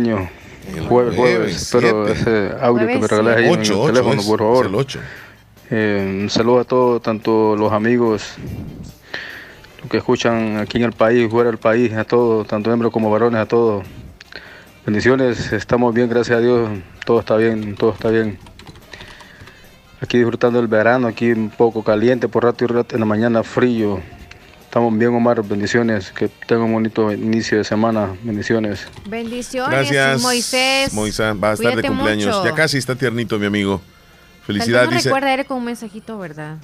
[0.89, 4.67] Jueves, jueves, pero ese audio que me regalas ahí en el teléfono, por favor.
[4.67, 5.01] El 8.
[5.71, 8.35] Eh, un saludo a todos, tanto los amigos,
[9.81, 13.11] los que escuchan aquí en el país, fuera del país, a todos, tanto hembras como
[13.11, 13.85] varones, a todos.
[14.85, 16.69] Bendiciones, estamos bien, gracias a Dios,
[17.07, 18.39] todo está bien, todo está bien.
[20.01, 23.43] Aquí disfrutando el verano, aquí un poco caliente, por rato y rato en la mañana
[23.43, 24.01] frío.
[24.75, 25.41] Estamos bien, Omar.
[25.45, 26.11] Bendiciones.
[26.11, 28.13] Que tenga un bonito inicio de semana.
[28.25, 28.89] Bendiciones.
[29.09, 30.93] Bendiciones, Gracias, Moisés.
[30.93, 32.43] Moisés va a estar de cumpleaños.
[32.45, 33.81] Ya casi está tiernito, mi amigo.
[34.45, 34.91] Felicidades.
[34.91, 36.57] No recuerda, era con un mensajito, ¿verdad?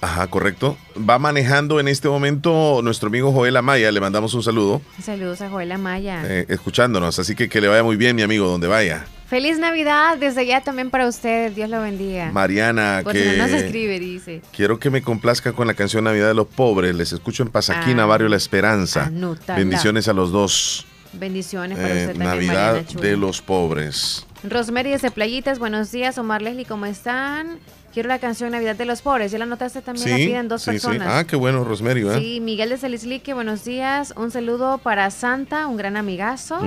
[0.00, 0.78] Ajá, correcto.
[0.96, 3.90] Va manejando en este momento nuestro amigo Joel Amaya.
[3.90, 4.80] Le mandamos un saludo.
[5.02, 6.22] Saludos a Joel Amaya.
[6.24, 7.18] Eh, escuchándonos.
[7.18, 9.04] Así que que le vaya muy bien, mi amigo, donde vaya.
[9.26, 11.56] Feliz Navidad desde allá también para ustedes.
[11.56, 12.30] Dios lo bendiga.
[12.30, 14.40] Mariana, que no se escribe, dice.
[14.54, 16.94] Quiero que me complazca con la canción Navidad de los Pobres.
[16.94, 19.10] Les escucho en Pasaquina, ah, Barrio La Esperanza.
[19.48, 20.86] Bendiciones a los dos.
[21.12, 24.26] Bendiciones para eh, usted Navidad de los Pobres.
[24.44, 26.18] Rosemary desde Playitas, buenos días.
[26.18, 27.58] Omar Leslie, ¿cómo están?
[27.92, 29.32] Quiero la canción Navidad de los Pobres.
[29.32, 31.08] Ya la notaste también, la piden dos personas.
[31.10, 32.06] Ah, qué bueno, Rosemary.
[32.06, 32.18] ¿eh?
[32.18, 34.12] Sí, Miguel de Salislique, buenos días.
[34.16, 36.60] Un saludo para Santa, un gran amigazo.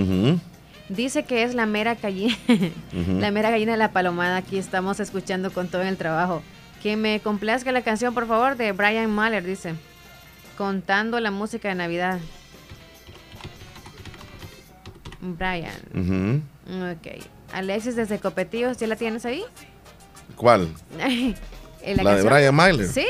[0.90, 2.36] Dice que es la mera gallina,
[3.20, 4.38] la mera gallina de la palomada.
[4.38, 6.42] Aquí estamos escuchando con todo el trabajo.
[6.82, 9.76] Que me complazca la canción, por favor, de Brian Mahler, dice.
[10.58, 12.20] Contando la música de Navidad.
[15.22, 16.44] Brian.
[16.68, 17.24] Ok.
[17.54, 19.44] Alexis desde Copetillos, ¿ya la tienes ahí?
[20.36, 20.70] ¿Cuál?
[20.98, 22.88] la, la de Brian Mahler.
[22.88, 23.06] ¿Sí?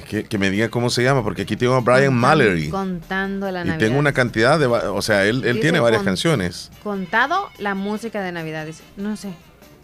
[0.00, 2.70] Es que, que, me diga cómo se llama, porque aquí tengo a Brian Mallory.
[2.70, 3.76] Contando la Navidad.
[3.76, 4.66] Y tengo una cantidad de.
[4.66, 6.70] O sea, él, él tiene varias canciones.
[6.82, 8.82] Contado la música de Navidad, dice.
[8.96, 9.34] No sé.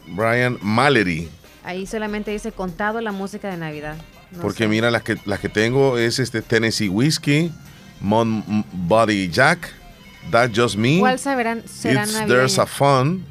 [0.09, 1.28] Brian Mallory.
[1.64, 3.97] Ahí solamente dice contado la música de Navidad.
[4.40, 7.52] porque mira, las que, las que tengo es este Tennessee Whiskey,
[8.01, 9.68] Mon Body Jack,
[10.30, 10.98] That Just Me.
[10.98, 13.26] ¿Cuál será, será It's There's a Fun.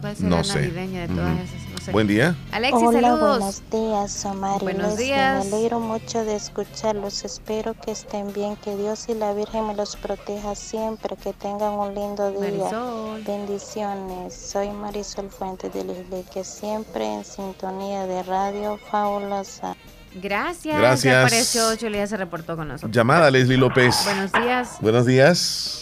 [0.00, 0.70] ¿Cuál será no sé.
[0.70, 1.61] de todas esas?
[1.90, 2.36] Buen día.
[2.52, 3.38] Alexis, Hola, saludos.
[3.38, 5.46] buenos días, Omar Buenos días.
[5.46, 7.24] Me alegro mucho de escucharlos.
[7.24, 11.72] Espero que estén bien, que Dios y la Virgen me los proteja siempre, que tengan
[11.72, 12.70] un lindo día.
[13.26, 14.34] Bendiciones.
[14.34, 19.76] Soy Marisol Fuentes de Lisle, que siempre en sintonía de radio fabulosa.
[20.14, 20.78] Gracias.
[20.78, 21.16] Gracias.
[21.16, 22.92] Apareció Julia, se reportó con nosotros.
[22.92, 23.96] Llamada Leslie López.
[24.04, 24.76] Buenos días.
[24.80, 25.81] Buenos días.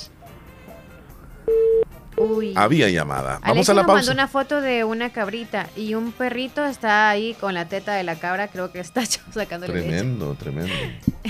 [2.57, 3.41] Había llamada.
[3.47, 4.01] Vamos a la pausa.
[4.01, 8.05] mandó una foto de una cabrita y un perrito está ahí con la teta de
[8.05, 9.03] la cabra, creo que está
[9.35, 10.73] sacando Tremendo, tremendo.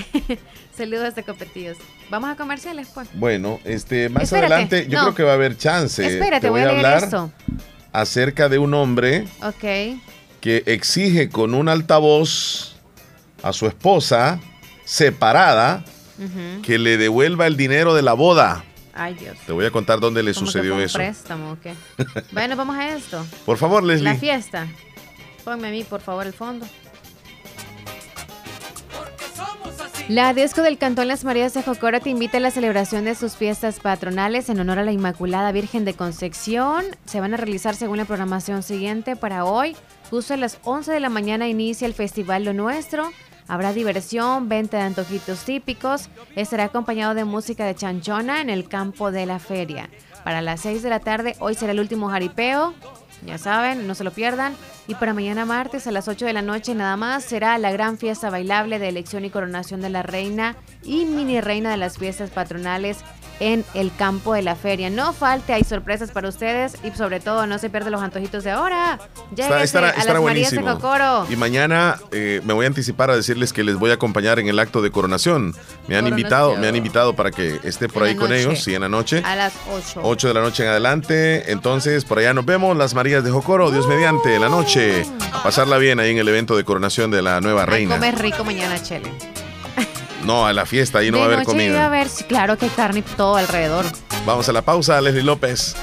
[0.77, 1.77] Saludos de Copetillos.
[2.09, 3.07] Vamos a comerciales, pues.
[3.13, 6.05] Bueno, este, más adelante yo creo que va a haber chance.
[6.05, 7.31] Espérate, voy, a, hablar esto.
[7.91, 9.25] acerca de un hombre
[10.39, 12.75] que exige con un altavoz
[13.43, 14.39] a su esposa
[14.85, 15.83] separada
[16.63, 18.63] que le devuelva el dinero de la boda.
[18.93, 19.37] Ay, Dios.
[19.45, 20.97] Te voy a contar dónde le sucedió eso.
[20.97, 21.57] préstamo
[22.31, 23.25] bueno, vamos a esto.
[23.45, 24.11] Por favor, Leslie.
[24.11, 24.67] La fiesta.
[25.43, 26.67] Ponme a mí, por favor, el fondo.
[30.07, 33.35] La Disco del Cantón Las Marías de Jocora te invita a la celebración de sus
[33.35, 36.83] fiestas patronales en honor a la Inmaculada Virgen de Concepción.
[37.05, 39.75] Se van a realizar según la programación siguiente para hoy.
[40.09, 43.11] Justo a las 11 de la mañana inicia el Festival Lo Nuestro.
[43.51, 46.07] Habrá diversión, venta de antojitos típicos.
[46.37, 49.89] Estará acompañado de música de chanchona en el campo de la feria.
[50.23, 52.73] Para las 6 de la tarde, hoy será el último jaripeo.
[53.25, 54.55] Ya saben, no se lo pierdan.
[54.87, 57.97] Y para mañana martes a las 8 de la noche nada más será la gran
[57.97, 62.29] fiesta bailable de elección y coronación de la reina y mini reina de las fiestas
[62.29, 62.99] patronales
[63.41, 64.89] en el campo de la feria.
[64.89, 68.51] No falte, hay sorpresas para ustedes y sobre todo no se pierdan los antojitos de
[68.51, 68.99] ahora.
[69.31, 70.51] Ya estará, a las.
[70.51, 71.25] De Cocoro.
[71.29, 74.47] Y mañana eh, me voy a anticipar a decirles que les voy a acompañar en
[74.47, 75.55] el acto de coronación.
[75.87, 78.81] Me han invitado, me han invitado para que esté por ahí con ellos, sí, en
[78.81, 79.23] la noche.
[79.25, 80.01] A las 8.
[80.03, 81.51] 8 de la noche en adelante.
[81.51, 85.03] Entonces, por allá nos vemos, las Marías de Jocoro, Dios mediante, en la noche.
[85.33, 87.95] A pasarla bien ahí en el evento de coronación de la nueva reina.
[87.95, 89.11] Comer rico mañana, Chele.
[90.23, 91.85] No, a la fiesta, ahí no va a haber comida.
[91.85, 93.85] a ver, claro que hay carne todo alrededor.
[94.25, 95.75] Vamos a la pausa, Leslie López.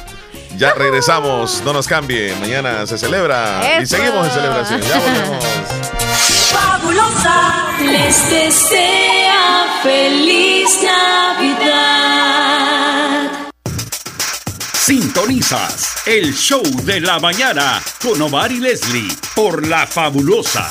[0.56, 2.34] Ya regresamos, no nos cambie.
[2.40, 4.80] Mañana se celebra y seguimos en celebración.
[4.80, 5.44] Ya volvemos.
[6.50, 12.08] Fabulosa les desea feliz Navidad.
[14.74, 20.70] Sintonizas el show de la mañana con Omar y Leslie por La Fabulosa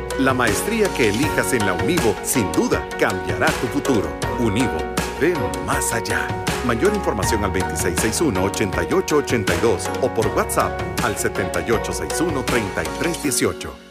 [0.19, 4.09] La maestría que elijas en la Univo sin duda cambiará tu futuro.
[4.39, 4.77] Univo,
[5.19, 6.27] ven más allá.
[6.65, 13.90] Mayor información al 2661-8882 o por WhatsApp al 7861-3318.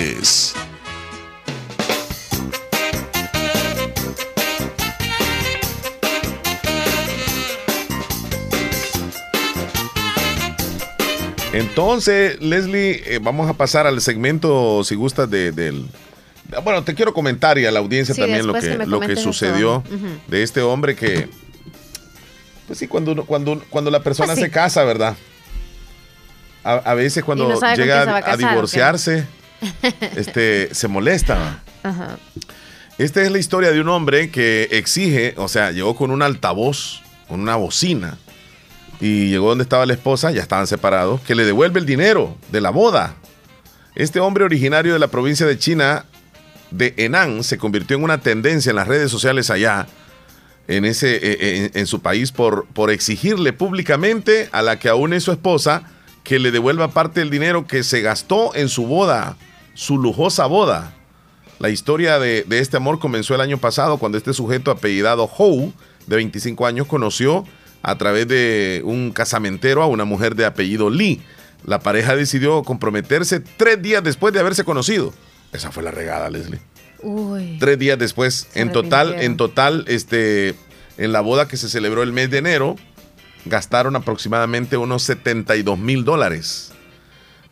[11.53, 15.85] Entonces, Leslie, eh, vamos a pasar al segmento, si gustas, de, del...
[16.63, 19.83] Bueno, te quiero comentar y a la audiencia también lo que, lo que sucedió
[20.27, 21.29] de este hombre que...
[22.67, 25.15] Pues sí, cuando, cuando, cuando la persona pues se casa, ¿verdad?
[26.63, 29.25] A, veces cuando llega a, divorciarse
[30.15, 31.61] este, se molesta.
[32.97, 37.01] Esta es la historia de un hombre que exige, o sea, llegó con un altavoz,
[37.27, 38.17] con una bocina,
[38.99, 42.61] y llegó donde estaba la esposa, ya estaban separados, que le devuelve el dinero de
[42.61, 43.15] la boda.
[43.95, 46.05] Este hombre originario de la provincia de China,
[46.69, 49.87] de Henan se convirtió en una tendencia en las redes sociales allá,
[50.67, 55.23] en, ese, eh, en, su país, por, por exigirle públicamente a la que aún es
[55.23, 55.83] su esposa
[56.23, 59.37] que le devuelva parte del dinero que se gastó en su boda,
[59.73, 60.93] su lujosa boda.
[61.59, 65.73] La historia de, de este amor comenzó el año pasado cuando este sujeto apellidado Hou,
[66.07, 67.45] de 25 años, conoció
[67.83, 71.21] a través de un casamentero a una mujer de apellido Lee.
[71.65, 75.13] La pareja decidió comprometerse tres días después de haberse conocido.
[75.53, 76.59] Esa fue la regada, Leslie.
[77.59, 78.47] Tres días después.
[78.53, 80.55] en total, en total, este,
[80.97, 82.75] en la boda que se celebró el mes de enero,
[83.45, 86.71] gastaron aproximadamente unos 72 mil dólares.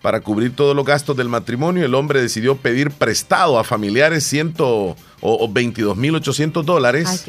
[0.02, 4.96] Para cubrir todos los gastos del matrimonio, el hombre decidió pedir prestado a familiares ciento,
[5.20, 7.26] o, 22.800 dólares,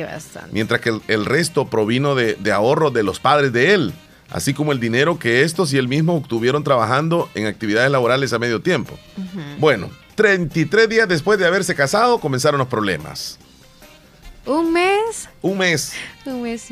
[0.53, 3.93] mientras que el, resto provino de, de ahorros de los padres de él,
[4.31, 8.39] así como el dinero que estos y él mismo obtuvieron trabajando en actividades laborales a
[8.39, 8.97] medio tiempo.
[9.59, 13.39] Bueno, 33 días después de haberse casado comenzaron los problemas.
[14.47, 15.29] ¿Un mes?
[15.43, 15.93] Un mes.
[16.25, 16.69] Un mes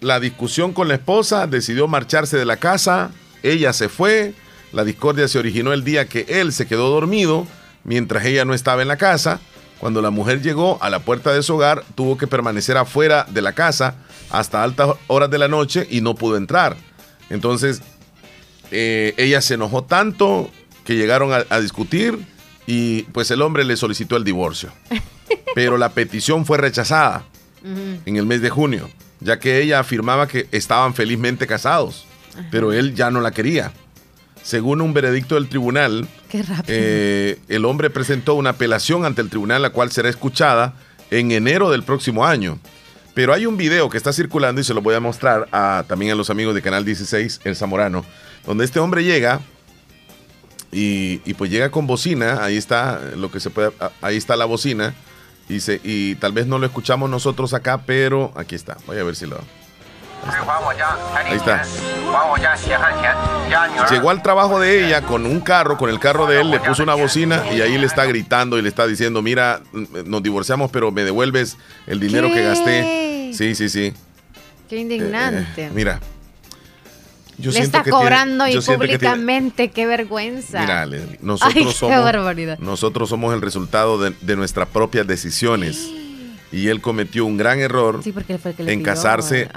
[0.00, 3.10] La discusión con la esposa decidió marcharse de la casa,
[3.42, 4.34] ella se fue,
[4.72, 7.46] la discordia se originó el día que él se quedó dormido
[7.84, 9.40] mientras ella no estaba en la casa.
[9.78, 13.42] Cuando la mujer llegó a la puerta de su hogar, tuvo que permanecer afuera de
[13.42, 13.94] la casa
[14.30, 16.76] hasta altas horas de la noche y no pudo entrar.
[17.30, 17.80] Entonces,
[18.70, 20.50] eh, ella se enojó tanto
[20.84, 22.18] que llegaron a, discutir
[22.66, 24.72] y pues el hombre le solicitó el divorcio.
[25.54, 27.24] Pero la petición fue rechazada
[27.62, 28.88] en el mes de junio,
[29.20, 32.06] ya que ella afirmaba que estaban felizmente casados,
[32.52, 33.72] pero él ya no la quería.
[34.48, 36.08] Según un veredicto del tribunal,
[36.68, 40.72] eh, el hombre presentó una apelación ante el tribunal, la cual será escuchada
[41.10, 42.58] en enero del próximo año.
[43.12, 45.50] Pero hay un video que está circulando y se lo voy a mostrar
[45.86, 48.06] también a los amigos de Canal 16, El Zamorano,
[48.46, 49.42] donde este hombre llega
[50.72, 54.94] y, pues llega con bocina, ahí está lo que se puede, ahí está la bocina
[55.50, 59.14] y, y tal vez no lo escuchamos nosotros acá, pero aquí está, voy a ver
[59.14, 59.44] si lo...
[61.14, 61.62] Ahí está.
[63.90, 66.82] Llegó al trabajo de ella con un carro, con el carro de él, le puso
[66.82, 70.90] una bocina y ahí le está gritando y le está diciendo, mira, nos divorciamos, pero
[70.90, 73.32] me devuelves el dinero que gasté.
[73.34, 73.92] Sí, sí, sí.
[74.68, 75.62] Qué indignante.
[75.62, 76.00] Eh, eh, mira.
[77.38, 80.60] Yo le está cobrando y públicamente, qué vergüenza.
[80.60, 80.86] Mira,
[81.20, 85.88] nosotros, somos, nosotros somos el resultado de, de nuestras propias decisiones
[86.50, 88.00] y él cometió un gran error
[88.58, 89.48] en casarse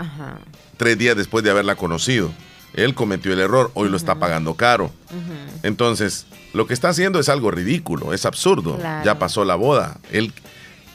[0.77, 2.31] tres días después de haberla conocido.
[2.73, 4.91] Él cometió el error, hoy lo está pagando caro.
[5.63, 8.77] Entonces, lo que está haciendo es algo ridículo, es absurdo.
[9.03, 9.97] Ya pasó la boda.
[10.11, 10.33] Él,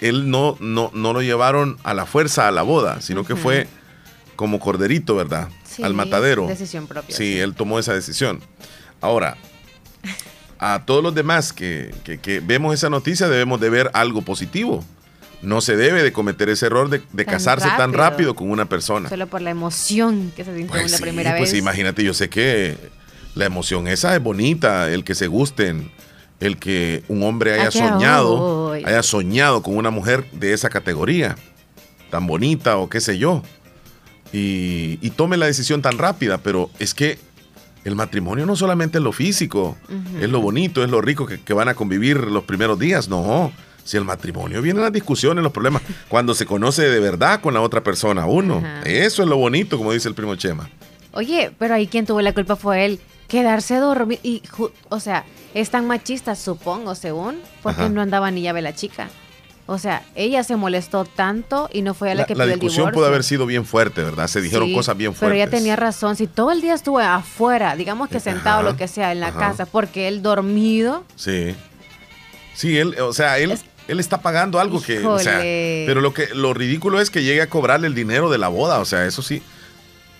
[0.01, 3.67] él no, no, no lo llevaron a la fuerza a la boda, sino que fue
[4.37, 5.49] como corderito, ¿verdad?
[5.83, 6.47] Al matadero.
[6.47, 7.15] Decisión propia.
[7.15, 8.41] Sí, él tomó esa decisión.
[9.01, 9.37] Ahora,
[10.59, 14.83] a todos los demás que, que vemos esa noticia debemos de ver algo positivo
[15.47, 19.09] no se debe de cometer ese error de, casarse tan rápido con una persona.
[19.09, 21.51] Solo por la emoción que se sintió pues la primera pues vez.
[21.51, 22.77] Pues imagínate, yo sé que
[23.37, 25.93] la emoción esa es bonita, el que se gusten,
[26.41, 31.37] el que un hombre haya soñado, haya soñado con una mujer de esa categoría,
[32.11, 33.45] tan bonita o qué sé yo,
[34.33, 37.21] y, tome la decisión tan rápida, pero es que
[37.85, 39.77] el matrimonio no solamente es lo físico,
[40.21, 43.53] es lo bonito, es lo rico que, que van a convivir los primeros días, no
[43.87, 47.61] si el matrimonio viene las discusiones, los problemas, cuando se conoce de verdad con la
[47.61, 48.63] otra persona, uno.
[48.85, 50.69] Eso es lo bonito, como dice el primo Chema.
[51.13, 53.01] Oye, pero ahí quien tuvo la culpa fue él.
[53.29, 54.21] Quedarse dormido.
[54.23, 54.43] Y,
[54.89, 59.09] o sea, es tan machista, supongo, según, porque no andaba ni llave la chica.
[59.69, 62.69] O sea, ella se molestó tanto y no fue a la, que pidió el divorcio.
[62.69, 64.29] La discusión pudo haber sido bien fuerte, ¿verdad?
[64.29, 65.29] Se dijeron cosas bien fuertes.
[65.29, 66.15] Pero ella tenía razón.
[66.15, 69.67] Si todo el día estuvo afuera, digamos que sentado lo que sea en la casa,
[69.67, 71.05] porque él dormido.
[71.17, 71.55] Sí.
[72.55, 73.59] Sí, él, o sea, él
[73.89, 77.43] él está pagando algo que, o sea, pero lo que lo ridículo es que llegue
[77.43, 79.43] a cobrarle el dinero de la boda, o sea, eso sí.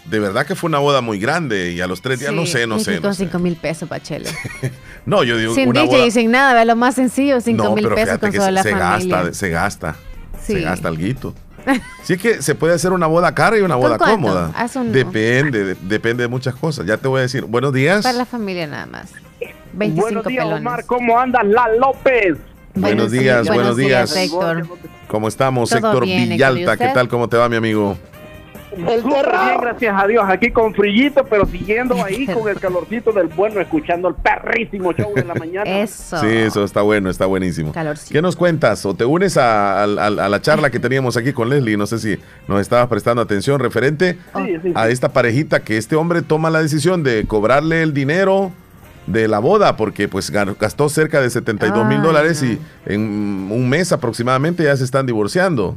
[0.05, 2.69] De verdad que fue una boda muy grande y a los tres días no sé,
[2.69, 3.01] no sé.
[3.01, 4.31] Con cinco mil pesos, Pachele.
[5.07, 7.89] no, yo digo sin una DJ y sin nada, ve lo más sencillo, cinco mil
[7.89, 9.97] pesos con toda la se Gasta, se gasta,
[10.41, 11.35] se gasta algo.
[12.05, 14.53] Sí es que se puede hacer una boda cara y una boda cómoda.
[14.85, 16.87] Depende, depende de muchas cosas.
[16.87, 17.43] Ya te voy a decir.
[17.43, 18.05] Buenos días.
[18.05, 19.11] Para la familia nada más.
[19.73, 20.61] 25 Buenos días, pelones.
[20.61, 20.87] Omar.
[20.87, 22.37] ¿Cómo andas, La López?
[22.77, 24.15] Buenos días, buenos días.
[24.15, 24.67] Héctor.
[25.09, 26.77] ¿Cómo estamos, Héctor Villalta?
[26.77, 27.09] ¿Qué tal?
[27.09, 27.97] ¿Cómo te va, mi amigo?
[28.77, 33.29] El bien, gracias a Dios, aquí con frillito, pero siguiendo ahí con el calorcito del
[33.29, 35.81] bueno, escuchando el perrísimo show de la mañana.
[35.81, 36.19] Eso.
[36.19, 37.73] Sí, eso está bueno, está buenísimo.
[38.11, 38.85] ¿Qué nos cuentas?
[38.85, 41.79] ¿O te unes a, la charla que teníamos aquí con Leslie?
[41.79, 44.19] No sé si nos estabas prestando atención referente
[44.75, 48.53] a esta parejita que este hombre toma la decisión de cobrarle el dinero
[49.07, 53.93] de la boda porque pues gastó cerca de 72 mil dólares y en un mes
[53.93, 55.77] aproximadamente ya se están divorciando.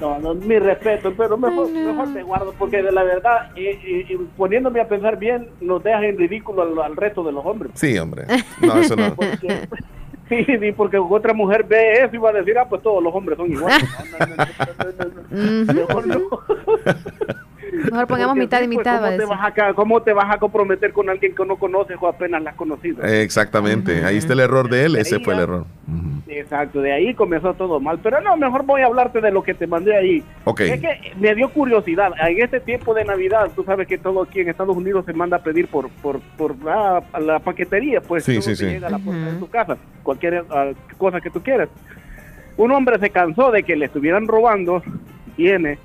[0.00, 4.80] no, no, mi respeto, pero mejor, mejor te guardo porque de la verdad, y, poniéndome
[4.80, 7.72] a pensar bien, nos dejan en ridículo al, resto de los hombres.
[7.74, 8.26] Sí, hombre.
[8.60, 9.16] No, eso no.
[10.28, 13.14] sí, sí, porque otra mujer ve eso y va a decir, ah, pues todos los
[13.14, 13.88] hombres son iguales.
[15.74, 16.20] mejor no.
[17.90, 19.00] Mejor pongamos mitad y pues, mitad.
[19.00, 22.08] ¿cómo, te vas a, ¿Cómo te vas a comprometer con alguien que no conoces o
[22.08, 23.02] apenas la has conocido?
[23.04, 25.66] Exactamente, ahí está el error de él, ese fue el error.
[26.26, 27.98] Exacto, de ahí comenzó todo mal.
[28.02, 30.24] Pero no, mejor voy a hablarte de lo que te mandé ahí.
[30.58, 32.12] Es que me dio curiosidad.
[32.26, 35.36] En este tiempo de Navidad, tú sabes que todo aquí en Estados Unidos se manda
[35.36, 37.02] a pedir por por, por la,
[37.44, 41.30] paquetería, pues sí, sí, llega a la puerta de tu casa, cualquier ah, cosa que
[41.30, 41.68] tú quieras.
[42.56, 44.82] Un hombre se cansó de que le estuvieran robando,
[45.36, 45.78] viene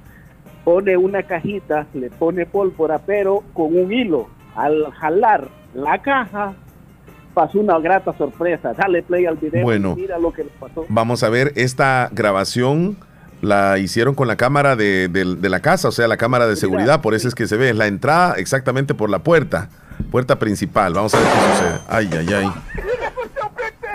[0.64, 4.28] pone una cajita, le pone pólvora, pero con un hilo.
[4.56, 6.54] Al jalar la caja,
[7.34, 8.74] pasó una grata sorpresa.
[8.74, 10.86] Dale play al video bueno, mira lo que le pasó.
[10.90, 12.98] Vamos a ver esta grabación.
[13.42, 15.10] La hicieron con la cámara de,
[15.42, 17.88] la casa, o sea, la cámara de seguridad, por eso es que se ve, la
[17.88, 19.70] entrada exactamente por la puerta,
[20.12, 20.94] puerta principal.
[20.94, 21.80] Vamos a ver qué sucede.
[21.88, 22.52] Ay, ay, ay.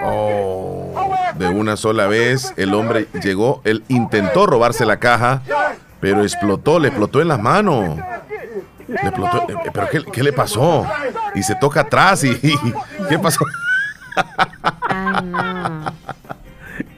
[0.02, 0.94] Oh,
[1.38, 5.42] de una sola vez el hombre llegó, él intentó robarse la caja,
[6.04, 7.98] pero explotó, le explotó en las manos.
[8.86, 10.86] Le explotó, eh, ¿Pero qué, le pasó?
[11.34, 12.34] Y se toca atrás y...
[13.08, 13.42] ¿Qué pasó?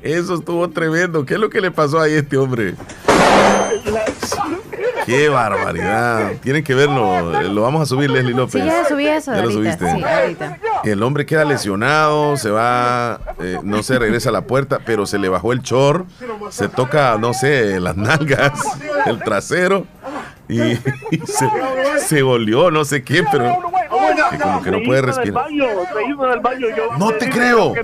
[0.03, 1.25] Eso estuvo tremendo.
[1.25, 2.75] ¿Qué es lo que le pasó ahí a este hombre?
[5.07, 6.33] Qué barbaridad.
[6.43, 7.43] Tienen que verlo.
[7.43, 8.63] Lo vamos a subir, Leslie López.
[8.63, 9.33] Sí, ya subí eso.
[9.33, 9.91] Ya lo subiste.
[9.91, 10.59] Sí, ahorita.
[10.85, 15.19] El hombre queda lesionado, se va, eh, no se regresa a la puerta, pero se
[15.19, 16.07] le bajó el chor,
[16.51, 18.61] se toca, no sé, las nalgas,
[19.07, 19.87] el trasero
[20.49, 20.77] y,
[21.27, 21.49] se,
[21.99, 23.59] se volvió, no sé qué, pero
[24.41, 25.47] como que no puede respirar.
[26.99, 27.75] No te creo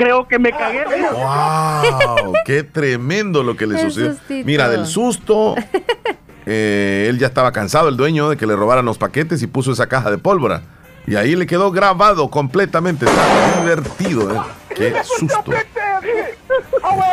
[0.00, 0.84] creo que me cagué.
[1.12, 2.32] ¡Wow!
[2.46, 4.16] ¡Qué tremendo lo que le sucedió!
[4.46, 5.54] Mira, del susto,
[6.46, 9.72] eh, él ya estaba cansado, el dueño, de que le robaran los paquetes y puso
[9.72, 10.62] esa caja de pólvora.
[11.06, 13.06] Y ahí le quedó grabado completamente.
[13.06, 14.40] Está divertido, ¿eh?
[14.74, 15.52] ¡Qué susto!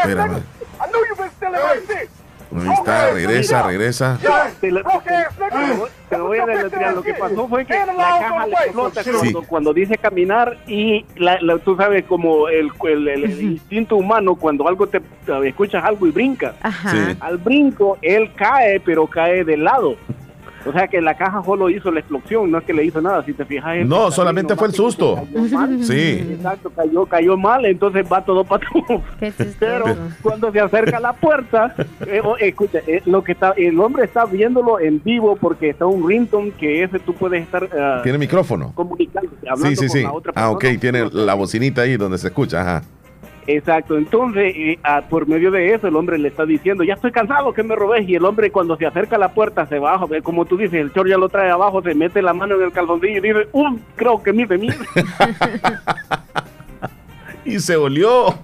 [0.03, 0.43] Espérame.
[2.61, 4.19] Ahí está, regresa, regresa.
[4.59, 4.83] Te lo,
[6.25, 6.95] voy a deletrear.
[6.95, 9.01] Lo que pasó fue que la caja le explota
[9.47, 11.05] cuando, dice caminar y
[11.63, 15.01] tú sabes como el, el, instinto humano cuando algo te
[15.45, 16.55] escuchas algo y brincas.
[17.19, 19.97] Al brinco él cae, pero cae de lado.
[20.67, 23.23] O sea que la caja solo hizo la explosión, no es que le hizo nada.
[23.23, 23.85] Si te fijas.
[23.85, 25.25] No, solamente fue el susto.
[25.81, 26.27] Sí.
[26.31, 29.01] Exacto, cayó, cayó mal, entonces va todo para todo.
[29.59, 29.85] Pero
[30.21, 31.75] cuando se acerca a la puerta,
[32.05, 36.07] eh, escucha, eh, lo que está, el hombre está viéndolo en vivo porque está un
[36.07, 37.63] rington que ese tú puedes estar.
[37.63, 38.71] Uh, tiene micrófono.
[38.75, 40.03] Comunicando, sí, sí, sí.
[40.35, 42.83] Ah, ok, tiene la bocinita ahí donde se escucha, ajá.
[43.47, 44.77] Exacto, entonces eh,
[45.09, 48.07] por medio de eso el hombre le está diciendo, ya estoy cansado que me robes
[48.07, 50.91] y el hombre cuando se acerca a la puerta se baja, como tú dices, el
[50.91, 53.79] chor ya lo trae abajo, se mete la mano en el calzoncillo y dice, um,
[53.95, 54.67] creo que mide mí.
[57.45, 58.37] y se olió.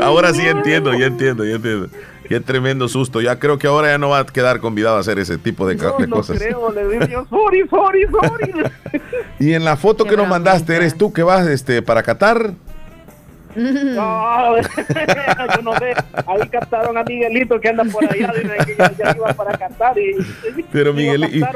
[0.00, 1.88] ahora sí entiendo, ya entiendo, ya entiendo.
[2.28, 3.22] Qué tremendo susto.
[3.22, 5.76] Ya creo que ahora ya no va a quedar convidado a hacer ese tipo de,
[5.76, 6.38] no, de cosas.
[6.38, 8.52] Creo, le digo, sorry, sorry, sorry.
[9.40, 12.52] y en la foto que nos mandaste, ¿eres tú que vas este, para Qatar?
[13.54, 14.56] No,
[15.56, 15.94] yo no sé.
[16.26, 18.32] Ahí captaron a Miguelito que anda por allá,
[18.64, 19.98] que ya, iba para cantar.
[19.98, 20.16] Y,
[20.72, 21.46] Pero Miguelito,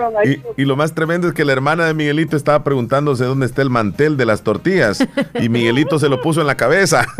[0.57, 3.71] y, lo más tremendo es que la hermana de Miguelito estaba preguntándose dónde está el
[3.71, 5.07] mantel de las tortillas.
[5.41, 7.07] Y Miguelito se lo puso en la cabeza.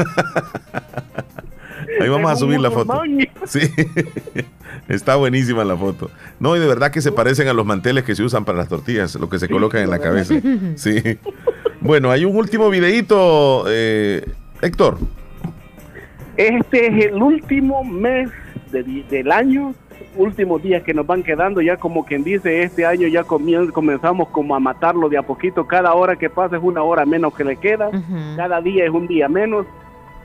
[2.01, 3.03] Ahí vamos a subir la foto.
[3.47, 3.61] Sí,
[4.89, 6.11] está buenísima la foto.
[6.41, 8.69] No, y de verdad que se parecen a los manteles que se usan para las
[8.69, 10.35] tortillas, lo que se colocan en la cabeza.
[10.77, 11.19] Sí.
[11.81, 14.25] Bueno, hay un último videito, eh,
[14.63, 14.97] Héctor.
[16.37, 18.31] Este es el último mes
[18.71, 19.75] del año,
[20.17, 24.55] últimos días que nos van quedando, ya como quien dice, este año ya comenzamos como
[24.55, 27.57] a matarlo de a poquito, cada hora que pasa es una hora menos que le
[27.57, 27.91] queda,
[28.37, 29.67] cada día es un día menos,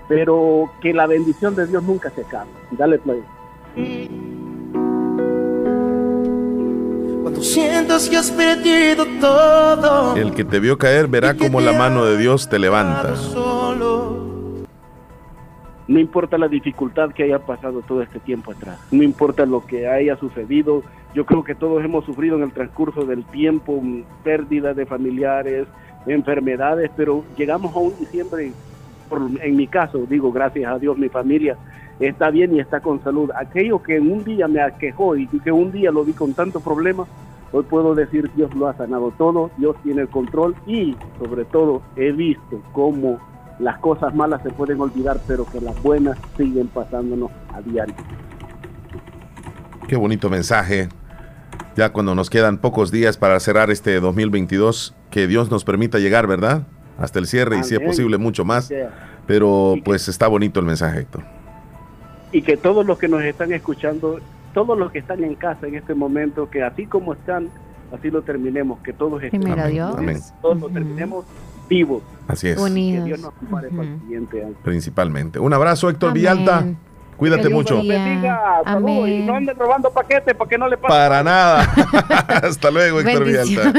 [0.07, 2.49] pero que la bendición de Dios nunca se acabe.
[2.71, 3.21] Dale play.
[7.21, 10.15] Cuando sientas que has perdido todo.
[10.15, 13.13] El que te vio caer verá como la mano de Dios te levanta.
[15.87, 19.87] No importa la dificultad que haya pasado todo este tiempo atrás, no importa lo que
[19.87, 20.83] haya sucedido,
[21.13, 23.81] yo creo que todos hemos sufrido en el transcurso del tiempo
[24.23, 25.67] pérdida de familiares,
[26.05, 28.51] enfermedades, pero llegamos a un diciembre,
[29.41, 31.57] en mi caso, digo gracias a Dios, mi familia
[31.99, 33.31] está bien y está con salud.
[33.35, 36.59] Aquello que en un día me aquejó y que un día lo vi con tanto
[36.59, 37.07] problema,
[37.51, 41.81] Hoy puedo decir Dios lo ha sanado todo, Dios tiene el control y sobre todo
[41.95, 43.19] he visto cómo
[43.59, 47.95] las cosas malas se pueden olvidar, pero que las buenas siguen pasándonos a diario.
[49.87, 50.89] Qué bonito mensaje.
[51.75, 56.27] Ya cuando nos quedan pocos días para cerrar este 2022, que Dios nos permita llegar,
[56.27, 56.63] ¿verdad?
[56.97, 58.71] Hasta el cierre y si es posible mucho más.
[59.25, 61.23] Pero pues está bonito el mensaje, Héctor.
[62.31, 64.19] Y que todos los que nos están escuchando,
[64.53, 67.49] todos los que están en casa en este momento, que así como están,
[67.95, 70.19] así lo terminemos, que todos estén, Amén.
[70.41, 71.25] todos lo terminemos
[71.67, 72.03] vivos.
[72.27, 72.61] Así es.
[72.61, 74.55] Que Dios nos para el siguiente año.
[74.63, 75.39] Principalmente.
[75.39, 76.65] Un abrazo, Héctor Villalta.
[77.17, 77.77] Cuídate mucho.
[77.77, 80.93] Bendiga, saludos y no anden robando paquetes para que no le pase.
[80.93, 81.63] Para nada.
[82.43, 83.73] Hasta luego, Héctor Villalta.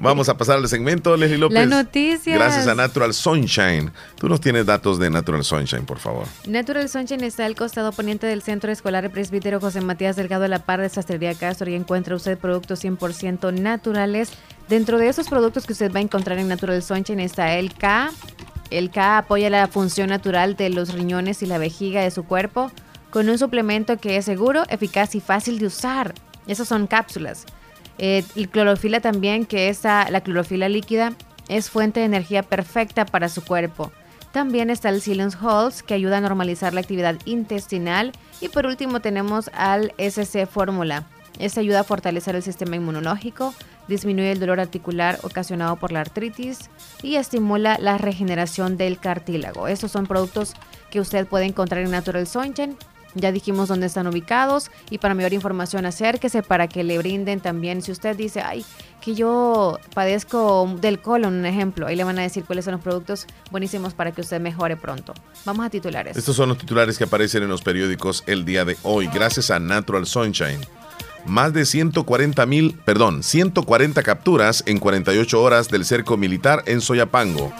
[0.00, 1.54] Vamos a pasar al segmento, Leslie López.
[1.54, 2.34] La noticia.
[2.34, 3.92] Gracias a Natural Sunshine.
[4.16, 6.26] Tú nos tienes datos de Natural Sunshine, por favor.
[6.46, 10.60] Natural Sunshine está al costado poniente del Centro Escolar Presbítero José Matías Delgado de la
[10.60, 14.32] Par de Sastrería Castro y encuentra usted productos 100% naturales.
[14.68, 18.10] Dentro de esos productos que usted va a encontrar en Natural Sunshine está el K,
[18.78, 22.70] el K apoya la función natural de los riñones y la vejiga de su cuerpo
[23.10, 26.14] con un suplemento que es seguro, eficaz y fácil de usar.
[26.46, 27.44] Esas son cápsulas.
[27.98, 31.12] Eh, el clorofila también, que es la clorofila líquida,
[31.48, 33.92] es fuente de energía perfecta para su cuerpo.
[34.32, 38.12] También está el Silence Halls, que ayuda a normalizar la actividad intestinal.
[38.40, 41.04] Y por último tenemos al SC Fórmula.
[41.38, 43.54] Este ayuda a fortalecer el sistema inmunológico,
[43.88, 46.70] disminuye el dolor articular ocasionado por la artritis
[47.02, 49.68] y estimula la regeneración del cartílago.
[49.68, 50.54] Estos son productos
[50.90, 52.76] que usted puede encontrar en Natural Sunshine.
[53.14, 57.82] Ya dijimos dónde están ubicados y para mayor información acérquese para que le brinden también.
[57.82, 58.64] Si usted dice, ay,
[59.00, 62.80] que yo padezco del colon, un ejemplo, ahí le van a decir cuáles son los
[62.80, 65.14] productos buenísimos para que usted mejore pronto.
[65.44, 66.16] Vamos a titulares.
[66.16, 69.58] Estos son los titulares que aparecen en los periódicos el día de hoy, gracias a
[69.58, 70.60] Natural Sunshine
[71.24, 77.52] más de 140 mil, perdón, 140 capturas en 48 horas del cerco militar en Soyapango.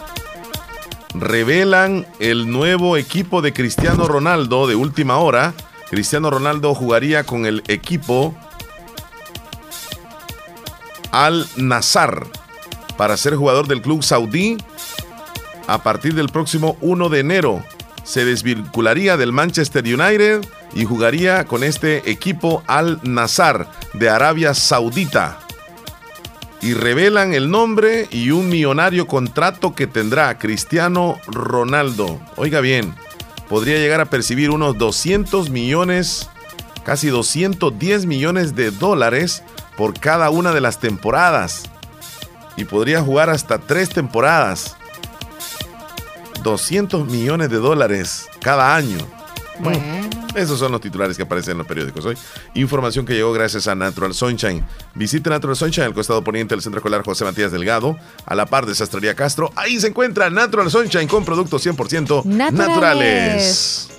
[1.13, 5.53] Revelan el nuevo equipo de Cristiano Ronaldo de última hora.
[5.89, 8.35] Cristiano Ronaldo jugaría con el equipo
[11.11, 12.25] Al Nazar
[12.97, 14.57] para ser jugador del club saudí
[15.67, 17.63] a partir del próximo 1 de enero.
[18.03, 25.39] Se desvincularía del Manchester United y jugaría con este equipo Al Nazar de Arabia Saudita.
[26.63, 32.21] Y revelan el nombre y un millonario contrato que tendrá Cristiano Ronaldo.
[32.37, 32.95] Oiga bien,
[33.49, 36.29] podría llegar a percibir unos 200 millones,
[36.85, 39.43] casi 210 millones de dólares
[39.75, 41.63] por cada una de las temporadas.
[42.55, 44.77] Y podría jugar hasta tres temporadas.
[46.43, 48.99] 200 millones de dólares cada año.
[49.59, 50.02] Bueno.
[50.35, 52.17] Esos son los titulares que aparecen en los periódicos hoy.
[52.55, 54.63] Información que llegó gracias a Natural Sunshine.
[54.95, 58.65] Visite Natural Sunshine al costado poniente del Centro Escolar José Matías Delgado, a la par
[58.65, 59.51] de Sastrería Castro.
[59.55, 63.89] Ahí se encuentra Natural Sunshine con productos 100% naturales.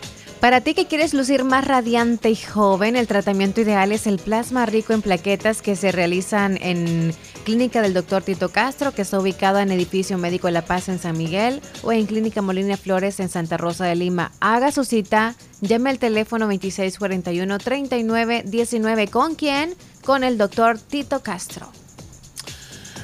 [0.45, 4.67] Para ti que quieres lucir más radiante y joven, el tratamiento ideal es el plasma
[4.67, 7.15] rico en plaquetas que se realizan en
[7.45, 8.23] Clínica del Dr.
[8.23, 12.05] Tito Castro, que está ubicada en Edificio Médico La Paz en San Miguel, o en
[12.05, 14.33] Clínica Molina Flores en Santa Rosa de Lima.
[14.41, 19.09] Haga su cita, llame al teléfono 2641-3919.
[19.09, 19.75] ¿Con quién?
[20.05, 20.79] Con el Dr.
[20.79, 21.73] Tito Castro.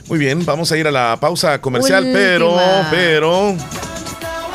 [0.08, 2.54] Muy bien, vamos a ir a la pausa comercial, pero,
[2.90, 3.56] pero...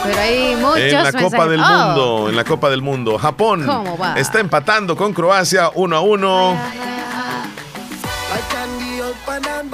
[0.05, 3.67] Pero hay muchos en la Copa del Mundo, en la Copa del Mundo, Japón
[4.15, 6.57] está empatando con Croacia 1 a 1.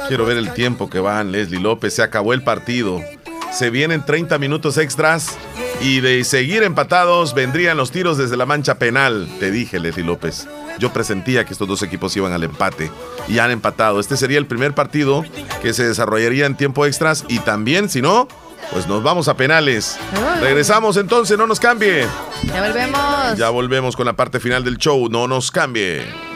[0.07, 1.95] Quiero ver el tiempo que van, Leslie López.
[1.95, 3.01] Se acabó el partido.
[3.51, 5.37] Se vienen 30 minutos extras
[5.81, 9.27] y de seguir empatados vendrían los tiros desde la mancha penal.
[9.39, 10.47] Te dije, Leslie López.
[10.79, 12.89] Yo presentía que estos dos equipos iban al empate
[13.27, 13.99] y han empatado.
[13.99, 15.23] Este sería el primer partido
[15.61, 18.27] que se desarrollaría en tiempo extras y también, si no,
[18.71, 19.97] pues nos vamos a penales.
[20.39, 22.07] Regresamos entonces, no nos cambie.
[22.45, 23.37] Ya volvemos.
[23.37, 26.30] Ya volvemos con la parte final del show, no nos cambie.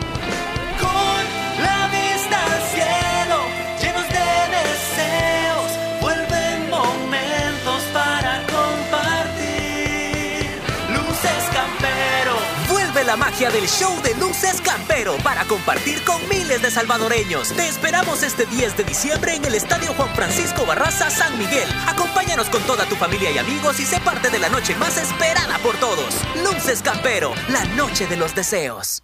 [13.56, 17.54] Del show de luces campero para compartir con miles de salvadoreños.
[17.54, 21.70] Te esperamos este 10 de diciembre en el Estadio Juan Francisco Barraza San Miguel.
[21.88, 25.58] Acompáñanos con toda tu familia y amigos y sé parte de la noche más esperada
[25.60, 26.16] por todos.
[26.44, 29.04] Luces Campero, la noche de los deseos.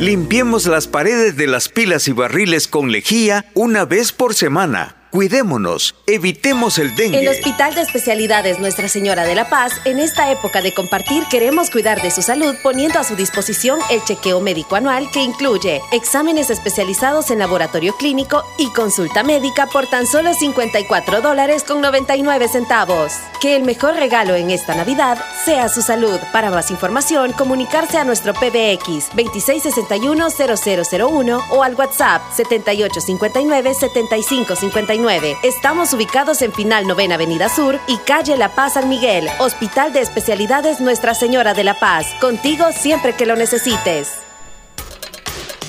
[0.00, 4.93] Limpiemos las paredes de las pilas y barriles con lejía una vez por semana.
[5.14, 7.20] Cuidémonos, evitemos el dengue.
[7.20, 11.70] El Hospital de Especialidades Nuestra Señora de la Paz, en esta época de compartir, queremos
[11.70, 16.50] cuidar de su salud poniendo a su disposición el chequeo médico anual que incluye exámenes
[16.50, 23.12] especializados en laboratorio clínico y consulta médica por tan solo 54 dólares con 99 centavos.
[23.40, 26.18] Que el mejor regalo en esta Navidad sea su salud.
[26.32, 35.03] Para más información, comunicarse a nuestro PBX 2661-0001 o al WhatsApp 7859-7559.
[35.42, 39.28] Estamos ubicados en Final Novena Avenida Sur y Calle La Paz San Miguel.
[39.38, 42.06] Hospital de Especialidades Nuestra Señora de la Paz.
[42.22, 44.12] Contigo siempre que lo necesites.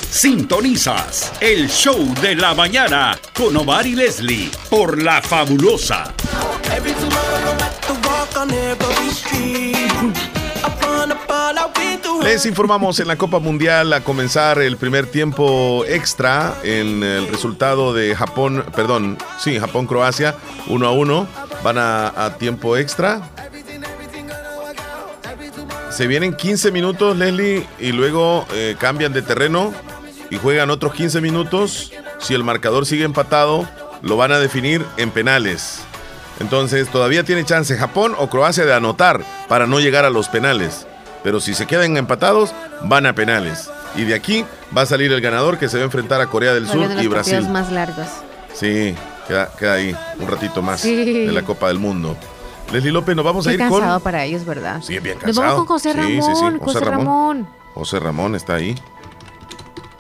[0.10, 6.14] Sintonizas el show de la mañana con Omar y Leslie por La Fabulosa.
[12.26, 17.93] Les informamos en la Copa Mundial a comenzar el primer tiempo extra en el resultado
[17.93, 20.34] de Japón, perdón, sí, Japón-Croacia,
[20.68, 21.27] 1 a 1.
[21.64, 23.22] Van a, tiempo extra.
[25.91, 29.72] Se vienen 15 minutos, Leslie, y luego eh, cambian de terreno
[30.31, 31.93] y juegan otros 15 minutos.
[32.18, 33.69] Si el marcador sigue empatado,
[34.02, 35.84] lo van a definir en penales.
[36.39, 40.88] Entonces, todavía tiene chance Japón o Croacia de anotar para no llegar a los penales.
[41.26, 42.53] Pero si se quedan empatados,
[42.84, 43.72] van a penales.
[43.95, 44.45] Y de aquí
[44.77, 47.07] va a salir el ganador que se va a enfrentar a Corea del Sur y
[47.07, 47.49] Brasil.
[47.49, 48.06] más largos.
[48.53, 48.93] Sí,
[49.27, 52.15] queda, ahí un ratito más de la Copa del Mundo.
[52.72, 53.69] Leslie López, nos vamos a ir con.
[53.72, 54.84] cansado para ellos, ¿verdad?
[54.84, 55.27] Sí, bien cansado.
[55.27, 56.11] Nos vamos con José Ramón.
[56.11, 57.47] Sí, sí, José, Ramón.
[57.73, 58.76] José Ramón está ahí.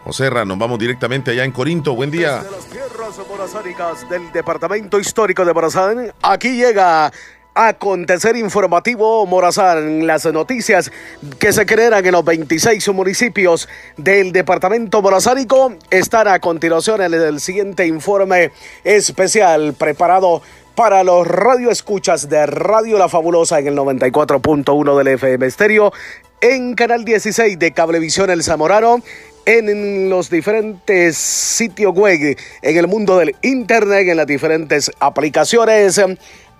[0.03, 1.95] José Ramón, nos vamos directamente allá en Corinto.
[1.95, 2.43] Buen día.
[2.43, 7.11] Desde las tierras morazánicas del Departamento Histórico de Morazán, aquí llega
[7.57, 10.91] Acontecer informativo Morazán, las noticias
[11.39, 17.39] que se crean en los 26 municipios del departamento morazánico están a continuación en el
[17.39, 18.51] siguiente informe
[18.83, 20.41] especial preparado
[20.75, 25.93] para los radioescuchas de Radio La Fabulosa en el 94.1 del FM Estéreo,
[26.41, 29.01] en Canal 16 de Cablevisión El Zamorano,
[29.45, 36.01] en los diferentes sitios web, en el mundo del Internet, en las diferentes aplicaciones.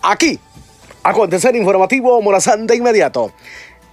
[0.01, 0.39] Aquí
[1.05, 3.31] Acontecer informativo Morazán de inmediato.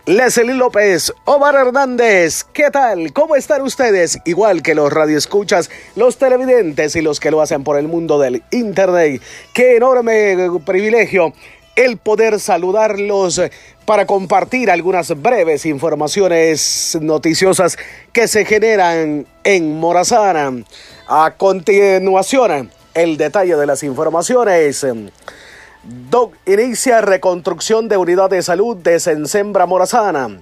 [0.07, 3.13] Leslie López, Omar Hernández, ¿qué tal?
[3.13, 4.19] ¿Cómo están ustedes?
[4.25, 8.43] Igual que los radioescuchas, los televidentes y los que lo hacen por el mundo del
[8.51, 9.21] Internet.
[9.53, 11.35] Qué enorme privilegio
[11.77, 13.43] el poder saludarlos
[13.85, 17.77] para compartir algunas breves informaciones noticiosas
[18.15, 20.65] que se generan en Morazán.
[21.07, 24.87] A continuación, el detalle de las informaciones.
[25.85, 30.41] DOC inicia reconstrucción de unidad de salud de Sensembra Morazana.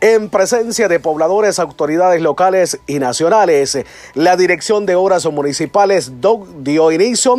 [0.00, 3.78] En presencia de pobladores, autoridades locales y nacionales,
[4.14, 7.36] la Dirección de Obras Municipales DOC dio inicio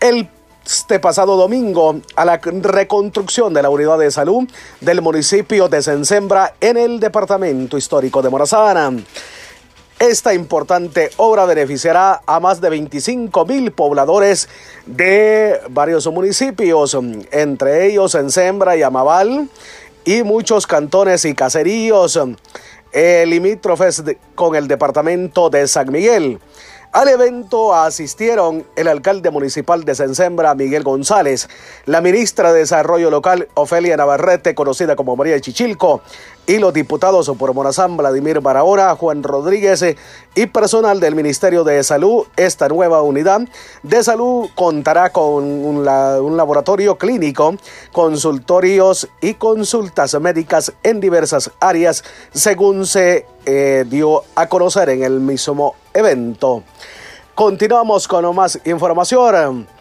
[0.00, 0.30] el
[0.64, 4.46] este pasado domingo a la reconstrucción de la unidad de salud
[4.82, 8.92] del municipio de Sensembra en el departamento histórico de Morazana.
[9.98, 14.48] Esta importante obra beneficiará a más de 25 mil pobladores
[14.86, 16.96] de varios municipios,
[17.32, 19.48] entre ellos en Sembra y Amabal,
[20.04, 22.16] y muchos cantones y caseríos
[22.92, 24.04] eh, limítrofes
[24.36, 26.38] con el departamento de San Miguel.
[26.92, 31.48] Al evento asistieron el alcalde municipal de Sensembra, Miguel González,
[31.84, 36.00] la ministra de Desarrollo Local, Ofelia Navarrete, conocida como María Chichilco,
[36.48, 39.84] y los diputados por Morazán, Vladimir Barahora, Juan Rodríguez
[40.34, 42.26] y personal del Ministerio de Salud.
[42.36, 43.42] Esta nueva unidad
[43.82, 47.54] de salud contará con un, laboratorio clínico,
[47.92, 52.02] consultorios y consultas médicas en diversas áreas,
[52.32, 56.62] según se eh, dio a conocer en el mismo evento.
[57.34, 59.77] Continuamos con más información.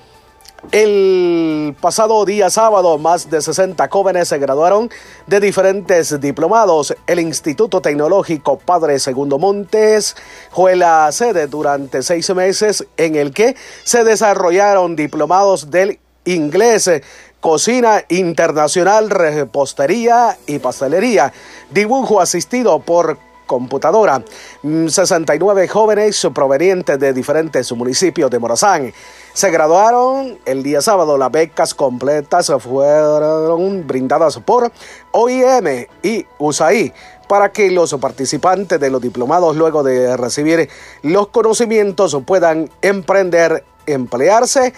[0.72, 4.89] El pasado día sábado, más de 60 jóvenes se graduaron
[5.26, 6.94] de diferentes diplomados.
[7.07, 10.18] El Instituto Tecnológico Padre Segundo Montes
[10.52, 16.91] fue la sede durante seis meses en el que se desarrollaron diplomados del inglés,
[17.39, 21.31] cocina internacional, repostería y pastelería,
[21.72, 23.18] dibujo asistido por
[23.48, 24.22] computadora.
[24.61, 28.94] 69 mm, jóvenes provenientes de diferentes municipios de Morazán
[29.38, 31.15] se graduaron el día sábado.
[31.15, 34.72] Las becas completas fueron brindadas por
[35.11, 36.91] OIM y USAID
[37.27, 40.68] para que los participantes de los diplomados luego de recibir
[41.03, 44.73] los conocimientos puedan emprender, emplearse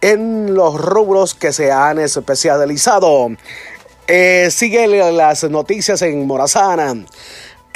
[0.00, 3.30] en los rubros que se han especializado.
[4.06, 6.94] Eh, siguen las noticias en Morazana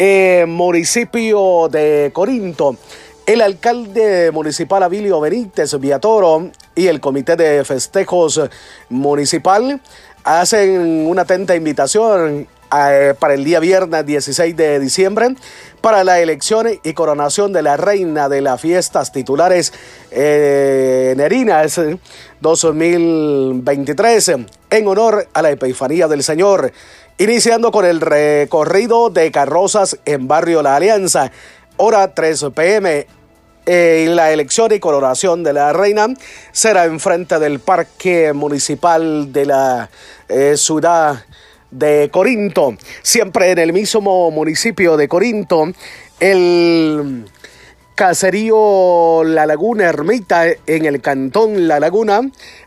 [0.01, 2.77] eh, municipio de Corinto.
[3.29, 8.41] El alcalde municipal Abilio Benítez Viatoro y el comité de festejos
[8.89, 9.83] municipal
[10.25, 15.35] hacen una atenta invitación eh, para el día viernes 16 de diciembre
[15.83, 19.75] para la elección y coronación de la reina de las fiestas titulares
[20.11, 21.79] eh, Nerinas
[22.41, 24.33] 2023
[24.71, 26.73] en honor a la Epifanía del Señor
[27.19, 31.31] iniciando con el recorrido de carrozas en Barrio La Alianza,
[31.77, 33.18] hora 3 pm.
[33.69, 36.07] La elección y coronación de la reina
[36.53, 39.91] será enfrente del Parque Municipal de la
[40.31, 41.27] eh, ciudad
[41.71, 45.71] de Corinto, siempre en el mismo municipio de Corinto.
[46.19, 47.27] El
[47.95, 52.23] caserío La Laguna Ermita en el cantón La Laguna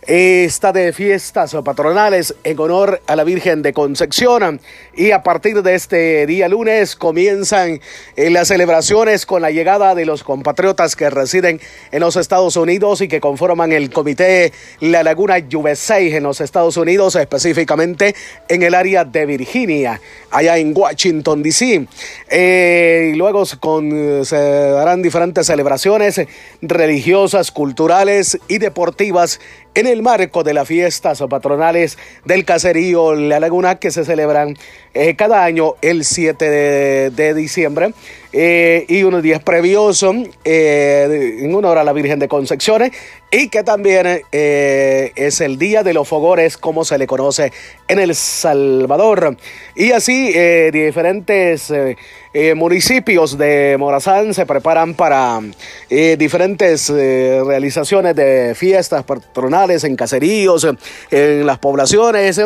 [0.07, 4.59] está de fiestas patronales en honor a la Virgen de Concepción.
[4.95, 7.79] Y a partir de este día lunes comienzan
[8.15, 11.61] eh, las celebraciones con la llegada de los compatriotas que residen
[11.91, 16.77] en los Estados Unidos y que conforman el comité La Laguna USA en los Estados
[16.77, 18.15] Unidos, específicamente
[18.47, 20.01] en el área de Virginia,
[20.31, 21.87] allá en Washington, D.C.
[22.29, 26.21] Eh, y luego se darán diferentes celebraciones
[26.61, 29.39] religiosas, culturales y deportivas
[29.73, 34.55] en el marco de las fiestas patronales del caserío La Laguna que se celebran
[34.93, 36.49] eh, cada año el 7
[37.11, 37.93] de, diciembre
[38.33, 40.05] eh, y unos días previos
[40.45, 42.91] eh, en honor a la Virgen de Concepción
[43.29, 47.51] y que también es el Día de los Fogores como se le conoce
[47.87, 49.37] en El Salvador.
[49.75, 50.33] Y así
[50.71, 51.71] diferentes
[52.55, 55.39] municipios de Morazán se preparan para
[55.89, 60.67] diferentes realizaciones de fiestas patronales en caseríos,
[61.09, 62.37] en las poblaciones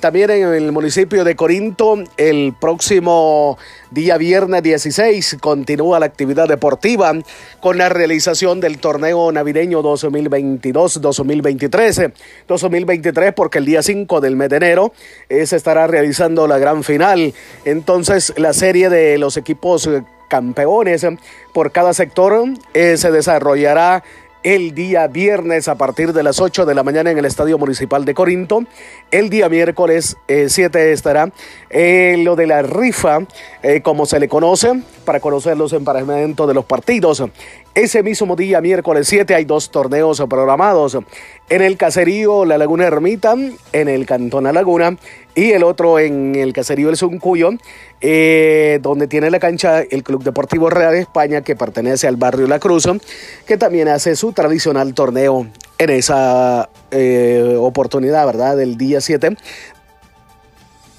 [0.00, 3.58] también en el municipio de Corinto, el próximo
[3.90, 7.12] día viernes 16 continúa la actividad deportiva
[7.60, 12.12] con la realización del torneo navideño 2022-2023.
[12.48, 14.92] 2023 porque el día 5 del mes de enero
[15.28, 17.34] eh, se estará realizando la gran final.
[17.64, 19.88] Entonces la serie de los equipos
[20.28, 21.06] campeones
[21.52, 24.02] por cada sector eh, se desarrollará
[24.44, 28.04] el día viernes a partir de las 8 de la mañana en el Estadio Municipal
[28.04, 28.64] de Corinto.
[29.10, 31.32] El día miércoles 7 eh, estará
[31.70, 33.20] eh, lo de la rifa,
[33.62, 37.22] eh, como se le conoce, para conocer los emparejamientos de los partidos.
[37.74, 40.96] Ese mismo día, miércoles 7, hay dos torneos programados.
[41.48, 43.34] En el caserío La Laguna Ermita,
[43.72, 44.96] en el Cantón La Laguna,
[45.34, 47.50] y el otro en el caserío El Suncuyo,
[48.00, 52.60] eh, donde tiene la cancha el Club Deportivo Real España, que pertenece al barrio La
[52.60, 52.88] Cruz,
[53.44, 55.48] que también hace su tradicional torneo
[55.78, 58.56] en esa eh, oportunidad, ¿verdad?
[58.56, 59.36] Del día 7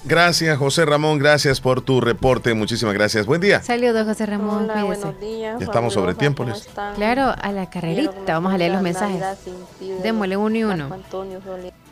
[0.08, 1.18] Gracias, José Ramón.
[1.18, 2.54] Gracias por tu reporte.
[2.54, 3.26] Muchísimas gracias.
[3.26, 3.60] Buen día.
[3.60, 4.70] Saludos, José Ramón.
[4.70, 5.58] Hola, buenos días.
[5.58, 6.68] Ya estamos sobre tiempo, Liz.
[6.94, 8.12] Claro, a la carrerita.
[8.28, 9.20] Vamos a leer los mensajes.
[10.04, 10.90] Démosle uno y uno.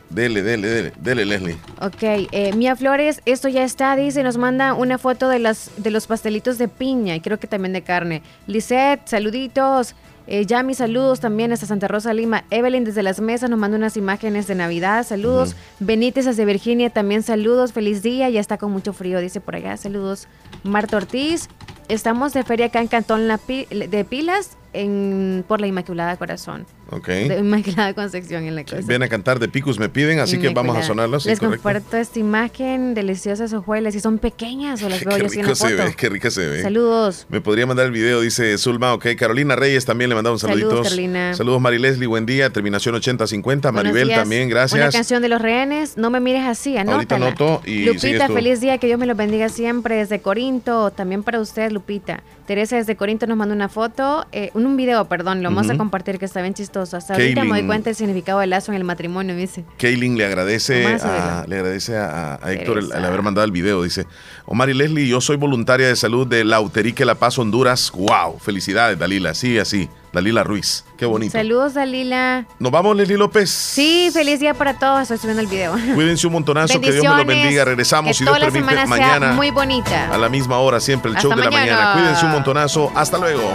[0.09, 1.57] Dele, dele, dele, dele, Leslie.
[1.81, 5.89] Ok, eh, Mía Flores, esto ya está, dice, nos manda una foto de, las, de
[5.89, 8.21] los pastelitos de piña y creo que también de carne.
[8.47, 9.95] Lisette, saluditos.
[10.27, 12.43] Eh, ya mis saludos también hasta Santa Rosa Lima.
[12.49, 15.05] Evelyn desde las mesas nos manda unas imágenes de Navidad.
[15.05, 15.55] Saludos.
[15.79, 17.73] Benítez desde Virginia también saludos.
[17.73, 18.29] Feliz día.
[18.29, 19.77] Ya está con mucho frío, dice por allá.
[19.77, 20.27] Saludos.
[20.63, 21.49] Marta Ortiz.
[21.87, 26.65] Estamos de feria acá en Cantón de Pilas en, por la Inmaculada Corazón.
[26.91, 27.07] Ok.
[27.07, 28.83] De Inmaculada Concepción en la casa.
[28.85, 31.25] Viene a cantar de Picus me piden, así que vamos a sonarlos.
[31.25, 35.73] Les comparto esta imagen, deliciosas hojuelas, y son pequeñas o las veo yo rico se
[35.73, 36.61] ve, qué rica se ve.
[36.61, 37.25] Saludos.
[37.29, 39.07] Me podría mandar el video, dice Zulma, ok.
[39.17, 40.69] Carolina Reyes también le mandamos saluditos.
[40.69, 41.33] Saludos, Carolina.
[41.33, 42.49] Saludos, Mari Leslie, buen día.
[42.49, 43.71] Terminación 8050.
[43.71, 44.79] Maribel también, gracias.
[44.79, 46.95] Una canción de los rehenes, no me mires así, anótala.
[46.95, 49.95] Ahorita anoto y Lupita, feliz día, que Dios me lo bendiga siempre.
[49.95, 52.21] Desde Corinto, también para usted, Lupita.
[52.45, 56.19] Teresa desde Corinto nos manda una foto, eh, un video, perdón, lo vamos a compartir
[56.19, 56.97] que está bien chistoso.
[56.97, 59.65] Hasta ahorita me doy cuenta del significado del lazo en el matrimonio, dice.
[59.77, 64.05] Kaylin le agradece a, le agradece a, Héctor el, haber mandado el video, dice.
[64.45, 67.91] Omar y Leslie, yo soy voluntaria de salud de Lauterique La Paz, Honduras.
[67.93, 68.39] ¡Wow!
[68.39, 69.33] Felicidades, Dalila.
[69.33, 69.89] Sí, así.
[70.15, 70.85] Dalila Ruiz.
[70.97, 71.33] Qué bonito.
[71.33, 72.45] Saludos, Dalila.
[72.57, 73.49] ¿Nos vamos, Leslie López?
[73.49, 75.01] Sí, feliz día para todos.
[75.01, 75.73] Estoy subiendo el video.
[75.95, 76.79] Cuídense un montonazo.
[76.79, 77.65] Que Dios me lo bendiga.
[77.65, 79.33] Regresamos, si Dios permite, mañana.
[79.33, 80.09] muy bonita.
[80.13, 81.93] A la misma hora, siempre el show de la mañana.
[81.93, 82.91] Cuídense un montonazo.
[82.95, 83.53] Hasta luego.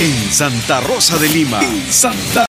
[0.00, 1.60] En Santa Rosa de Lima.